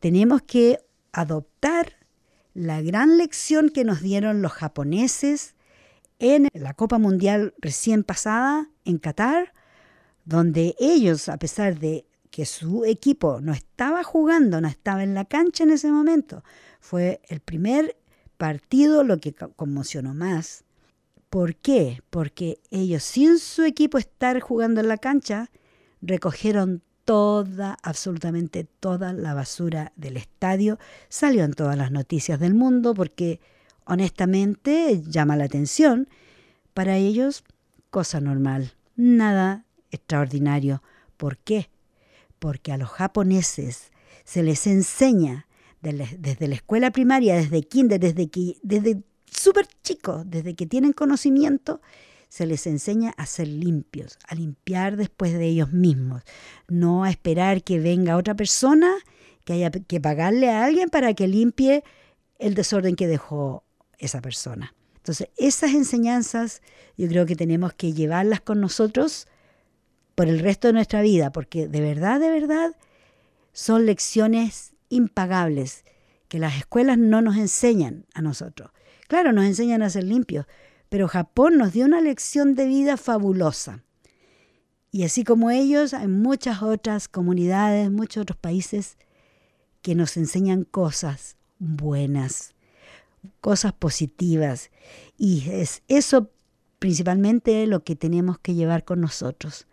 tenemos 0.00 0.42
que 0.42 0.78
adoptar 1.12 1.94
la 2.54 2.80
gran 2.82 3.18
lección 3.18 3.70
que 3.70 3.84
nos 3.84 4.02
dieron 4.02 4.42
los 4.42 4.52
japoneses 4.52 5.55
en 6.18 6.48
la 6.52 6.74
Copa 6.74 6.98
Mundial 6.98 7.54
recién 7.58 8.04
pasada 8.04 8.68
en 8.84 8.98
Qatar, 8.98 9.52
donde 10.24 10.74
ellos, 10.78 11.28
a 11.28 11.38
pesar 11.38 11.78
de 11.78 12.06
que 12.30 12.44
su 12.44 12.84
equipo 12.84 13.40
no 13.40 13.52
estaba 13.52 14.02
jugando, 14.04 14.60
no 14.60 14.68
estaba 14.68 15.02
en 15.02 15.14
la 15.14 15.24
cancha 15.24 15.64
en 15.64 15.70
ese 15.70 15.90
momento. 15.90 16.42
Fue 16.80 17.20
el 17.28 17.40
primer 17.40 17.96
partido 18.36 19.04
lo 19.04 19.18
que 19.18 19.32
conmocionó 19.32 20.14
más. 20.14 20.64
¿Por 21.30 21.56
qué? 21.56 22.02
Porque 22.10 22.60
ellos 22.70 23.02
sin 23.02 23.38
su 23.38 23.64
equipo 23.64 23.98
estar 23.98 24.40
jugando 24.40 24.80
en 24.80 24.88
la 24.88 24.98
cancha, 24.98 25.50
recogieron 26.02 26.82
toda, 27.04 27.76
absolutamente 27.82 28.64
toda 28.64 29.12
la 29.12 29.32
basura 29.32 29.92
del 29.96 30.16
estadio. 30.16 30.78
Salió 31.08 31.44
en 31.44 31.54
todas 31.54 31.76
las 31.76 31.90
noticias 31.90 32.38
del 32.38 32.54
mundo 32.54 32.94
porque 32.94 33.40
honestamente 33.86 35.02
llama 35.02 35.36
la 35.36 35.44
atención. 35.44 36.08
Para 36.74 36.96
ellos, 36.96 37.44
cosa 37.90 38.20
normal, 38.20 38.74
nada 38.96 39.64
extraordinario. 39.90 40.82
¿Por 41.16 41.38
qué? 41.38 41.70
Porque 42.38 42.72
a 42.72 42.76
los 42.76 42.90
japoneses 42.90 43.90
se 44.24 44.42
les 44.42 44.66
enseña 44.66 45.46
desde 45.80 46.48
la 46.48 46.54
escuela 46.54 46.90
primaria, 46.90 47.36
desde 47.36 47.62
kinder, 47.62 48.00
desde, 48.00 48.28
que, 48.28 48.58
desde 48.62 49.02
súper 49.30 49.66
chicos, 49.82 50.24
desde 50.26 50.54
que 50.54 50.66
tienen 50.66 50.92
conocimiento, 50.92 51.80
se 52.28 52.46
les 52.46 52.66
enseña 52.66 53.14
a 53.16 53.26
ser 53.26 53.46
limpios, 53.48 54.18
a 54.26 54.34
limpiar 54.34 54.96
después 54.96 55.32
de 55.32 55.46
ellos 55.46 55.72
mismos, 55.72 56.22
no 56.68 57.04
a 57.04 57.10
esperar 57.10 57.62
que 57.62 57.78
venga 57.78 58.16
otra 58.16 58.34
persona, 58.34 58.92
que 59.44 59.52
haya 59.52 59.70
que 59.70 60.00
pagarle 60.00 60.50
a 60.50 60.64
alguien 60.64 60.88
para 60.88 61.14
que 61.14 61.28
limpie 61.28 61.84
el 62.38 62.54
desorden 62.54 62.96
que 62.96 63.06
dejó 63.06 63.64
esa 63.98 64.20
persona. 64.20 64.74
Entonces, 64.96 65.28
esas 65.36 65.72
enseñanzas 65.72 66.62
yo 66.96 67.06
creo 67.08 67.26
que 67.26 67.36
tenemos 67.36 67.72
que 67.72 67.92
llevarlas 67.92 68.40
con 68.40 68.60
nosotros 68.60 69.28
por 70.14 70.28
el 70.28 70.40
resto 70.40 70.68
de 70.68 70.72
nuestra 70.72 71.02
vida, 71.02 71.30
porque 71.30 71.68
de 71.68 71.80
verdad, 71.80 72.18
de 72.18 72.30
verdad, 72.30 72.74
son 73.52 73.86
lecciones 73.86 74.72
impagables 74.88 75.84
que 76.28 76.38
las 76.38 76.56
escuelas 76.56 76.98
no 76.98 77.22
nos 77.22 77.36
enseñan 77.36 78.06
a 78.14 78.22
nosotros. 78.22 78.70
Claro, 79.06 79.32
nos 79.32 79.44
enseñan 79.44 79.82
a 79.82 79.90
ser 79.90 80.04
limpios, 80.04 80.46
pero 80.88 81.06
Japón 81.06 81.56
nos 81.56 81.72
dio 81.72 81.84
una 81.84 82.00
lección 82.00 82.54
de 82.54 82.66
vida 82.66 82.96
fabulosa. 82.96 83.84
Y 84.90 85.04
así 85.04 85.22
como 85.22 85.50
ellos, 85.50 85.94
hay 85.94 86.08
muchas 86.08 86.62
otras 86.62 87.06
comunidades, 87.06 87.90
muchos 87.90 88.22
otros 88.22 88.38
países 88.38 88.96
que 89.82 89.94
nos 89.94 90.16
enseñan 90.16 90.64
cosas 90.64 91.36
buenas, 91.58 92.55
cosas 93.40 93.72
positivas. 93.72 94.70
Y 95.18 95.48
es 95.50 95.82
eso 95.88 96.30
principalmente 96.78 97.66
lo 97.66 97.84
que 97.84 97.96
tenemos 97.96 98.38
que 98.38 98.54
llevar 98.54 98.84
con 98.84 99.00
nosotros. 99.00 99.66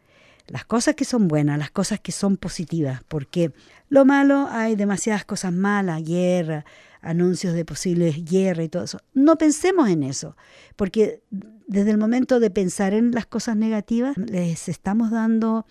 Las 0.47 0.65
cosas 0.65 0.95
que 0.95 1.05
son 1.05 1.27
buenas, 1.27 1.57
las 1.57 1.71
cosas 1.71 1.99
que 1.99 2.11
son 2.11 2.37
positivas, 2.37 3.01
porque 3.07 3.53
lo 3.89 4.03
malo 4.03 4.47
hay 4.49 4.75
demasiadas 4.75 5.23
cosas 5.23 5.53
malas, 5.53 6.03
guerra, 6.03 6.65
anuncios 7.01 7.53
de 7.53 7.65
posibles 7.65 8.23
guerra 8.25 8.63
y 8.63 8.69
todo 8.69 8.83
eso. 8.83 8.99
No 9.13 9.37
pensemos 9.37 9.89
en 9.89 10.03
eso, 10.03 10.35
porque 10.75 11.21
desde 11.67 11.91
el 11.91 11.97
momento 11.97 12.39
de 12.39 12.49
pensar 12.49 12.93
en 12.93 13.11
las 13.11 13.25
cosas 13.25 13.55
negativas, 13.55 14.17
les 14.17 14.67
estamos 14.67 15.11
dando 15.11 15.65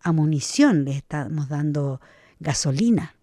amunición, 0.00 0.84
les 0.84 0.96
estamos 0.96 1.48
dando 1.48 2.00
gasolina, 2.40 3.16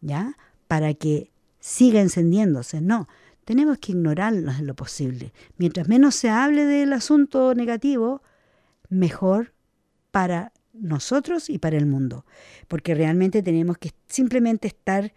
¿ya? 0.00 0.36
Para 0.68 0.94
que 0.94 1.30
siga 1.60 2.00
encendiéndose. 2.00 2.80
No, 2.80 3.08
tenemos 3.44 3.78
que 3.78 3.92
ignorarlos 3.92 4.58
en 4.58 4.66
lo 4.66 4.74
posible. 4.74 5.32
Mientras 5.56 5.88
menos 5.88 6.14
se 6.14 6.30
hable 6.30 6.64
del 6.64 6.92
asunto 6.92 7.54
negativo, 7.54 8.22
mejor 8.88 9.52
para 10.10 10.52
nosotros 10.72 11.50
y 11.50 11.58
para 11.58 11.76
el 11.76 11.86
mundo. 11.86 12.24
Porque 12.68 12.94
realmente 12.94 13.42
tenemos 13.42 13.78
que 13.78 13.92
simplemente 14.08 14.68
estar 14.68 15.12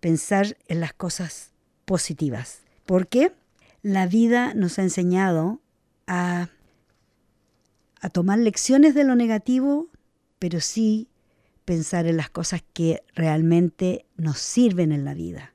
pensar 0.00 0.56
en 0.68 0.80
las 0.80 0.92
cosas 0.92 1.52
positivas. 1.84 2.62
Porque 2.86 3.32
la 3.82 4.06
vida 4.06 4.54
nos 4.54 4.78
ha 4.78 4.82
enseñado 4.82 5.60
a, 6.06 6.48
a 8.00 8.08
tomar 8.10 8.38
lecciones 8.38 8.94
de 8.94 9.04
lo 9.04 9.14
negativo, 9.14 9.88
pero 10.38 10.60
sí 10.60 11.08
pensar 11.64 12.06
en 12.06 12.16
las 12.16 12.30
cosas 12.30 12.62
que 12.72 13.02
realmente 13.14 14.06
nos 14.16 14.38
sirven 14.38 14.92
en 14.92 15.04
la 15.04 15.14
vida. 15.14 15.54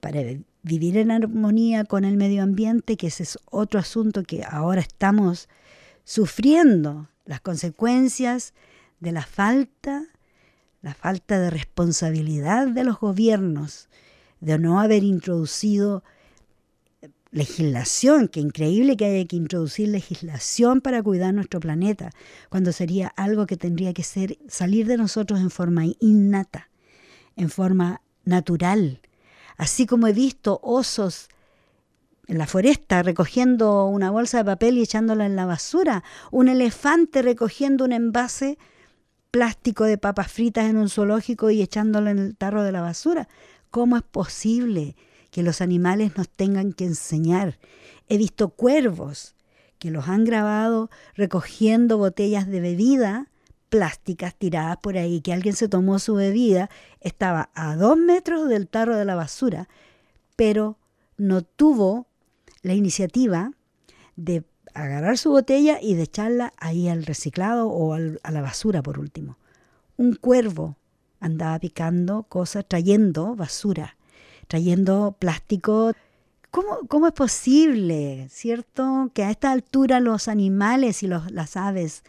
Para 0.00 0.22
vivir 0.66 0.96
en 0.98 1.10
armonía 1.10 1.84
con 1.84 2.04
el 2.04 2.16
medio 2.16 2.42
ambiente, 2.42 2.96
que 2.96 3.06
ese 3.06 3.22
es 3.22 3.38
otro 3.50 3.80
asunto 3.80 4.22
que 4.22 4.44
ahora 4.44 4.80
estamos 4.80 5.48
sufriendo 6.04 7.08
las 7.24 7.40
consecuencias 7.40 8.52
de 9.00 9.12
la 9.12 9.22
falta 9.22 10.06
la 10.86 10.94
falta 10.94 11.40
de 11.40 11.50
responsabilidad 11.50 12.68
de 12.68 12.84
los 12.84 13.00
gobiernos 13.00 13.88
de 14.40 14.56
no 14.56 14.80
haber 14.80 15.02
introducido 15.02 16.04
legislación, 17.32 18.28
que 18.28 18.38
increíble 18.38 18.96
que 18.96 19.06
haya 19.06 19.26
que 19.26 19.34
introducir 19.34 19.88
legislación 19.88 20.80
para 20.80 21.02
cuidar 21.02 21.34
nuestro 21.34 21.58
planeta, 21.58 22.10
cuando 22.50 22.70
sería 22.70 23.08
algo 23.08 23.46
que 23.46 23.56
tendría 23.56 23.92
que 23.94 24.04
ser 24.04 24.38
salir 24.46 24.86
de 24.86 24.96
nosotros 24.96 25.40
en 25.40 25.50
forma 25.50 25.86
innata, 25.98 26.70
en 27.34 27.50
forma 27.50 28.00
natural. 28.24 29.00
Así 29.56 29.86
como 29.86 30.06
he 30.06 30.12
visto 30.12 30.60
osos 30.62 31.28
en 32.26 32.38
la 32.38 32.46
foresta 32.46 33.02
recogiendo 33.02 33.86
una 33.86 34.10
bolsa 34.10 34.38
de 34.38 34.44
papel 34.44 34.78
y 34.78 34.82
echándola 34.82 35.26
en 35.26 35.36
la 35.36 35.46
basura, 35.46 36.02
un 36.30 36.48
elefante 36.48 37.22
recogiendo 37.22 37.84
un 37.84 37.92
envase 37.92 38.58
plástico 39.30 39.84
de 39.84 39.98
papas 39.98 40.32
fritas 40.32 40.68
en 40.68 40.76
un 40.76 40.88
zoológico 40.88 41.50
y 41.50 41.62
echándolo 41.62 42.10
en 42.10 42.18
el 42.18 42.36
tarro 42.36 42.62
de 42.62 42.72
la 42.72 42.80
basura. 42.80 43.28
¿Cómo 43.70 43.96
es 43.96 44.02
posible 44.02 44.96
que 45.30 45.42
los 45.42 45.60
animales 45.60 46.16
nos 46.16 46.28
tengan 46.28 46.72
que 46.72 46.84
enseñar? 46.84 47.58
He 48.08 48.16
visto 48.18 48.48
cuervos 48.48 49.34
que 49.78 49.90
los 49.90 50.08
han 50.08 50.24
grabado 50.24 50.90
recogiendo 51.14 51.98
botellas 51.98 52.46
de 52.48 52.60
bebida 52.60 53.28
plásticas 53.68 54.34
tiradas 54.34 54.76
por 54.78 54.96
ahí, 54.96 55.20
que 55.20 55.32
alguien 55.32 55.54
se 55.54 55.68
tomó 55.68 55.98
su 55.98 56.14
bebida, 56.14 56.70
estaba 57.00 57.50
a 57.54 57.76
dos 57.76 57.96
metros 57.96 58.48
del 58.48 58.68
tarro 58.68 58.96
de 58.96 59.04
la 59.04 59.14
basura, 59.14 59.68
pero 60.36 60.78
no 61.16 61.42
tuvo 61.42 62.06
la 62.62 62.74
iniciativa 62.74 63.52
de 64.16 64.44
agarrar 64.74 65.18
su 65.18 65.30
botella 65.30 65.78
y 65.80 65.94
de 65.94 66.02
echarla 66.02 66.52
ahí 66.58 66.88
al 66.88 67.06
reciclado 67.06 67.68
o 67.68 67.94
a 67.94 68.30
la 68.30 68.40
basura 68.40 68.82
por 68.82 68.98
último. 68.98 69.38
Un 69.96 70.14
cuervo 70.14 70.76
andaba 71.20 71.58
picando 71.58 72.24
cosas, 72.24 72.66
trayendo 72.68 73.34
basura, 73.34 73.96
trayendo 74.48 75.16
plástico. 75.18 75.92
¿Cómo, 76.50 76.80
cómo 76.88 77.06
es 77.06 77.12
posible, 77.14 78.28
cierto, 78.30 79.10
que 79.14 79.24
a 79.24 79.30
esta 79.30 79.50
altura 79.50 80.00
los 80.00 80.28
animales 80.28 81.02
y 81.02 81.06
las 81.06 81.56
aves 81.56 82.04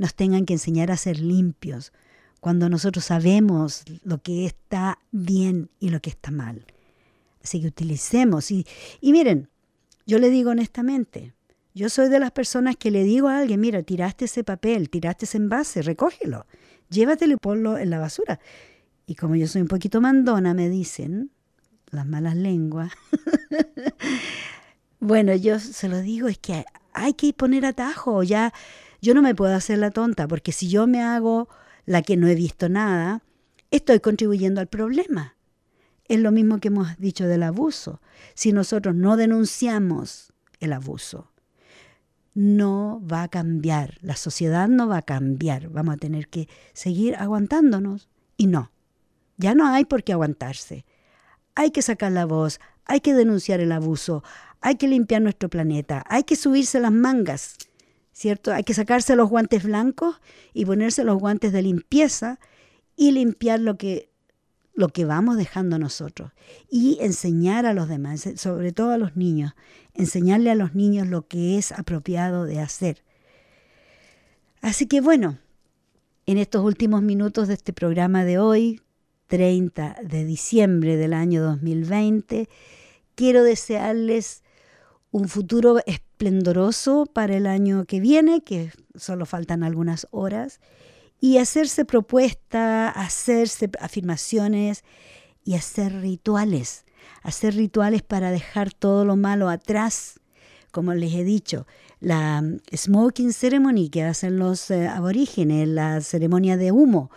nos 0.00 0.14
tengan 0.14 0.46
que 0.46 0.54
enseñar 0.54 0.90
a 0.90 0.96
ser 0.96 1.20
limpios 1.20 1.92
cuando 2.40 2.70
nosotros 2.70 3.04
sabemos 3.04 3.84
lo 4.02 4.22
que 4.22 4.46
está 4.46 4.98
bien 5.10 5.68
y 5.78 5.90
lo 5.90 6.00
que 6.00 6.08
está 6.08 6.30
mal? 6.30 6.64
Así 7.44 7.60
que 7.60 7.66
utilicemos. 7.66 8.50
Y, 8.50 8.66
y 9.02 9.12
miren, 9.12 9.50
yo 10.06 10.18
le 10.18 10.30
digo 10.30 10.52
honestamente, 10.52 11.34
yo 11.74 11.90
soy 11.90 12.08
de 12.08 12.18
las 12.18 12.30
personas 12.30 12.76
que 12.76 12.90
le 12.90 13.04
digo 13.04 13.28
a 13.28 13.40
alguien, 13.40 13.60
mira, 13.60 13.82
tiraste 13.82 14.24
ese 14.24 14.42
papel, 14.42 14.88
tiraste 14.88 15.26
ese 15.26 15.36
envase, 15.36 15.82
recógelo, 15.82 16.46
llévatelo 16.88 17.34
y 17.34 17.36
ponlo 17.36 17.76
en 17.76 17.90
la 17.90 17.98
basura. 17.98 18.40
Y 19.04 19.16
como 19.16 19.36
yo 19.36 19.46
soy 19.48 19.60
un 19.60 19.68
poquito 19.68 20.00
mandona, 20.00 20.54
me 20.54 20.70
dicen 20.70 21.30
las 21.90 22.06
malas 22.06 22.36
lenguas. 22.36 22.90
bueno, 24.98 25.34
yo 25.34 25.60
se 25.60 25.90
lo 25.90 26.00
digo, 26.00 26.28
es 26.28 26.38
que 26.38 26.64
hay 26.94 27.12
que 27.12 27.34
poner 27.34 27.66
atajo, 27.66 28.22
ya 28.22 28.54
yo 29.00 29.14
no 29.14 29.22
me 29.22 29.34
puedo 29.34 29.54
hacer 29.54 29.78
la 29.78 29.90
tonta, 29.90 30.28
porque 30.28 30.52
si 30.52 30.68
yo 30.68 30.86
me 30.86 31.02
hago 31.02 31.48
la 31.86 32.02
que 32.02 32.16
no 32.16 32.26
he 32.28 32.34
visto 32.34 32.68
nada, 32.68 33.22
estoy 33.70 34.00
contribuyendo 34.00 34.60
al 34.60 34.68
problema. 34.68 35.36
Es 36.06 36.18
lo 36.18 36.32
mismo 36.32 36.58
que 36.58 36.68
hemos 36.68 36.96
dicho 36.98 37.26
del 37.26 37.42
abuso. 37.42 38.00
Si 38.34 38.52
nosotros 38.52 38.94
no 38.94 39.16
denunciamos 39.16 40.32
el 40.58 40.72
abuso, 40.72 41.30
no 42.34 43.02
va 43.10 43.24
a 43.24 43.28
cambiar, 43.28 43.98
la 44.00 44.16
sociedad 44.16 44.68
no 44.68 44.88
va 44.88 44.98
a 44.98 45.02
cambiar, 45.02 45.68
vamos 45.68 45.94
a 45.94 45.98
tener 45.98 46.28
que 46.28 46.48
seguir 46.72 47.16
aguantándonos. 47.16 48.08
Y 48.36 48.46
no, 48.46 48.72
ya 49.36 49.54
no 49.54 49.66
hay 49.68 49.84
por 49.84 50.02
qué 50.04 50.12
aguantarse. 50.12 50.84
Hay 51.54 51.70
que 51.70 51.82
sacar 51.82 52.12
la 52.12 52.26
voz, 52.26 52.60
hay 52.84 53.00
que 53.00 53.14
denunciar 53.14 53.60
el 53.60 53.72
abuso, 53.72 54.22
hay 54.60 54.76
que 54.76 54.88
limpiar 54.88 55.22
nuestro 55.22 55.48
planeta, 55.48 56.04
hay 56.08 56.24
que 56.24 56.36
subirse 56.36 56.80
las 56.80 56.92
mangas, 56.92 57.56
¿cierto? 58.20 58.52
Hay 58.52 58.64
que 58.64 58.74
sacarse 58.74 59.16
los 59.16 59.30
guantes 59.30 59.62
blancos 59.62 60.20
y 60.52 60.66
ponerse 60.66 61.04
los 61.04 61.18
guantes 61.18 61.52
de 61.52 61.62
limpieza 61.62 62.38
y 62.94 63.12
limpiar 63.12 63.60
lo 63.60 63.78
que 63.78 64.10
lo 64.74 64.88
que 64.88 65.06
vamos 65.06 65.36
dejando 65.36 65.78
nosotros 65.78 66.30
y 66.70 66.98
enseñar 67.00 67.64
a 67.64 67.72
los 67.72 67.88
demás, 67.88 68.28
sobre 68.36 68.72
todo 68.72 68.90
a 68.92 68.98
los 68.98 69.16
niños, 69.16 69.54
enseñarle 69.94 70.50
a 70.50 70.54
los 70.54 70.74
niños 70.74 71.08
lo 71.08 71.26
que 71.28 71.56
es 71.58 71.72
apropiado 71.72 72.44
de 72.44 72.60
hacer. 72.60 73.02
Así 74.60 74.86
que 74.86 75.00
bueno, 75.00 75.38
En 76.26 76.36
estos 76.38 76.62
últimos 76.62 77.02
minutos 77.02 77.48
de 77.48 77.54
este 77.54 77.72
programa 77.72 78.24
de 78.24 78.38
hoy, 78.38 78.82
30 79.28 79.96
de 80.04 80.24
diciembre 80.24 80.96
del 80.96 81.14
año 81.14 81.42
2020, 81.42 82.48
quiero 83.14 83.42
desearles 83.42 84.42
un 85.10 85.28
futuro 85.28 85.78
esplendoroso 85.86 87.06
para 87.06 87.36
el 87.36 87.46
año 87.46 87.84
que 87.84 88.00
viene, 88.00 88.42
que 88.42 88.72
solo 88.94 89.26
faltan 89.26 89.62
algunas 89.62 90.06
horas, 90.10 90.60
y 91.20 91.38
hacerse 91.38 91.84
propuestas, 91.84 92.92
hacerse 92.96 93.70
afirmaciones 93.80 94.84
y 95.44 95.54
hacer 95.54 96.00
rituales, 96.00 96.84
hacer 97.22 97.54
rituales 97.54 98.02
para 98.02 98.30
dejar 98.30 98.72
todo 98.72 99.04
lo 99.04 99.16
malo 99.16 99.48
atrás. 99.48 100.20
Como 100.70 100.94
les 100.94 101.12
he 101.14 101.24
dicho, 101.24 101.66
la 101.98 102.42
smoking 102.74 103.32
ceremony 103.32 103.90
que 103.90 104.04
hacen 104.04 104.38
los 104.38 104.70
eh, 104.70 104.86
aborígenes, 104.86 105.68
la 105.68 106.00
ceremonia 106.00 106.56
de 106.56 106.72
humo, 106.72 107.10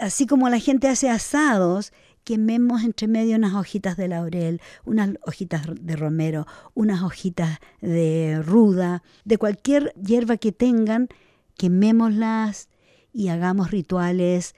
así 0.00 0.26
como 0.26 0.48
la 0.48 0.58
gente 0.58 0.88
hace 0.88 1.08
asados, 1.08 1.92
quememos 2.24 2.82
entre 2.82 3.08
medio 3.08 3.36
unas 3.36 3.54
hojitas 3.54 3.96
de 3.96 4.08
laurel, 4.08 4.60
unas 4.84 5.10
hojitas 5.26 5.62
de 5.80 5.96
romero, 5.96 6.46
unas 6.74 7.02
hojitas 7.02 7.58
de 7.80 8.40
ruda, 8.42 9.02
de 9.24 9.38
cualquier 9.38 9.92
hierba 9.94 10.36
que 10.36 10.52
tengan, 10.52 11.08
quemémoslas 11.56 12.68
y 13.12 13.28
hagamos 13.28 13.70
rituales 13.70 14.54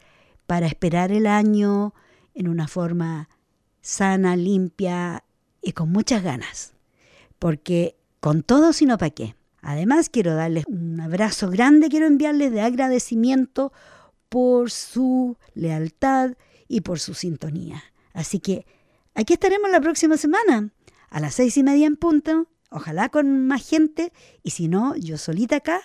para 0.46 0.66
esperar 0.66 1.12
el 1.12 1.26
año 1.26 1.94
en 2.34 2.48
una 2.48 2.68
forma 2.68 3.28
sana, 3.80 4.36
limpia 4.36 5.24
y 5.62 5.72
con 5.72 5.90
muchas 5.90 6.22
ganas. 6.22 6.74
Porque 7.38 7.96
con 8.20 8.42
todo, 8.42 8.72
sino 8.72 8.98
para 8.98 9.10
qué. 9.10 9.36
Además, 9.60 10.10
quiero 10.10 10.34
darles 10.34 10.64
un 10.66 11.00
abrazo 11.00 11.50
grande, 11.50 11.88
quiero 11.88 12.06
enviarles 12.06 12.52
de 12.52 12.60
agradecimiento 12.60 13.72
por 14.28 14.70
su 14.70 15.36
lealtad 15.54 16.32
y 16.68 16.80
por 16.80 16.98
su 17.00 17.14
sintonía. 17.14 17.82
Así 18.12 18.38
que 18.38 18.66
aquí 19.14 19.34
estaremos 19.34 19.70
la 19.70 19.80
próxima 19.80 20.16
semana, 20.16 20.70
a 21.10 21.20
las 21.20 21.34
seis 21.34 21.56
y 21.56 21.62
media 21.62 21.86
en 21.86 21.96
punto, 21.96 22.48
ojalá 22.70 23.08
con 23.08 23.46
más 23.46 23.68
gente, 23.68 24.12
y 24.42 24.50
si 24.50 24.68
no, 24.68 24.96
yo 24.96 25.18
solita 25.18 25.56
acá, 25.56 25.80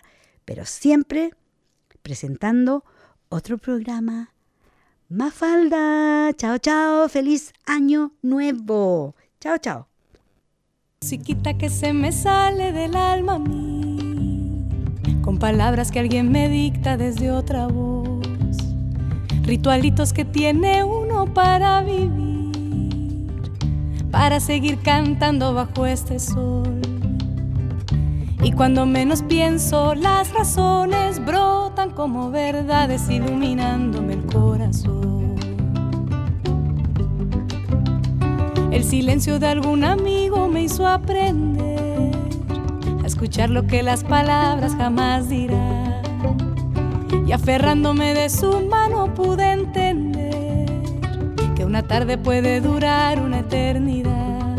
pero 0.46 0.66
siempre 0.66 1.34
presentando 2.02 2.84
otro 3.30 3.58
programa. 3.58 4.34
Mafalda, 5.10 6.32
chao, 6.36 6.58
chao, 6.60 7.10
feliz 7.10 7.54
año 7.66 8.14
nuevo. 8.22 9.16
Chao, 9.40 9.58
chao. 9.58 9.88
Que 11.58 11.70
se 11.70 11.94
me 11.94 12.12
sale 12.12 12.72
del 12.72 12.96
alma 12.96 13.40
con 15.22 15.38
palabras 15.38 15.92
que 15.92 16.00
alguien 16.00 16.32
me 16.32 16.50
dicta 16.50 16.98
desde 16.98 17.32
otra 17.32 17.68
voz, 17.68 18.19
ritualitos 19.50 20.14
que 20.14 20.26
tiene 20.26 20.84
uno 20.84 21.26
para 21.34 21.82
vivir, 21.82 23.32
para 24.12 24.40
seguir 24.40 24.78
cantando 24.78 25.56
bajo 25.56 25.88
este 25.88 26.20
sol. 26.20 26.80
Y 28.44 28.52
cuando 28.52 28.86
menos 28.86 29.24
pienso, 29.24 29.96
las 29.96 30.32
razones 30.34 31.26
brotan 31.26 31.90
como 31.90 32.30
verdades 32.30 33.10
iluminándome 33.10 34.14
el 34.14 34.26
corazón. 34.28 35.36
El 38.72 38.84
silencio 38.84 39.40
de 39.40 39.48
algún 39.48 39.84
amigo 39.84 40.48
me 40.48 40.62
hizo 40.62 40.86
aprender 40.86 42.12
a 43.04 43.08
escuchar 43.08 43.50
lo 43.50 43.66
que 43.66 43.82
las 43.82 44.04
palabras 44.04 44.76
jamás 44.76 45.28
dirán. 45.28 45.79
Y 47.26 47.32
aferrándome 47.32 48.14
de 48.14 48.30
su 48.30 48.62
mano 48.68 49.14
pude 49.14 49.52
entender 49.52 50.66
que 51.56 51.66
una 51.66 51.84
tarde 51.84 52.18
puede 52.18 52.62
durar 52.62 53.22
una 53.22 53.40
eternidad. 53.40 54.58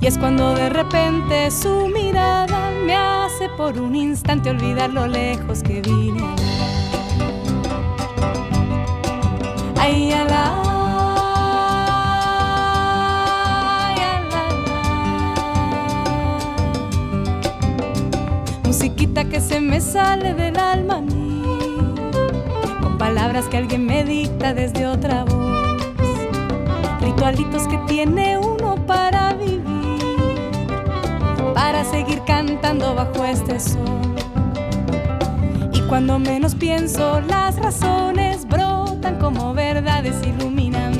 Y 0.00 0.06
es 0.06 0.16
cuando 0.16 0.54
de 0.54 0.68
repente 0.68 1.50
su 1.50 1.88
mirada 1.88 2.70
me 2.86 2.94
hace 2.94 3.48
por 3.56 3.78
un 3.78 3.96
instante 3.96 4.50
olvidar 4.50 4.90
lo 4.90 5.06
lejos 5.06 5.62
que 5.62 5.80
vine. 5.82 6.22
Ay, 9.76 10.12
ala. 10.12 10.54
Musiquita 18.64 19.24
que 19.24 19.40
se 19.40 19.60
me 19.60 19.80
sale 19.80 20.34
del 20.34 20.47
que 23.46 23.56
alguien 23.56 23.86
me 23.86 24.04
dicta 24.04 24.52
desde 24.52 24.84
otra 24.86 25.24
voz, 25.24 25.80
ritualitos 27.00 27.68
que 27.68 27.78
tiene 27.86 28.36
uno 28.36 28.74
para 28.84 29.32
vivir, 29.34 29.62
para 31.54 31.84
seguir 31.84 32.20
cantando 32.26 32.94
bajo 32.96 33.24
este 33.24 33.60
sol. 33.60 33.78
Y 35.72 35.80
cuando 35.82 36.18
menos 36.18 36.56
pienso, 36.56 37.20
las 37.20 37.56
razones 37.56 38.44
brotan 38.48 39.18
como 39.20 39.54
verdades 39.54 40.16
iluminándome 40.26 40.97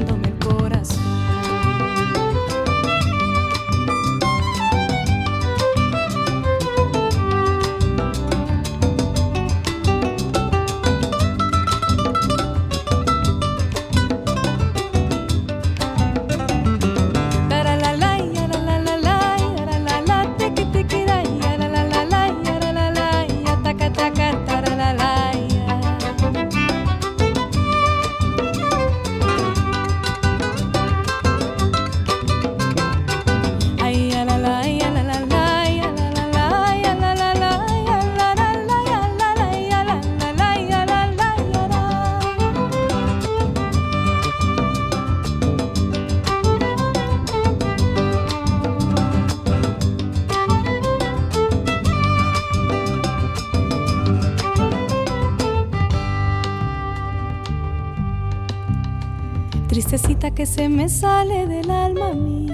se 60.58 60.68
me 60.68 60.88
sale 60.88 61.46
del 61.46 61.70
alma 61.70 62.08
a 62.08 62.14
mí, 62.14 62.48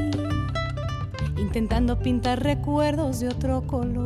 intentando 1.39 1.99
pintar 1.99 2.43
recuerdos 2.43 3.21
de 3.21 3.29
otro 3.29 3.67
color. 3.67 4.04